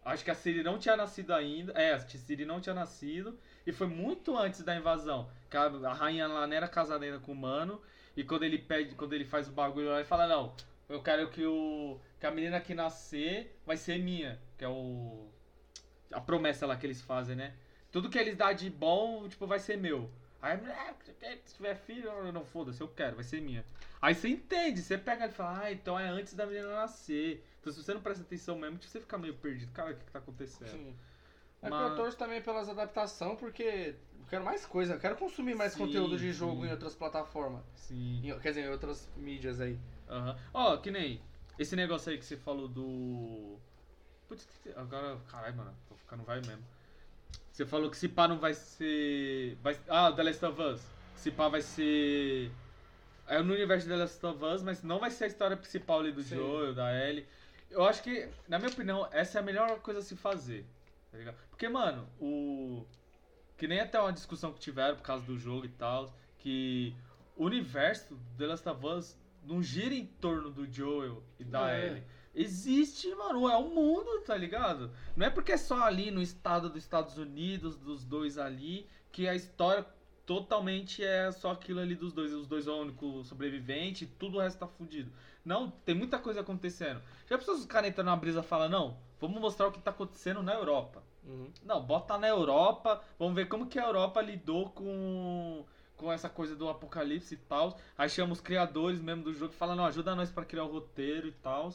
Acho 0.05 0.25
que 0.25 0.31
a 0.31 0.35
Ciri 0.35 0.63
não 0.63 0.79
tinha 0.79 0.97
nascido 0.97 1.33
ainda. 1.33 1.73
É, 1.73 1.93
a 1.93 1.99
Ciri 2.01 2.45
não 2.45 2.61
tinha 2.61 2.75
nascido. 2.75 3.39
E 3.67 3.73
foi 3.73 3.87
muito 3.87 4.37
antes 4.37 4.63
da 4.63 4.77
invasão. 4.77 5.31
A 5.85 5.95
rainha 5.95 6.27
lá 6.27 6.47
não 6.47 6.57
era 6.57 6.69
casada 6.69 7.05
ainda 7.05 7.19
com 7.21 7.33
o 7.33 7.37
mano. 7.37 7.81
E 8.17 8.25
quando 8.25 8.43
ele 8.43 8.59
pede, 8.59 8.95
quando 8.95 9.13
ele 9.13 9.25
faz 9.25 9.49
o 9.49 9.53
bagulho 9.53 9.91
lá, 9.91 9.97
ele 9.97 10.05
fala, 10.05 10.27
não, 10.27 10.55
eu 10.89 11.03
quero 11.03 11.31
que 11.31 11.47
o. 11.47 12.01
Que 12.19 12.27
a 12.27 12.31
menina 12.31 12.61
que 12.61 12.75
nascer 12.75 13.57
vai 13.65 13.77
ser 13.77 13.99
minha. 13.99 14.41
Que 14.57 14.65
é 14.65 14.69
o. 14.69 15.29
A 16.13 16.21
promessa 16.21 16.67
lá 16.67 16.77
que 16.77 16.87
eles 16.87 17.03
fazem, 17.03 17.37
né? 17.37 17.55
Tudo 17.93 18.09
que 18.11 18.19
eles 18.19 18.37
dão 18.37 18.53
de 18.55 18.69
bom, 18.71 19.29
tipo, 19.29 19.47
vai 19.47 19.59
ser 19.59 19.77
meu. 19.77 20.11
Aí 20.41 20.57
"Ah, 20.71 20.95
se 21.45 21.55
tiver 21.57 21.75
filho, 21.75 22.31
não 22.33 22.45
foda-se, 22.45 22.81
eu 22.81 22.89
quero, 22.89 23.17
vai 23.17 23.25
ser 23.25 23.41
minha. 23.41 23.65
Aí 24.01 24.15
você 24.15 24.29
entende, 24.29 24.81
você 24.81 24.97
pega 24.97 25.27
e 25.27 25.31
fala, 25.31 25.65
ah, 25.65 25.73
então 25.73 25.99
é 25.99 26.09
antes 26.09 26.35
da 26.35 26.47
menina 26.47 26.69
nascer. 26.75 27.45
Então 27.61 27.73
se 27.73 27.83
você 27.83 27.93
não 27.93 28.01
presta 28.01 28.23
atenção 28.23 28.57
mesmo, 28.57 28.79
tipo, 28.79 28.91
você 28.91 29.01
fica 29.01 29.19
meio 29.19 29.35
perdido. 29.35 29.73
Cara, 29.73 29.91
o 29.91 29.95
que, 29.97 30.05
que 30.05 30.11
tá 30.13 30.21
acontecendo? 30.21 30.69
Sim. 30.71 30.95
É 31.61 31.69
Mas- 31.69 31.87
que 31.87 31.91
eu 31.93 31.97
torço 31.97 32.17
também 32.17 32.41
pelas 32.41 32.69
adaptações, 32.69 33.37
porque 33.39 33.97
eu 34.21 34.27
quero 34.31 34.45
mais 34.45 34.65
coisa, 34.65 34.95
eu 34.95 35.01
quero 35.01 35.17
consumir 35.17 35.57
mais 35.57 35.73
Sim, 35.73 35.81
conteúdo 35.81 36.17
de 36.17 36.33
jogo 36.33 36.63
sim. 36.63 36.69
em 36.69 36.71
outras 36.71 36.95
plataformas. 36.95 37.65
Sim. 37.75 38.21
Em- 38.25 38.39
quer 38.39 38.51
dizer, 38.51 38.65
em 38.67 38.69
outras 38.71 39.11
mídias 39.17 39.61
aí. 39.61 39.77
Aham. 40.09 40.39
Ó, 40.55 40.77
que 40.77 40.91
nem 40.93 41.21
esse 41.59 41.75
negócio 41.75 42.13
aí 42.13 42.19
que 42.19 42.25
você 42.25 42.37
falou 42.37 42.69
do. 42.69 43.59
Putz, 44.29 44.47
agora. 44.77 45.19
Caralho, 45.31 45.57
mano, 45.57 45.75
tô 45.89 45.95
ficando 45.95 46.23
vai 46.23 46.41
mesmo. 46.41 46.65
Você 47.51 47.67
falou 47.67 47.91
que 47.91 47.97
se 47.97 48.09
pá 48.09 48.29
não 48.29 48.39
vai 48.39 48.55
ser. 48.55 49.57
Vai... 49.63 49.79
Ah, 49.89 50.13
The 50.13 50.23
Last 50.23 50.45
of 50.45 50.63
Us. 50.63 50.81
Se 51.17 51.31
pá 51.31 51.49
vai 51.49 51.63
ser. 51.63 52.51
É 53.27 53.43
no 53.43 53.53
universo 53.53 53.87
de 53.87 53.93
The 53.93 53.99
Last 53.99 54.25
of 54.25 54.45
Us, 54.45 54.63
mas 54.63 54.83
não 54.83 54.99
vai 54.99 55.11
ser 55.11 55.25
a 55.25 55.27
história 55.27 55.57
principal 55.57 56.01
ali 56.01 56.13
do 56.13 56.23
Sim. 56.23 56.37
Joel, 56.37 56.75
da 56.75 56.95
Ellie. 56.95 57.27
Eu 57.71 57.85
acho 57.85 58.03
que, 58.03 58.29
na 58.49 58.59
minha 58.59 58.71
opinião, 58.71 59.09
essa 59.13 59.39
é 59.39 59.41
a 59.41 59.45
melhor 59.45 59.81
coisa 59.81 60.01
a 60.01 60.03
se 60.03 60.17
fazer. 60.17 60.65
Tá 61.11 61.19
ligado? 61.19 61.37
Porque, 61.51 61.69
mano, 61.69 62.09
o. 62.21 62.87
Que 63.57 63.67
nem 63.67 63.81
até 63.81 63.99
uma 64.01 64.13
discussão 64.13 64.53
que 64.53 64.61
tiveram 64.61 64.97
por 64.97 65.03
causa 65.03 65.25
do 65.25 65.37
jogo 65.37 65.67
e 65.67 65.71
tal. 65.71 66.15
Que 66.39 66.95
o 67.37 67.45
universo 67.45 68.15
do 68.15 68.37
The 68.39 68.47
Last 68.47 68.69
of 68.69 68.87
Us 68.87 69.17
não 69.43 69.63
gira 69.63 69.95
em 69.95 70.07
torno 70.07 70.51
do 70.51 70.71
Joel 70.73 71.23
e 71.39 71.45
da 71.45 71.73
É. 71.73 71.87
Ellie. 71.87 72.03
Existe, 72.35 73.13
mano, 73.15 73.49
é 73.49 73.57
o 73.57 73.69
mundo, 73.69 74.23
tá 74.25 74.37
ligado? 74.37 74.91
Não 75.17 75.27
é 75.27 75.31
porque 75.31 75.53
é 75.53 75.57
só 75.57 75.83
ali 75.83 76.11
no 76.11 76.23
estado 76.23 76.69
dos 76.69 76.83
Estados 76.83 77.19
Unidos, 77.19 77.77
dos 77.77 78.05
dois 78.05 78.39
ali, 78.39 78.89
que 79.11 79.27
a 79.27 79.35
história 79.35 79.85
totalmente 80.29 81.03
é 81.03 81.33
só 81.33 81.53
aquilo 81.53 81.81
ali 81.81 81.95
dos 81.95 82.13
dois, 82.13 82.35
os 82.35 82.47
dois 82.47 82.67
é 82.67 82.71
o 82.71 82.83
único 82.83 83.25
sobrevivente, 83.25 84.07
tudo 84.07 84.37
o 84.37 84.41
resto 84.41 84.59
tá 84.59 84.67
fudido. 84.67 85.11
Não, 85.43 85.71
tem 85.71 85.95
muita 85.95 86.19
coisa 86.19 86.43
acontecendo. 86.43 87.01
Já 87.27 87.39
pessoas 87.39 87.61
os 87.61 87.67
caras 87.67 87.89
entram 87.89 88.05
na 88.05 88.15
brisa 88.15 88.41
e 88.41 88.43
falam, 88.43 88.69
não, 88.69 88.99
vamos 89.19 89.41
mostrar 89.41 89.69
o 89.69 89.73
que 89.73 89.81
tá 89.81 89.91
acontecendo 89.91 90.43
na 90.43 90.53
Europa. 90.53 91.03
Uhum. 91.25 91.51
Não, 91.65 91.83
bota 91.83 92.19
na 92.19 92.29
Europa, 92.29 93.03
vamos 93.19 93.35
ver 93.35 93.49
como 93.49 93.67
que 93.67 93.79
a 93.79 93.87
Europa 93.87 94.21
lidou 94.21 94.69
com, 94.71 95.65
com 95.97 96.13
essa 96.13 96.29
coisa 96.29 96.55
do 96.55 96.69
apocalipse 96.69 97.35
e 97.35 97.39
tal. 97.39 97.79
Aí 97.97 98.11
chama 98.11 98.35
os 98.35 98.41
criadores 98.43 99.01
mesmo 99.01 99.25
do 99.25 99.33
jogo 99.33 99.55
e 99.55 99.57
fala, 99.57 99.75
não, 99.75 99.87
ajuda 99.87 100.15
nós 100.15 100.31
pra 100.31 100.45
criar 100.45 100.65
o 100.65 100.73
roteiro 100.73 101.27
e 101.27 101.33
tal. 101.33 101.73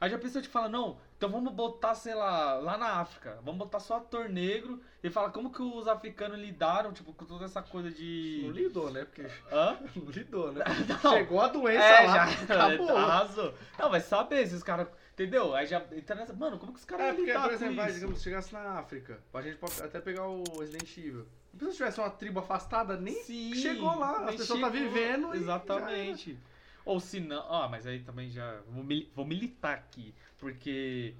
Aí 0.00 0.10
já 0.10 0.18
pensou 0.18 0.42
de 0.42 0.48
falar, 0.48 0.68
não, 0.68 0.98
então 1.16 1.28
vamos 1.30 1.52
botar, 1.52 1.94
sei 1.94 2.14
lá, 2.14 2.54
lá 2.54 2.76
na 2.76 3.00
África, 3.00 3.38
vamos 3.42 3.58
botar 3.58 3.80
só 3.80 3.96
ator 3.96 4.28
negro 4.28 4.80
e 5.02 5.08
fala 5.08 5.30
como 5.30 5.50
que 5.50 5.62
os 5.62 5.88
africanos 5.88 6.38
lidaram, 6.38 6.92
tipo, 6.92 7.12
com 7.14 7.24
toda 7.24 7.46
essa 7.46 7.62
coisa 7.62 7.88
Não 7.88 7.96
de. 7.96 8.50
lidou, 8.52 8.90
né? 8.90 9.04
Porque 9.04 9.22
Hã? 9.50 9.78
não 9.96 10.10
lidou, 10.10 10.52
né? 10.52 10.64
Não. 11.02 11.12
Chegou 11.12 11.40
a 11.40 11.48
doença 11.48 11.84
É, 11.84 12.06
lá, 12.06 12.14
já 12.26 12.42
acabou. 12.44 12.96
arrasou. 12.96 13.54
Não, 13.78 13.90
vai 13.90 14.00
saber 14.00 14.46
se 14.46 14.54
os 14.54 14.62
caras. 14.62 14.86
Entendeu? 15.14 15.54
Aí 15.54 15.64
já 15.66 15.82
entra 15.92 16.14
nessa. 16.14 16.34
Mano, 16.34 16.58
como 16.58 16.72
que 16.74 16.78
os 16.78 16.84
caras 16.84 17.06
É, 17.06 17.12
porque, 17.14 17.24
lidar 17.24 17.40
por 17.42 17.48
com 17.48 17.54
exemplo, 17.54 17.76
vai, 17.76 17.86
isso? 17.86 17.94
digamos, 17.94 18.18
se 18.18 18.24
chegasse 18.24 18.52
na 18.52 18.78
África, 18.78 19.18
a 19.32 19.40
gente 19.40 19.56
pode 19.56 19.82
até 19.82 19.98
pegar 19.98 20.26
o 20.28 20.42
Resident 20.60 20.94
Evil. 20.98 21.26
Se 21.58 21.72
tivesse 21.72 21.98
uma 21.98 22.10
tribo 22.10 22.38
afastada, 22.40 22.98
nem 22.98 23.14
Sim, 23.22 23.54
chegou 23.54 23.98
lá, 23.98 24.18
as 24.18 24.26
nem 24.26 24.36
pessoas 24.36 24.60
tá 24.60 24.70
chegou, 24.70 24.90
vivendo 24.90 25.34
e 25.34 25.38
Exatamente. 25.38 26.38
Ou 26.86 27.00
se 27.00 27.20
não. 27.20 27.52
Ah, 27.52 27.68
mas 27.68 27.86
aí 27.86 28.00
também 28.02 28.30
já. 28.30 28.62
Vou, 28.68 28.82
mili- 28.84 29.10
vou 29.14 29.26
militar 29.26 29.74
aqui. 29.74 30.14
Porque. 30.38 31.16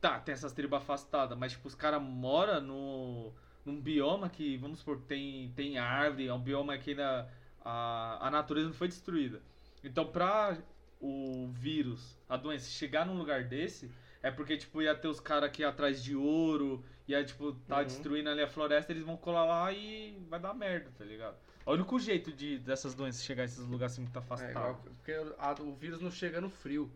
Tá, 0.00 0.18
tem 0.18 0.32
essas 0.32 0.52
tribos 0.54 0.78
afastadas, 0.78 1.38
mas 1.38 1.52
tipo, 1.52 1.68
os 1.68 1.74
caras 1.76 2.02
moram 2.02 2.60
no. 2.62 3.34
num 3.64 3.80
bioma 3.80 4.30
que, 4.30 4.56
vamos 4.56 4.80
supor, 4.80 5.02
tem, 5.02 5.52
tem 5.54 5.78
árvore, 5.78 6.28
é 6.28 6.34
um 6.34 6.40
bioma 6.40 6.78
que 6.78 6.90
ainda. 6.92 7.30
A, 7.62 8.26
a 8.28 8.30
natureza 8.30 8.68
não 8.68 8.74
foi 8.74 8.88
destruída. 8.88 9.42
Então, 9.84 10.06
pra 10.10 10.56
o 11.00 11.48
vírus, 11.52 12.18
a 12.28 12.36
doença, 12.36 12.70
chegar 12.70 13.06
num 13.06 13.16
lugar 13.18 13.44
desse, 13.44 13.90
é 14.22 14.30
porque, 14.30 14.56
tipo, 14.56 14.82
ia 14.82 14.94
ter 14.94 15.08
os 15.08 15.20
caras 15.20 15.50
aqui 15.50 15.64
atrás 15.64 16.02
de 16.02 16.16
ouro, 16.16 16.84
ia, 17.08 17.24
tipo, 17.24 17.52
tá 17.68 17.78
Uhum. 17.78 17.84
destruindo 17.84 18.30
ali 18.30 18.42
a 18.42 18.48
floresta, 18.48 18.92
eles 18.92 19.04
vão 19.04 19.16
colar 19.18 19.44
lá 19.46 19.72
e 19.72 20.18
vai 20.28 20.40
dar 20.40 20.54
merda, 20.54 20.90
tá 20.98 21.04
ligado? 21.04 21.36
É 21.66 21.70
o 21.70 21.74
único 21.74 21.98
jeito 21.98 22.32
de 22.32 22.58
dessas 22.58 22.94
doenças 22.94 23.22
chegar 23.22 23.42
a 23.42 23.46
esses 23.46 23.64
lugares 23.66 23.92
assim 23.92 24.02
muito 24.02 24.16
É, 24.16 24.18
afastados. 24.18 24.54
igual, 24.56 24.74
porque 24.96 25.12
a- 25.38 25.54
o 25.62 25.74
vírus 25.74 26.00
não 26.00 26.10
chega 26.10 26.40
no 26.40 26.50
frio. 26.50 26.90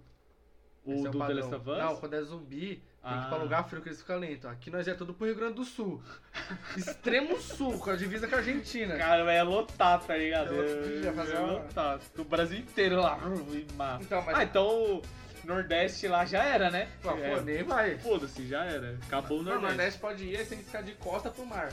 o 0.87 0.93
Esse 0.93 1.07
é 1.07 1.11
do 1.11 1.19
The. 1.19 1.33
Last 1.33 1.55
of 1.55 1.71
Us? 1.71 1.79
Não, 1.79 1.97
quando 1.97 2.13
é 2.15 2.21
zumbi, 2.23 2.59
tem 2.59 2.77
que 2.77 3.09
ir 3.09 3.23
Ah. 3.23 3.27
pra 3.31 3.39
lugar 3.39 3.67
frio 3.67 3.81
que 3.81 3.89
eles 3.89 4.01
ficam 4.03 4.19
lentos. 4.19 4.45
Aqui 4.45 4.69
nós 4.71 4.87
é 4.87 4.93
tudo 4.93 5.15
pro 5.15 5.25
Rio 5.27 5.35
Grande 5.35 5.55
do 5.55 5.65
Sul. 5.65 6.03
Extremo 6.77 7.41
sul, 7.41 7.79
com 7.79 7.89
a 7.89 7.97
divisa 7.97 8.29
com 8.29 8.35
a 8.35 8.39
Argentina. 8.39 8.95
Cara, 8.99 9.25
vai 9.25 9.43
lotar, 9.43 10.01
tá 10.05 10.15
ligado? 10.15 10.53
É, 10.55 11.11
fazer 11.13 11.33
Ia 11.33 11.41
uma- 11.41 11.53
lotar. 11.53 12.01
Do 12.15 12.25
Brasil 12.25 12.59
inteiro 12.59 12.97
lá. 13.01 13.19
Então, 14.03 14.21
mas. 14.23 14.37
Ah, 14.37 14.45
então 14.45 14.67
o 14.97 15.03
Nordeste 15.45 16.07
lá 16.07 16.27
já 16.27 16.45
era, 16.45 16.71
né? 16.71 16.91
Pô, 17.03 17.13
É, 17.13 17.35
pô, 17.35 17.41
nem 17.41 17.63
vai. 17.63 17.97
Foda-se, 17.99 18.47
já 18.47 18.65
era. 18.65 18.99
Acabou 19.07 19.41
o 19.41 19.43
Não, 19.43 19.53
o 19.53 19.55
Nordeste. 19.55 19.77
Nordeste 19.77 20.01
pode 20.01 20.25
ir, 20.25 20.37
aí 20.37 20.45
você 20.45 20.51
tem 20.51 20.59
que 20.59 20.65
ficar 20.65 20.83
de 20.83 20.93
costa 20.97 21.31
pro 21.31 21.47
mar. 21.47 21.73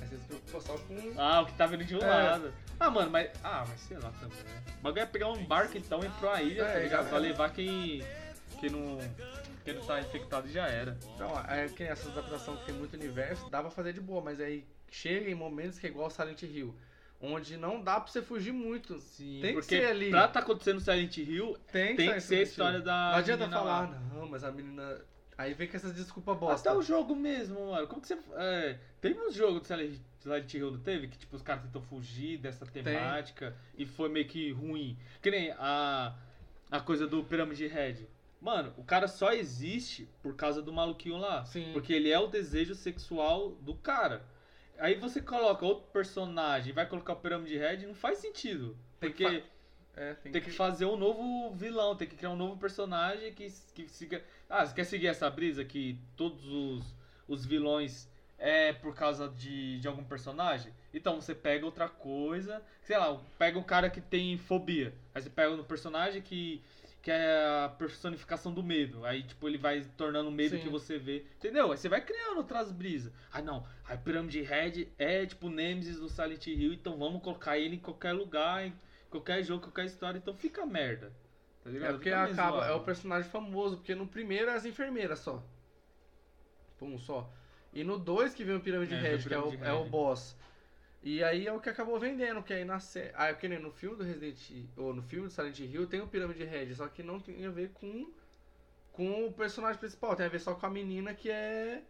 Aí 0.00 0.06
você 0.08 0.16
se 0.16 0.24
preocupa 0.24 0.60
só 0.60 0.76
com. 0.78 1.12
Ah, 1.16 1.40
o 1.42 1.46
que 1.46 1.52
tá 1.54 1.66
vindo 1.66 1.84
de 1.84 1.94
um 1.96 2.00
É. 2.02 2.06
lado. 2.06 2.52
Ah, 2.78 2.90
mano, 2.90 3.10
mas. 3.10 3.30
Ah, 3.42 3.64
mas 3.66 3.80
sei 3.80 3.96
lá 3.98 4.10
também, 4.20 4.36
né? 4.44 4.62
O 4.78 4.82
bagulho 4.82 5.02
é 5.02 5.06
pegar 5.06 5.28
um 5.30 5.44
barco 5.44 5.76
então 5.78 6.00
e 6.02 6.06
ir 6.06 6.10
pra 6.20 6.42
ilha, 6.42 6.62
É, 6.62 6.72
tá 6.74 6.78
ligado? 6.80 7.08
Pra 7.08 7.18
levar 7.18 7.52
quem. 7.52 8.02
Quem 8.60 8.70
não. 8.70 8.98
Quem 9.64 9.74
não 9.74 9.82
tá 9.84 10.00
infectado 10.00 10.48
já 10.48 10.66
era. 10.68 10.96
Então, 11.14 11.30
é 11.48 11.68
que 11.68 11.82
essa 11.82 12.08
adaptação 12.08 12.56
que 12.58 12.66
tem 12.66 12.74
muito 12.74 12.94
universo, 12.94 13.50
dá 13.50 13.60
pra 13.60 13.70
fazer 13.70 13.92
de 13.92 14.00
boa, 14.00 14.22
mas 14.22 14.40
aí 14.40 14.64
chega 14.90 15.28
em 15.28 15.34
momentos 15.34 15.78
que 15.78 15.86
é 15.86 15.90
igual 15.90 16.08
Silent 16.10 16.42
Hill. 16.42 16.74
Onde 17.20 17.56
não 17.56 17.80
dá 17.82 17.98
pra 17.98 18.12
você 18.12 18.20
fugir 18.22 18.52
muito. 18.52 18.98
Sim, 19.00 19.40
Tem 19.40 19.54
que 19.54 19.60
porque 19.60 19.80
ser 19.80 19.86
ali. 19.86 20.10
pra 20.10 20.28
tá 20.28 20.40
acontecendo 20.40 20.80
Silent 20.80 21.16
Hill, 21.16 21.56
Tem, 21.72 21.96
tem 21.96 22.12
que 22.12 22.20
ser 22.20 22.36
a 22.36 22.42
história 22.42 22.80
da. 22.80 23.10
Não 23.12 23.18
adianta 23.18 23.48
falar, 23.48 23.80
lá. 23.90 24.00
não, 24.14 24.28
mas 24.28 24.44
a 24.44 24.52
menina. 24.52 25.00
Aí 25.38 25.52
vem 25.52 25.68
com 25.68 25.76
essas 25.76 25.94
desculpas 25.94 26.38
bosta. 26.38 26.70
Até 26.70 26.78
o 26.78 26.82
jogo 26.82 27.14
mesmo, 27.14 27.70
mano. 27.70 27.86
Como 27.86 28.00
que 28.00 28.08
você. 28.08 28.18
É, 28.36 28.78
teve 29.00 29.20
uns 29.20 29.34
jogos 29.34 29.60
do 29.60 29.66
Silent 29.66 30.54
Hill, 30.54 30.70
não 30.70 30.80
teve? 30.80 31.08
Que 31.08 31.18
tipo, 31.18 31.36
os 31.36 31.42
caras 31.42 31.62
tentam 31.64 31.82
fugir 31.82 32.38
dessa 32.38 32.64
temática 32.64 33.54
e 33.76 33.84
foi 33.84 34.08
meio 34.08 34.26
que 34.26 34.50
ruim. 34.52 34.98
Que 35.20 35.30
nem 35.30 35.50
a, 35.58 36.14
a 36.70 36.80
coisa 36.80 37.06
do 37.06 37.22
Pyramid 37.22 37.60
Head. 37.66 38.08
Mano, 38.40 38.72
o 38.76 38.84
cara 38.84 39.08
só 39.08 39.32
existe 39.32 40.08
por 40.22 40.34
causa 40.36 40.62
do 40.62 40.72
maluquinho 40.72 41.18
lá. 41.18 41.44
Sim. 41.44 41.70
Porque 41.72 41.92
ele 41.92 42.10
é 42.10 42.18
o 42.18 42.28
desejo 42.28 42.74
sexual 42.74 43.50
do 43.60 43.74
cara. 43.74 44.24
Aí 44.78 44.94
você 44.94 45.20
coloca 45.20 45.64
outro 45.64 45.86
personagem 45.90 46.70
e 46.70 46.74
vai 46.74 46.86
colocar 46.86 47.14
o 47.14 47.16
Pyramid 47.16 47.56
Head, 47.56 47.86
não 47.86 47.94
faz 47.94 48.18
sentido. 48.18 48.76
Tem 49.00 49.12
que 49.12 49.22
Porque 49.24 49.42
É, 49.96 50.12
tem, 50.14 50.30
tem 50.30 50.42
que 50.42 50.50
fazer 50.50 50.84
um 50.84 50.96
novo 50.96 51.50
vilão, 51.54 51.96
tem 51.96 52.06
que 52.06 52.16
criar 52.16 52.30
um 52.30 52.36
novo 52.36 52.58
personagem 52.58 53.32
que, 53.32 53.50
que 53.74 53.88
siga. 53.88 54.22
Ah, 54.48 54.64
você 54.64 54.74
quer 54.74 54.84
seguir 54.84 55.06
essa 55.06 55.28
brisa 55.30 55.64
que 55.64 55.98
todos 56.14 56.46
os, 56.46 56.94
os 57.26 57.46
vilões 57.46 58.06
é 58.38 58.74
por 58.74 58.94
causa 58.94 59.28
de, 59.28 59.80
de 59.80 59.88
algum 59.88 60.04
personagem? 60.04 60.70
Então 60.92 61.18
você 61.18 61.34
pega 61.34 61.64
outra 61.64 61.88
coisa, 61.88 62.62
sei 62.82 62.98
lá, 62.98 63.18
pega 63.38 63.58
um 63.58 63.62
cara 63.62 63.88
que 63.88 64.00
tem 64.00 64.36
fobia. 64.36 64.94
Aí 65.14 65.22
você 65.22 65.30
pega 65.30 65.54
um 65.54 65.64
personagem 65.64 66.20
que, 66.20 66.62
que 67.00 67.10
é 67.10 67.64
a 67.64 67.68
personificação 67.70 68.52
do 68.52 68.62
medo. 68.62 69.02
Aí, 69.06 69.22
tipo, 69.22 69.48
ele 69.48 69.56
vai 69.56 69.80
tornando 69.96 70.28
o 70.28 70.32
medo 70.32 70.56
Sim. 70.56 70.62
que 70.62 70.68
você 70.68 70.98
vê. 70.98 71.24
Entendeu? 71.38 71.72
Aí 71.72 71.78
você 71.78 71.88
vai 71.88 72.02
criando 72.02 72.36
outras 72.36 72.70
brisas. 72.70 73.10
Ah, 73.32 73.40
não. 73.40 73.66
A 73.86 73.96
Pyramid 73.96 74.42
Head 74.42 74.88
é 74.98 75.24
tipo 75.24 75.48
Nemesis 75.48 75.98
do 75.98 76.08
Silent 76.10 76.46
Hill, 76.46 76.74
então 76.74 76.98
vamos 76.98 77.22
colocar 77.22 77.56
ele 77.56 77.76
em 77.76 77.80
qualquer 77.80 78.12
lugar, 78.12 78.66
em 78.66 78.74
qualquer 79.16 79.42
jogo, 79.42 79.62
qualquer 79.62 79.86
história, 79.86 80.18
então 80.18 80.34
fica 80.34 80.64
merda. 80.66 81.12
Tá 81.62 81.70
ligado? 81.70 81.90
É 81.90 81.92
porque 81.92 82.10
Fica 82.10 82.22
acaba, 82.24 82.66
é 82.66 82.72
o 82.72 82.80
personagem 82.80 83.30
famoso, 83.30 83.76
porque 83.76 83.94
no 83.94 84.06
primeiro 84.06 84.50
é 84.50 84.54
as 84.54 84.64
enfermeiras 84.64 85.18
só. 85.20 85.42
Um 86.80 86.98
só. 86.98 87.30
E 87.72 87.82
no 87.82 87.98
2 87.98 88.34
que 88.34 88.44
vem 88.44 88.56
o 88.56 88.60
Pyramid 88.60 88.92
É, 88.92 89.14
o 89.14 89.18
que 89.18 89.34
é 89.34 89.38
o, 89.38 89.64
é 89.64 89.72
o 89.72 89.84
boss. 89.84 90.36
E 91.02 91.22
aí 91.22 91.46
é 91.46 91.52
o 91.52 91.60
que 91.60 91.68
acabou 91.68 91.98
vendendo, 91.98 92.42
que 92.42 92.52
aí 92.52 92.64
na 92.64 92.80
série. 92.80 93.12
Ah, 93.14 93.28
é 93.28 93.34
que 93.34 93.48
nem 93.48 93.60
no 93.60 93.70
filme 93.70 93.96
do 93.96 94.04
Resident 94.04 94.50
Evil, 94.50 94.68
ou 94.76 94.94
no 94.94 95.02
filme 95.02 95.28
do 95.28 95.32
Silent 95.32 95.58
Hill 95.60 95.86
tem 95.86 96.00
o 96.00 96.08
Pyramid 96.08 96.42
Head, 96.42 96.74
só 96.74 96.88
que 96.88 97.02
não 97.02 97.20
tem 97.20 97.44
a 97.46 97.50
ver 97.50 97.70
com, 97.72 98.12
com 98.92 99.26
o 99.26 99.32
personagem 99.32 99.78
principal, 99.78 100.16
tem 100.16 100.26
a 100.26 100.28
ver 100.28 100.40
só 100.40 100.54
com 100.54 100.66
a 100.66 100.70
menina 100.70 101.14
que 101.14 101.30
é. 101.30 101.82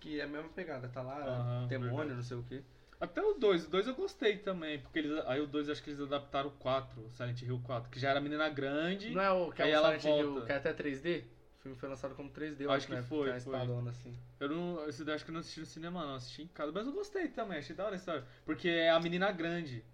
Que 0.00 0.20
é 0.20 0.24
a 0.24 0.26
mesma 0.28 0.48
pegada, 0.50 0.88
tá 0.88 1.02
lá, 1.02 1.18
Aham, 1.18 1.66
demônio, 1.68 1.96
verdade. 1.96 2.14
não 2.14 2.22
sei 2.22 2.36
o 2.36 2.42
que. 2.42 2.62
Até 3.02 3.20
o 3.20 3.34
2, 3.34 3.66
o 3.66 3.70
2 3.70 3.88
eu 3.88 3.94
gostei 3.96 4.36
também, 4.36 4.78
porque 4.78 5.00
eles, 5.00 5.10
aí 5.26 5.40
o 5.40 5.46
2 5.48 5.68
acho 5.68 5.82
que 5.82 5.90
eles 5.90 6.00
adaptaram 6.00 6.50
o 6.50 6.52
4, 6.52 7.00
o 7.04 7.10
Silent 7.10 7.42
Hill 7.42 7.60
4, 7.64 7.90
que 7.90 7.98
já 7.98 8.10
era 8.10 8.20
menina 8.20 8.48
grande. 8.48 9.10
Não 9.10 9.20
é 9.20 9.30
o 9.32 9.50
que 9.50 9.60
é 9.60 9.76
o 9.76 9.82
Silent 9.82 10.04
Hill 10.04 10.30
volta. 10.30 10.46
que 10.46 10.52
é 10.52 10.54
até 10.54 10.72
3D? 10.72 11.24
O 11.58 11.62
filme 11.62 11.76
foi 11.76 11.88
lançado 11.88 12.14
como 12.14 12.30
3D, 12.30 12.60
eu 12.60 12.70
Acho 12.70 12.86
que 12.86 12.94
né? 12.94 13.02
foi, 13.02 13.28
Tá 13.32 13.40
foi. 13.40 13.54
espadona, 13.54 13.90
assim. 13.90 14.16
Eu 14.38 14.48
não. 14.50 14.88
Esse 14.88 15.04
daí 15.04 15.16
acho 15.16 15.24
que 15.24 15.30
eu 15.30 15.32
não 15.32 15.40
assisti 15.40 15.58
no 15.58 15.66
cinema, 15.66 16.06
não. 16.06 16.14
Assisti 16.14 16.42
em 16.42 16.46
casa. 16.46 16.70
Mas 16.70 16.86
eu 16.86 16.92
gostei 16.92 17.26
também, 17.26 17.58
achei 17.58 17.74
da 17.74 17.84
hora 17.86 17.94
a 17.94 17.98
história. 17.98 18.24
Porque 18.44 18.68
é 18.68 18.90
a 18.90 19.00
menina 19.00 19.32
grande. 19.32 19.84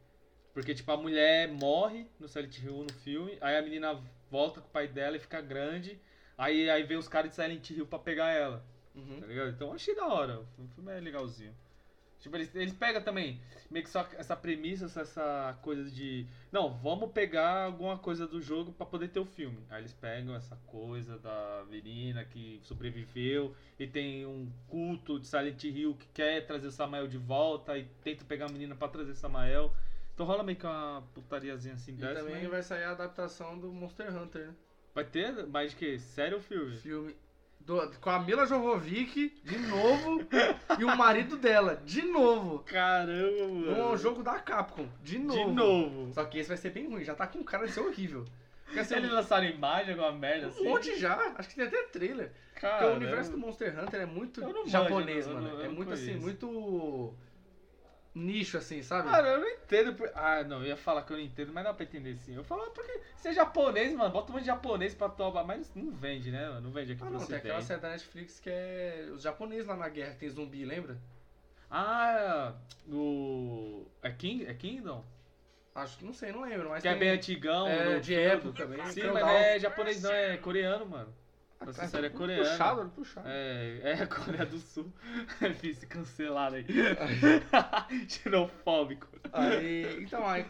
Porque, 0.52 0.74
tipo, 0.74 0.92
a 0.92 0.96
mulher 0.98 1.48
morre 1.48 2.06
no 2.20 2.28
Silent 2.28 2.58
Hill 2.58 2.84
no 2.84 2.92
filme. 2.92 3.38
Aí 3.40 3.56
a 3.56 3.62
menina 3.62 3.98
volta 4.30 4.60
com 4.60 4.68
o 4.68 4.70
pai 4.70 4.86
dela 4.86 5.16
e 5.16 5.20
fica 5.20 5.40
grande. 5.40 5.98
Aí, 6.36 6.68
aí 6.68 6.82
vem 6.82 6.98
os 6.98 7.08
caras 7.08 7.30
de 7.30 7.36
Silent 7.36 7.70
Hill 7.70 7.86
pra 7.86 7.98
pegar 7.98 8.30
ela. 8.32 8.62
Uhum. 8.94 9.20
Tá 9.20 9.26
ligado? 9.26 9.48
Então 9.50 9.72
achei 9.72 9.94
da 9.94 10.06
hora. 10.06 10.40
O 10.58 10.68
filme 10.74 10.92
é 10.92 11.00
legalzinho. 11.00 11.54
Tipo, 12.20 12.36
eles, 12.36 12.52
eles 12.54 12.72
pegam 12.74 13.00
também 13.00 13.40
meio 13.70 13.84
que 13.84 13.90
só 13.90 14.06
essa 14.16 14.34
premissa, 14.34 14.86
essa- 15.00 15.56
coisa 15.62 15.88
de. 15.90 16.26
Não, 16.50 16.68
vamos 16.78 17.12
pegar 17.12 17.64
alguma 17.64 17.96
coisa 17.96 18.26
do 18.26 18.40
jogo 18.40 18.72
pra 18.72 18.84
poder 18.84 19.08
ter 19.08 19.20
o 19.20 19.24
filme. 19.24 19.58
Aí 19.70 19.80
eles 19.82 19.92
pegam 19.92 20.34
essa 20.34 20.56
coisa 20.66 21.16
da 21.18 21.64
menina 21.70 22.24
que 22.24 22.58
sobreviveu 22.62 23.54
e 23.78 23.86
tem 23.86 24.26
um 24.26 24.50
culto 24.66 25.20
de 25.20 25.28
Silent 25.28 25.62
Hill 25.62 25.94
que 25.94 26.06
quer 26.08 26.44
trazer 26.46 26.66
o 26.66 26.72
Samael 26.72 27.06
de 27.06 27.18
volta 27.18 27.78
e 27.78 27.84
tenta 28.02 28.24
pegar 28.24 28.46
a 28.46 28.52
menina 28.52 28.74
pra 28.74 28.88
trazer 28.88 29.12
o 29.12 29.16
Samael. 29.16 29.72
Então 30.14 30.26
rola 30.26 30.42
meio 30.42 30.58
que 30.58 30.66
uma 30.66 31.04
putariazinha 31.14 31.74
assim 31.74 31.92
E 31.92 31.96
dessa. 31.96 32.20
também 32.24 32.42
mas 32.42 32.50
vai 32.50 32.62
sair 32.64 32.82
a 32.84 32.90
adaptação 32.90 33.56
do 33.56 33.72
Monster 33.72 34.12
Hunter, 34.16 34.48
né? 34.48 34.54
Vai 34.92 35.04
ter 35.04 35.46
mais 35.46 35.70
de 35.70 35.76
que? 35.76 35.98
Sério 36.00 36.38
o 36.38 36.40
filme? 36.40 36.76
Filme 36.78 37.14
do- 37.60 37.92
com 38.00 38.10
a 38.10 38.18
Mila 38.18 38.44
Jovovic, 38.46 39.40
de 39.44 39.58
novo, 39.58 40.18
e 40.78 40.84
o 40.84 40.96
marido 40.96 41.36
dela, 41.36 41.80
de 41.84 42.02
novo. 42.02 42.60
Caramba, 42.60 43.48
mano. 43.48 43.92
Um 43.92 43.96
jogo 43.96 44.22
da 44.22 44.38
Capcom, 44.38 44.86
de 45.02 45.18
novo. 45.18 45.38
De 45.38 45.50
novo. 45.54 46.12
Só 46.12 46.24
que 46.24 46.38
esse 46.38 46.48
vai 46.48 46.56
ser 46.56 46.70
bem 46.70 46.88
ruim, 46.88 47.04
já 47.04 47.14
tá 47.14 47.26
com 47.26 47.42
cara 47.42 47.66
de 47.66 47.72
ser 47.72 47.80
horrível. 47.80 48.24
Porque 48.64 48.80
assim, 48.80 48.96
Eles 48.96 49.10
lançaram 49.10 49.46
imagem, 49.46 49.92
alguma 49.94 50.12
merda 50.12 50.46
um 50.46 50.50
assim? 50.50 50.64
monte 50.68 50.98
já, 50.98 51.32
acho 51.36 51.48
que 51.48 51.54
tem 51.54 51.66
até 51.66 51.82
trailer. 51.84 52.32
Porque 52.52 52.66
Cara, 52.66 52.90
o 52.92 52.96
universo 52.96 53.30
do 53.30 53.38
Monster 53.38 53.78
Hunter 53.82 54.00
é 54.00 54.06
muito 54.06 54.42
japonês, 54.66 55.26
mano. 55.26 55.62
é 55.62 55.68
muito 55.68 55.92
assim, 55.92 56.14
muito 56.16 57.14
nicho 58.18 58.58
assim, 58.58 58.82
sabe? 58.82 59.08
Cara, 59.08 59.28
eu 59.28 59.40
não 59.40 59.48
entendo. 59.48 59.94
por- 59.94 60.10
Ah, 60.14 60.42
não, 60.44 60.60
eu 60.62 60.68
ia 60.68 60.76
falar 60.76 61.02
que 61.02 61.12
eu 61.12 61.16
não 61.16 61.24
entendo, 61.24 61.52
mas 61.52 61.64
dá 61.64 61.72
pra 61.72 61.84
entender 61.84 62.16
sim. 62.16 62.34
Eu 62.34 62.44
falo, 62.44 62.70
porque 62.70 63.00
você 63.16 63.28
é 63.28 63.32
japonês, 63.32 63.92
mano, 63.94 64.10
bota 64.10 64.30
um 64.30 64.34
monte 64.34 64.42
de 64.42 64.46
japonês 64.48 64.94
pra 64.94 65.08
tomar, 65.08 65.44
mas 65.44 65.72
não 65.74 65.90
vende, 65.92 66.30
né, 66.30 66.48
mano? 66.48 66.60
Não 66.62 66.70
vende 66.70 66.92
aqui 66.92 67.02
Ah, 67.02 67.10
não, 67.10 67.24
tem 67.24 67.36
aquela 67.36 67.62
série 67.62 67.80
da 67.80 67.90
Netflix 67.90 68.40
que 68.40 68.50
é 68.50 69.08
os 69.12 69.22
japoneses 69.22 69.66
lá 69.66 69.76
na 69.76 69.88
guerra, 69.88 70.12
que 70.12 70.18
tem 70.20 70.28
zumbi, 70.28 70.64
lembra? 70.64 70.98
Ah, 71.70 72.54
o. 72.88 73.86
É, 74.02 74.10
King... 74.10 74.46
é 74.46 74.54
Kingdom? 74.54 75.04
Acho 75.74 75.98
que 75.98 76.04
não 76.04 76.12
sei, 76.12 76.32
não 76.32 76.40
lembro, 76.40 76.70
mas 76.70 76.82
Que 76.82 76.88
é 76.88 76.92
tem 76.92 77.00
bem 77.00 77.10
antigão. 77.10 77.68
é, 77.68 78.00
de 78.00 78.14
época 78.14 78.64
também. 78.64 78.84
Sim, 78.86 79.02
feudal. 79.02 79.12
mas 79.14 79.22
não 79.22 79.30
é 79.38 79.58
japonês, 79.60 80.02
não, 80.02 80.10
é 80.12 80.36
coreano, 80.38 80.86
mano. 80.86 81.14
Essa 81.66 81.88
série 81.88 82.06
é 82.06 82.10
coreana. 82.10 82.48
Puxado, 82.48 82.90
puxado. 82.90 83.28
É, 83.28 83.80
é 83.82 84.06
Coreia 84.06 84.46
do 84.46 84.58
Sul. 84.58 84.92
Fiz 85.60 85.78
se 85.78 85.86
cancelar 85.86 86.54
aí. 86.54 86.64
Xenofóbico. 88.08 89.08
Aí, 89.32 90.02
então, 90.02 90.26
aí, 90.26 90.46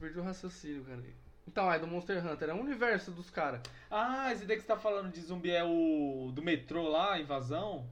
perdi 0.00 0.18
o 0.18 0.22
raciocínio, 0.22 0.84
cara. 0.84 1.02
Então, 1.46 1.70
aí 1.70 1.80
do 1.80 1.86
Monster 1.86 2.24
Hunter, 2.26 2.50
é 2.50 2.54
o 2.54 2.60
universo 2.60 3.10
dos 3.10 3.30
caras. 3.30 3.60
Ah, 3.90 4.32
esse 4.32 4.44
daí 4.44 4.56
que 4.56 4.62
você 4.62 4.68
tá 4.68 4.76
falando 4.76 5.10
de 5.10 5.20
zumbi 5.20 5.50
é 5.50 5.64
o 5.64 6.30
do 6.34 6.42
metrô 6.42 6.88
lá, 6.88 7.14
a 7.14 7.20
invasão? 7.20 7.88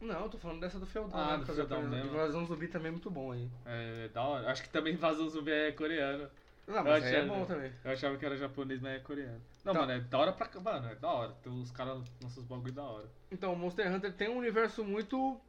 Não, 0.00 0.22
eu 0.22 0.28
tô 0.28 0.38
falando 0.38 0.60
dessa 0.60 0.78
do 0.78 0.86
Feudal. 0.86 1.18
Ah, 1.18 1.38
né, 1.38 1.44
do 1.44 1.50
é 1.50 1.54
Feudal 1.54 1.82
mesmo. 1.82 2.12
Invasão 2.12 2.46
zumbi 2.46 2.68
também 2.68 2.88
é 2.88 2.92
muito 2.92 3.10
bom 3.10 3.32
aí. 3.32 3.50
É, 3.64 4.08
da 4.08 4.22
hora. 4.22 4.50
Acho 4.50 4.62
que 4.62 4.68
também 4.68 4.92
invasão 4.94 5.28
zumbi 5.28 5.50
é 5.50 5.72
coreano. 5.72 6.28
Não, 6.66 6.84
mas 6.84 7.02
Eu 7.02 7.08
aí 7.08 7.14
é 7.16 7.24
bom 7.24 7.44
também. 7.44 7.72
Eu 7.84 7.90
achava 7.92 8.16
que 8.16 8.26
era 8.26 8.36
japonês, 8.36 8.80
mas 8.80 8.96
é 8.96 8.98
coreano. 9.00 9.40
Não, 9.66 9.72
Tá. 9.74 9.80
mano, 9.80 9.92
é 9.92 10.00
da 10.00 10.18
hora 10.18 10.32
pra. 10.32 10.48
Mano, 10.60 10.88
é 10.88 10.94
da 10.94 11.08
hora. 11.10 11.32
Tem 11.42 11.52
os 11.52 11.70
caras 11.72 11.98
lançam 12.22 12.42
os 12.42 12.48
bagulho 12.48 12.72
da 12.72 12.84
hora. 12.84 13.10
Então, 13.30 13.52
o 13.52 13.56
Monster 13.56 13.92
Hunter 13.92 14.12
tem 14.14 14.28
um 14.30 14.38
universo 14.38 14.84
muito. 14.84 15.40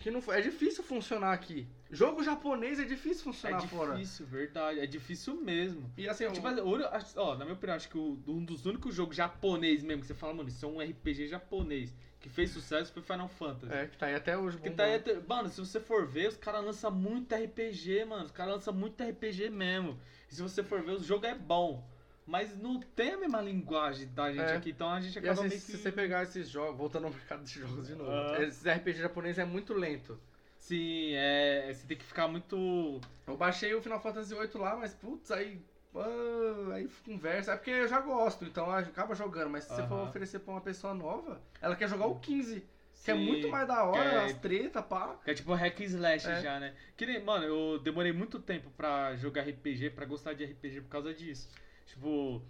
que 0.00 0.12
não 0.12 0.22
é 0.32 0.40
difícil 0.40 0.84
funcionar 0.84 1.32
aqui. 1.32 1.66
Jogo 1.90 2.22
japonês 2.22 2.78
é 2.78 2.84
difícil 2.84 3.24
funcionar 3.24 3.64
é 3.64 3.66
fora. 3.66 3.94
difícil, 3.96 4.26
verdade. 4.26 4.78
É 4.78 4.86
difícil 4.86 5.34
mesmo. 5.42 5.90
E 5.96 6.08
assim, 6.08 6.28
Tipo, 6.30 6.46
o- 6.46 6.60
o 6.68 6.72
único- 6.74 6.88
acho- 6.94 7.18
ó, 7.18 7.34
na 7.36 7.44
minha 7.44 7.54
opinião, 7.56 7.74
acho 7.74 7.88
que 7.88 7.98
o- 7.98 8.16
um 8.28 8.44
dos 8.44 8.64
únicos 8.64 8.94
jogos 8.94 9.16
japonês 9.16 9.82
mesmo 9.82 10.02
que 10.02 10.06
você 10.06 10.14
fala, 10.14 10.32
mano, 10.34 10.48
isso 10.48 10.64
é 10.64 10.68
um 10.68 10.80
RPG 10.80 11.26
japonês 11.26 11.92
que 12.20 12.28
fez 12.28 12.50
sucesso 12.52 12.92
foi 12.92 13.02
Final 13.02 13.26
Fantasy. 13.28 13.72
é, 13.72 13.86
que 13.88 13.96
tá 13.98 14.06
aí 14.06 14.14
até 14.14 14.38
hoje. 14.38 14.56
Bombando. 14.58 14.76
tá 14.76 14.84
aí 14.84 14.94
até- 14.94 15.14
Mano, 15.18 15.48
se 15.48 15.58
você 15.60 15.80
for 15.80 16.06
ver, 16.06 16.28
os 16.28 16.36
caras 16.36 16.64
lançam 16.64 16.92
muito 16.92 17.34
RPG, 17.34 18.04
mano. 18.04 18.24
Os 18.24 18.30
caras 18.30 18.54
lançam 18.54 18.72
muito 18.72 19.02
RPG 19.02 19.50
mesmo. 19.50 19.98
E 20.30 20.34
se 20.36 20.40
você 20.42 20.62
for 20.62 20.80
ver, 20.80 20.92
o 20.92 21.02
jogo 21.02 21.26
é 21.26 21.34
bom. 21.34 21.84
Mas 22.28 22.54
não 22.58 22.78
tem 22.78 23.12
a 23.12 23.16
mesma 23.16 23.40
linguagem 23.40 24.06
da 24.08 24.30
gente 24.30 24.52
É. 24.52 24.56
aqui, 24.56 24.68
então 24.70 24.90
a 24.90 25.00
gente 25.00 25.18
acaba 25.18 25.32
assim, 25.32 25.48
meio 25.48 25.52
que. 25.62 25.66
se 25.66 25.78
você 25.78 25.90
pegar 25.90 26.22
esses 26.24 26.46
jogos, 26.50 26.76
voltando 26.76 27.06
ao 27.06 27.10
mercado 27.10 27.42
de 27.42 27.58
jogos 27.58 27.86
de 27.86 27.94
novo, 27.94 28.10
Aham. 28.10 28.42
esses 28.42 28.66
RPG 28.66 28.98
japonês 29.00 29.38
é 29.38 29.46
muito 29.46 29.72
lento. 29.72 30.20
Sim, 30.58 31.12
é. 31.14 31.72
Você 31.72 31.86
tem 31.86 31.96
que 31.96 32.04
ficar 32.04 32.28
muito. 32.28 33.00
Eu 33.26 33.34
baixei 33.34 33.72
o 33.74 33.80
Final 33.80 33.98
Fantasy 33.98 34.34
VIII 34.34 34.50
lá, 34.58 34.76
mas 34.76 34.92
putz, 34.92 35.30
aí. 35.30 35.58
ah, 35.96 36.74
aí 36.74 36.86
conversa. 37.02 37.52
É 37.52 37.56
porque 37.56 37.70
eu 37.70 37.88
já 37.88 37.98
gosto, 38.00 38.44
então 38.44 38.70
acaba 38.70 39.14
jogando. 39.14 39.48
Mas 39.48 39.64
se 39.64 39.74
você 39.74 39.86
for 39.86 40.06
oferecer 40.06 40.40
pra 40.40 40.52
uma 40.52 40.60
pessoa 40.60 40.92
nova, 40.92 41.40
ela 41.62 41.74
quer 41.76 41.88
jogar 41.88 42.06
o 42.08 42.20
15. 42.20 42.62
Que 43.04 43.12
é 43.12 43.14
Sim, 43.14 43.24
muito 43.26 43.48
mais 43.48 43.66
da 43.66 43.84
hora, 43.84 44.10
quer- 44.10 44.24
as 44.24 44.32
treta, 44.34 44.82
pá. 44.82 45.16
Que 45.24 45.30
é 45.30 45.34
tipo 45.34 45.54
hack 45.54 45.80
slash 45.80 46.28
É. 46.28 46.42
já, 46.42 46.60
né? 46.60 46.74
Que 46.94 47.06
nem, 47.06 47.24
mano, 47.24 47.44
eu 47.46 47.78
demorei 47.78 48.12
muito 48.12 48.38
tempo 48.38 48.68
pra 48.76 49.16
jogar 49.16 49.42
RPG, 49.48 49.90
pra 49.90 50.04
gostar 50.04 50.34
de 50.34 50.44
RPG 50.44 50.82
por 50.82 50.88
causa 50.90 51.14
disso. 51.14 51.48
Tipo, 51.88 52.42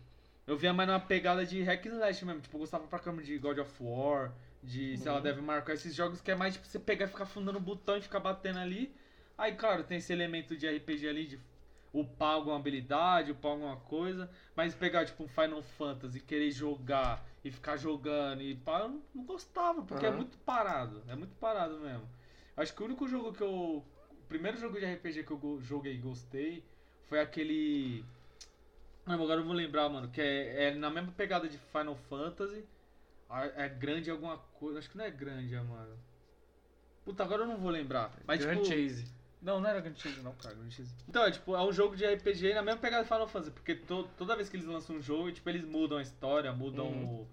eu 0.46 0.56
via 0.56 0.72
mais 0.72 0.88
numa 0.88 1.00
pegada 1.00 1.46
de 1.46 1.62
hack 1.62 1.86
and 1.86 1.90
slash 1.94 2.24
mesmo. 2.24 2.40
Tipo, 2.40 2.56
eu 2.56 2.60
gostava 2.60 2.86
pra 2.86 2.98
cama 2.98 3.22
de 3.22 3.38
God 3.38 3.58
of 3.58 3.72
War, 3.80 4.32
de, 4.62 4.96
sei 4.98 5.10
lá, 5.10 5.18
Uhum. 5.18 5.22
Devil 5.22 5.42
May 5.42 5.62
Cry, 5.62 5.74
esses 5.74 5.94
jogos 5.94 6.20
que 6.20 6.30
é 6.30 6.34
mais 6.34 6.54
tipo 6.54 6.66
você 6.66 6.78
pegar 6.78 7.06
e 7.06 7.08
ficar 7.08 7.26
fundando 7.26 7.58
o 7.58 7.60
botão 7.60 7.96
e 7.96 8.00
ficar 8.02 8.20
batendo 8.20 8.58
ali. 8.58 8.92
Aí, 9.36 9.54
claro, 9.54 9.84
tem 9.84 9.98
esse 9.98 10.12
elemento 10.12 10.56
de 10.56 10.66
RPG 10.66 11.08
ali, 11.08 11.26
de 11.26 11.40
upar 11.92 12.32
alguma 12.34 12.56
habilidade, 12.56 13.30
upar 13.30 13.52
alguma 13.52 13.76
coisa. 13.76 14.28
Mas 14.56 14.74
pegar, 14.74 15.04
tipo, 15.06 15.22
um 15.22 15.28
Final 15.28 15.62
Fantasy, 15.62 16.20
querer 16.20 16.50
jogar 16.50 17.24
e 17.44 17.50
ficar 17.52 17.76
jogando 17.76 18.42
e 18.42 18.56
pá, 18.56 18.80
eu 18.80 18.88
não- 18.88 19.02
não 19.14 19.24
gostava, 19.24 19.82
porque 19.82 20.04
é 20.04 20.08
Aham. 20.08 20.16
muito 20.18 20.36
parado. 20.38 21.02
É 21.08 21.14
muito 21.14 21.34
parado 21.36 21.78
mesmo. 21.78 22.08
Acho 22.56 22.74
que 22.74 22.82
o 22.82 22.86
único 22.86 23.06
jogo 23.06 23.32
que 23.32 23.40
eu. 23.42 23.50
O 24.10 24.28
primeiro 24.28 24.58
jogo 24.58 24.78
de 24.78 24.84
RPG 24.84 25.22
que 25.22 25.30
eu 25.30 25.58
joguei 25.62 25.94
e 25.94 25.98
gostei 25.98 26.64
foi 27.08 27.20
aquele. 27.20 28.04
Ah, 29.08 29.14
agora 29.14 29.40
eu 29.40 29.44
vou 29.44 29.54
lembrar, 29.54 29.88
mano, 29.88 30.08
que 30.10 30.20
é, 30.20 30.64
é 30.64 30.74
na 30.74 30.90
mesma 30.90 31.12
pegada 31.12 31.48
de 31.48 31.56
Final 31.58 31.96
Fantasy. 32.08 32.64
Ah, 33.28 33.44
É 33.56 33.68
grande 33.68 34.10
alguma 34.10 34.38
coisa. 34.58 34.78
Acho 34.78 34.90
que 34.90 34.96
não 34.98 35.04
é 35.04 35.10
grande, 35.10 35.54
é, 35.54 35.60
mano. 35.60 35.96
Puta, 37.04 37.22
agora 37.22 37.42
eu 37.42 37.46
não 37.46 37.56
vou 37.56 37.70
lembrar. 37.70 38.12
Mas 38.26 38.40
Grand 38.44 38.62
tipo. 38.62 38.66
Chase. 38.66 39.06
Não, 39.40 39.60
não 39.60 39.68
era 39.70 39.80
Grand 39.80 39.94
Chase 39.94 40.20
não, 40.20 40.32
cara. 40.34 40.54
Grand 40.54 40.70
Chase. 40.70 40.92
Então, 41.08 41.24
é 41.24 41.30
tipo, 41.30 41.54
é 41.54 41.62
um 41.62 41.72
jogo 41.72 41.94
de 41.96 42.04
RPG 42.04 42.54
na 42.54 42.62
mesma 42.62 42.80
pegada 42.80 43.02
de 43.04 43.08
Final 43.08 43.28
Fantasy, 43.28 43.50
porque 43.52 43.74
to- 43.74 44.08
toda 44.16 44.34
vez 44.36 44.48
que 44.48 44.56
eles 44.56 44.66
lançam 44.66 44.96
um 44.96 45.02
jogo, 45.02 45.30
tipo, 45.32 45.48
eles 45.48 45.64
mudam 45.64 45.98
a 45.98 46.02
história, 46.02 46.52
mudam 46.52 46.86
Uhum. 46.88 47.26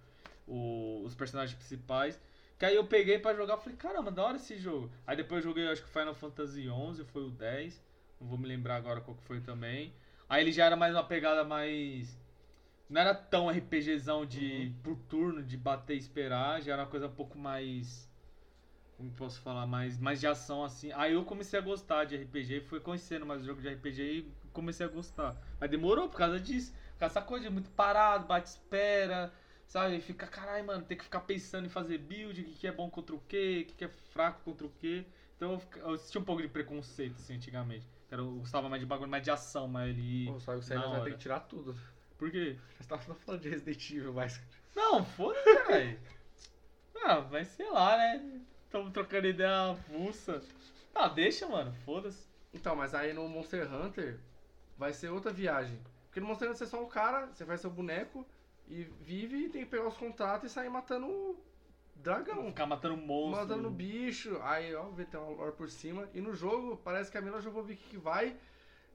o- 0.48 0.54
o- 0.54 1.04
os 1.04 1.16
personagens 1.16 1.58
principais. 1.58 2.20
Que 2.58 2.66
aí 2.66 2.76
eu 2.76 2.86
peguei 2.86 3.20
pra 3.20 3.34
jogar, 3.34 3.58
falei, 3.58 3.76
caramba, 3.78 4.12
da 4.12 4.24
hora 4.24 4.38
esse 4.38 4.56
jogo. 4.58 4.90
Aí 5.06 5.18
depois 5.18 5.44
eu 5.44 5.50
joguei, 5.52 5.68
acho 5.68 5.82
que 5.84 5.90
Final 5.90 6.14
Fantasy 6.16 6.70
XI, 6.70 7.04
foi 7.06 7.24
o 7.24 7.30
10. 7.32 7.84
Não 8.22 8.28
vou 8.28 8.38
me 8.38 8.48
lembrar 8.48 8.78
agora 8.78 9.02
qual 9.02 9.18
que 9.18 9.24
foi 9.24 9.42
também. 9.42 9.94
Aí 10.30 10.44
ele 10.44 10.52
já 10.52 10.66
era 10.66 10.76
mais 10.76 10.94
uma 10.94 11.04
pegada 11.04 11.44
mais... 11.44 12.18
Não 12.90 13.02
era 13.02 13.16
tão 13.16 13.50
RPGzão 13.50 14.26
de 14.26 14.74
por 14.84 14.96
turno, 15.10 15.44
de 15.44 15.58
bater 15.58 15.96
e 15.96 16.00
esperar. 16.00 16.62
Já 16.62 16.74
era 16.74 16.84
uma 16.84 16.90
coisa 16.90 17.08
um 17.08 17.12
pouco 17.16 17.38
mais 17.38 18.08
como 18.98 19.12
posso 19.12 19.42
falar, 19.42 19.68
mais, 19.68 20.00
mais 20.00 20.20
de 20.20 20.28
ação 20.28 20.64
assim. 20.64 20.92
Aí 20.94 21.14
eu 21.14 21.26
comecei 21.26 21.60
a 21.60 21.62
gostar 21.62 22.06
de 22.06 22.16
RPG, 22.16 22.62
fui 22.62 22.80
conhecendo 22.80 23.26
mais 23.26 23.42
o 23.42 23.46
jogo 23.46 23.62
de 23.62 23.70
RPG 23.70 24.02
e 24.02 24.34
comecei 24.54 24.86
a 24.86 24.90
gostar. 24.90 25.36
Mas 25.60 25.70
demorou 25.70 26.10
por 26.10 26.18
causa 26.18 26.40
disso. 26.40 26.74
Por 26.94 27.00
causa 27.00 27.16
dessa 27.16 27.26
coisa 27.26 27.46
de 27.46 27.52
muito 27.52 27.70
parado, 27.72 28.26
bate 28.26 28.50
espera, 28.50 29.34
sabe? 29.68 30.00
Fica, 30.00 30.28
caralho, 30.28 30.66
mano, 30.66 30.84
tem 30.86 30.98
que 30.98 31.04
ficar 31.04 31.22
pensando 31.22 31.66
em 31.66 31.70
fazer 31.70 31.98
build, 31.98 32.42
o 32.42 32.44
que, 32.46 32.54
que 32.54 32.68
é 32.68 32.72
bom 32.72 32.90
contra 32.90 33.16
o 33.16 33.20
que, 33.20 33.62
o 33.64 33.66
que, 33.66 33.74
que 33.74 33.86
é 33.86 33.90
fraco 33.90 34.42
contra 34.46 34.66
o 34.66 34.70
que. 34.70 35.06
Então 35.36 35.54
eu, 35.54 35.90
eu 35.92 35.98
tinha 35.98 36.22
um 36.22 36.26
pouco 36.26 36.42
de 36.42 36.48
preconceito, 36.48 37.16
assim, 37.16 37.36
antigamente. 37.36 37.86
Eu 38.22 38.32
gostava 38.36 38.70
mais 38.70 38.82
de 38.82 38.86
bagulho, 38.86 39.10
mais 39.10 39.24
de 39.24 39.32
ação, 39.32 39.68
mais 39.68 39.90
ali. 39.90 40.26
Pô, 40.26 40.40
só 40.40 40.58
que 40.58 40.70
na 40.70 40.76
ainda 40.76 40.90
vai 40.90 41.04
ter 41.04 41.12
que 41.12 41.18
tirar 41.18 41.40
tudo. 41.42 41.76
Por 42.18 42.32
quê? 42.32 42.58
Você 42.80 42.88
tava 42.88 43.02
falando 43.02 43.42
de 43.42 43.50
Resident 43.50 43.90
Evil, 43.92 44.14
mas. 44.14 44.42
Não, 44.76 45.06
foda-se, 45.06 45.44
caralho. 45.44 46.00
Ah, 47.04 47.22
mas 47.30 47.48
sei 47.50 47.70
lá, 47.70 47.98
né? 47.98 48.42
Tamo 48.70 48.92
trocando 48.92 49.28
ideia 49.28 49.70
avulsa. 49.70 50.42
Ah, 50.94 51.08
deixa, 51.08 51.48
mano, 51.48 51.74
foda-se. 51.86 52.28
Então, 52.54 52.76
mas 52.76 52.96
aí 52.96 53.14
no 53.14 53.28
Monster 53.28 53.72
Hunter 53.72 54.20
vai 54.78 54.94
ser 54.94 55.10
outra 55.10 55.32
viagem. 55.32 55.80
Porque 56.06 56.20
no 56.20 56.28
Monster 56.28 56.50
Hunter 56.50 56.58
você 56.58 56.64
é 56.64 56.68
só 56.68 56.82
um 56.82 56.88
cara, 56.88 57.28
você 57.28 57.46
faz 57.46 57.62
seu 57.62 57.70
boneco 57.70 58.26
e 58.68 58.84
vive 59.02 59.46
e 59.46 59.50
tem 59.50 59.64
que 59.64 59.70
pegar 59.70 59.88
os 59.88 59.98
contatos 59.98 60.50
e 60.50 60.54
sair 60.54 60.70
matando 60.70 61.06
o 61.06 61.38
dragão. 61.96 62.46
Ficar 62.48 62.66
matando 62.66 62.98
monstro. 62.98 63.48
Matando 63.48 63.70
bicho, 63.70 64.40
aí 64.44 64.74
ó, 64.76 64.86
tem 65.10 65.20
uma 65.20 65.30
lore 65.30 65.54
por 65.54 65.70
cima. 65.70 66.08
E 66.14 66.22
no 66.22 66.34
jogo 66.36 66.78
parece 66.84 67.12
que 67.12 67.18
a 67.18 67.22
Mila 67.22 67.42
Jovovich 67.42 67.84
que 67.90 67.98
vai, 67.98 68.36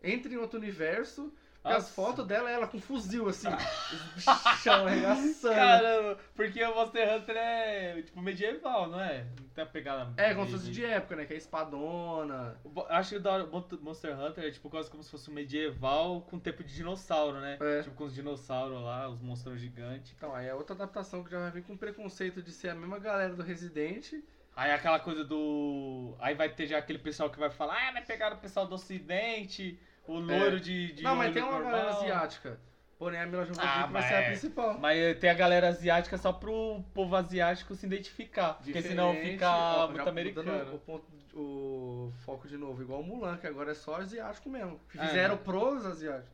entra 0.03 0.33
em 0.33 0.37
outro 0.37 0.59
universo 0.59 1.33
as 1.63 1.91
fotos 1.95 2.27
dela 2.27 2.51
ela 2.51 2.67
com 2.67 2.81
fuzil, 2.81 3.29
assim. 3.29 3.49
os 3.49 4.03
bichão 4.15 4.87
arregaçando. 4.87 5.55
Caramba, 5.55 6.19
porque 6.35 6.63
o 6.65 6.75
Monster 6.75 7.15
Hunter 7.17 7.37
é 7.37 8.03
tipo 8.03 8.21
medieval, 8.23 8.89
não 8.89 9.01
é? 9.01 9.25
Não 9.39 9.49
tem 9.49 9.65
a 9.65 9.67
pegada. 9.67 10.13
É, 10.17 10.33
como 10.35 10.47
se 10.47 10.53
fosse 10.53 10.71
de 10.71 10.85
época, 10.85 11.17
né? 11.17 11.25
Que 11.27 11.35
é 11.35 11.37
espadona. 11.37 12.57
Acho 12.89 13.11
que 13.11 13.17
o 13.17 13.21
da 13.21 13.33
hora- 13.33 13.49
Monster 13.81 14.19
Hunter 14.19 14.45
é 14.45 14.51
tipo 14.51 14.71
quase 14.71 14.91
como 14.91 15.03
se 15.03 15.11
fosse 15.11 15.31
um 15.31 15.35
medieval 15.35 16.23
com 16.23 16.39
tempo 16.39 16.65
de 16.65 16.75
dinossauro, 16.75 17.41
né? 17.41 17.59
É. 17.61 17.83
Tipo 17.83 17.95
com 17.97 18.05
os 18.05 18.15
dinossauros 18.15 18.81
lá, 18.83 19.09
os 19.09 19.21
monstros 19.21 19.61
gigantes. 19.61 20.15
Então, 20.17 20.35
aí 20.35 20.47
é 20.47 20.55
outra 20.55 20.75
adaptação 20.75 21.23
que 21.23 21.31
já 21.31 21.39
vai 21.39 21.51
vir 21.51 21.63
com 21.63 21.77
preconceito 21.77 22.43
de 22.43 22.53
ser 22.53 22.71
a 22.71 22.75
mesma 22.75 22.99
galera 22.99 23.35
do 23.35 23.43
Resident. 23.43 24.13
Aí 24.57 24.73
aquela 24.73 24.99
coisa 24.99 25.25
do. 25.25 26.15
Aí 26.19 26.35
vai 26.35 26.49
ter 26.49 26.67
já 26.67 26.79
aquele 26.79 26.99
pessoal 26.99 27.31
que 27.31 27.39
vai 27.39 27.51
falar, 27.51 27.89
ah, 27.89 27.93
vai 27.93 28.05
pegar 28.05 28.33
o 28.33 28.39
pessoal 28.39 28.67
do 28.67 28.75
ocidente, 28.75 29.79
o 30.07 30.19
loiro 30.19 30.61
de, 30.61 30.93
de. 30.93 31.01
É. 31.01 31.05
Não, 31.05 31.17
mas 31.17 31.33
tem 31.33 31.43
uma 31.43 31.53
normal. 31.53 31.71
galera 31.73 31.91
asiática. 31.97 32.61
Porém, 32.99 33.19
a 33.19 33.25
Mila 33.27 33.47
Jovovich 33.47 33.67
Ah, 33.67 33.87
vai 33.87 34.03
ser 34.03 34.15
a 34.15 34.21
é. 34.21 34.27
principal. 34.27 34.79
Mas 34.79 34.99
eh, 34.99 35.15
tem 35.15 35.31
a 35.31 35.35
galera 35.35 35.69
asiática 35.69 36.19
só 36.19 36.33
pro 36.35 36.85
povo 36.93 37.17
asiático 37.17 37.75
se 37.75 37.87
identificar. 37.87 38.55
Porque 38.63 38.83
senão 38.83 39.13
Diferente, 39.13 39.33
fica 39.33 39.51
ó, 39.51 39.89
muito 39.89 40.07
americano. 40.09 40.75
O, 40.75 40.79
ponto, 40.79 41.07
o 41.35 42.13
foco 42.27 42.47
de 42.47 42.59
novo, 42.59 42.83
igual 42.83 43.01
o 43.01 43.03
Mulan, 43.03 43.39
que 43.39 43.47
agora 43.47 43.71
é 43.71 43.75
só 43.75 43.97
asiático 43.97 44.51
mesmo. 44.51 44.79
É. 44.95 45.07
Fizeram 45.07 45.39
pros 45.39 45.87
asiáticos. 45.87 46.31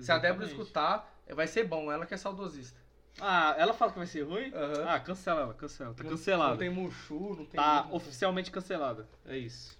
Se 0.00 0.10
a 0.10 0.16
Débora 0.16 0.46
escutar, 0.46 1.12
vai 1.28 1.46
ser 1.46 1.64
bom. 1.64 1.92
Ela 1.92 2.06
que 2.06 2.14
é 2.14 2.16
saudosista. 2.16 2.80
Ah, 3.20 3.54
ela 3.58 3.74
fala 3.74 3.92
que 3.92 3.98
vai 3.98 4.06
ser 4.06 4.22
ruim? 4.22 4.50
Aham. 4.54 4.84
Ah, 4.88 5.00
cancela 5.00 5.42
ela, 5.42 5.52
cancela. 5.52 5.92
Tá 5.92 6.04
cancelada. 6.04 6.50
Não 6.52 6.56
tem 6.56 6.70
Mushu, 6.70 7.34
não 7.36 7.44
tem. 7.44 7.60
Tá 7.60 7.82
tem- 7.82 7.94
oficialmente 7.94 8.50
cancelada. 8.50 9.06
É 9.26 9.36
isso. 9.36 9.78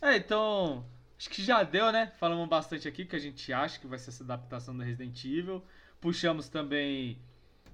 É, 0.00 0.16
então. 0.16 0.84
Acho 1.20 1.28
que 1.28 1.42
já 1.42 1.62
deu, 1.62 1.92
né? 1.92 2.10
Falamos 2.18 2.48
bastante 2.48 2.88
aqui 2.88 3.04
que 3.04 3.14
a 3.14 3.18
gente 3.18 3.52
acha 3.52 3.78
que 3.78 3.86
vai 3.86 3.98
ser 3.98 4.08
essa 4.08 4.24
adaptação 4.24 4.74
do 4.74 4.82
Resident 4.82 5.22
Evil. 5.22 5.62
Puxamos 6.00 6.48
também 6.48 7.18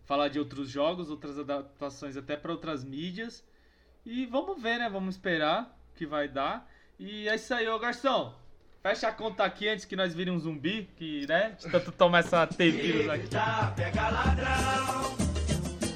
falar 0.04 0.26
de 0.26 0.36
outros 0.36 0.68
jogos, 0.68 1.10
outras 1.10 1.38
adaptações 1.38 2.16
até 2.16 2.36
para 2.36 2.50
outras 2.50 2.82
mídias. 2.82 3.44
E 4.04 4.26
vamos 4.26 4.60
ver, 4.60 4.80
né? 4.80 4.90
Vamos 4.90 5.14
esperar 5.14 5.78
o 5.92 5.96
que 5.96 6.04
vai 6.04 6.26
dar. 6.26 6.68
E 6.98 7.28
é 7.28 7.36
isso 7.36 7.54
aí, 7.54 7.68
ô 7.68 7.78
garçom. 7.78 8.34
Fecha 8.82 9.06
a 9.06 9.12
conta 9.12 9.44
aqui 9.44 9.68
antes 9.68 9.84
que 9.84 9.94
nós 9.94 10.12
virem 10.12 10.34
um 10.34 10.40
zumbi, 10.40 10.90
que, 10.96 11.24
né? 11.28 11.50
De 11.50 11.70
tanto 11.70 11.92
tomar 11.92 12.18
essa 12.18 12.48
T-vírus 12.48 13.08
aqui. 13.08 13.28
Pega 13.76 14.08
ladrão. 14.10 15.16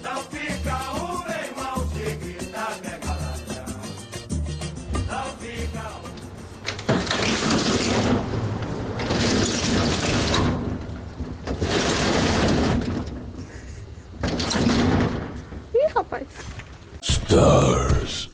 Não 0.05 0.23
fica 0.23 1.05
o 1.05 1.10
Stars. 17.03 18.29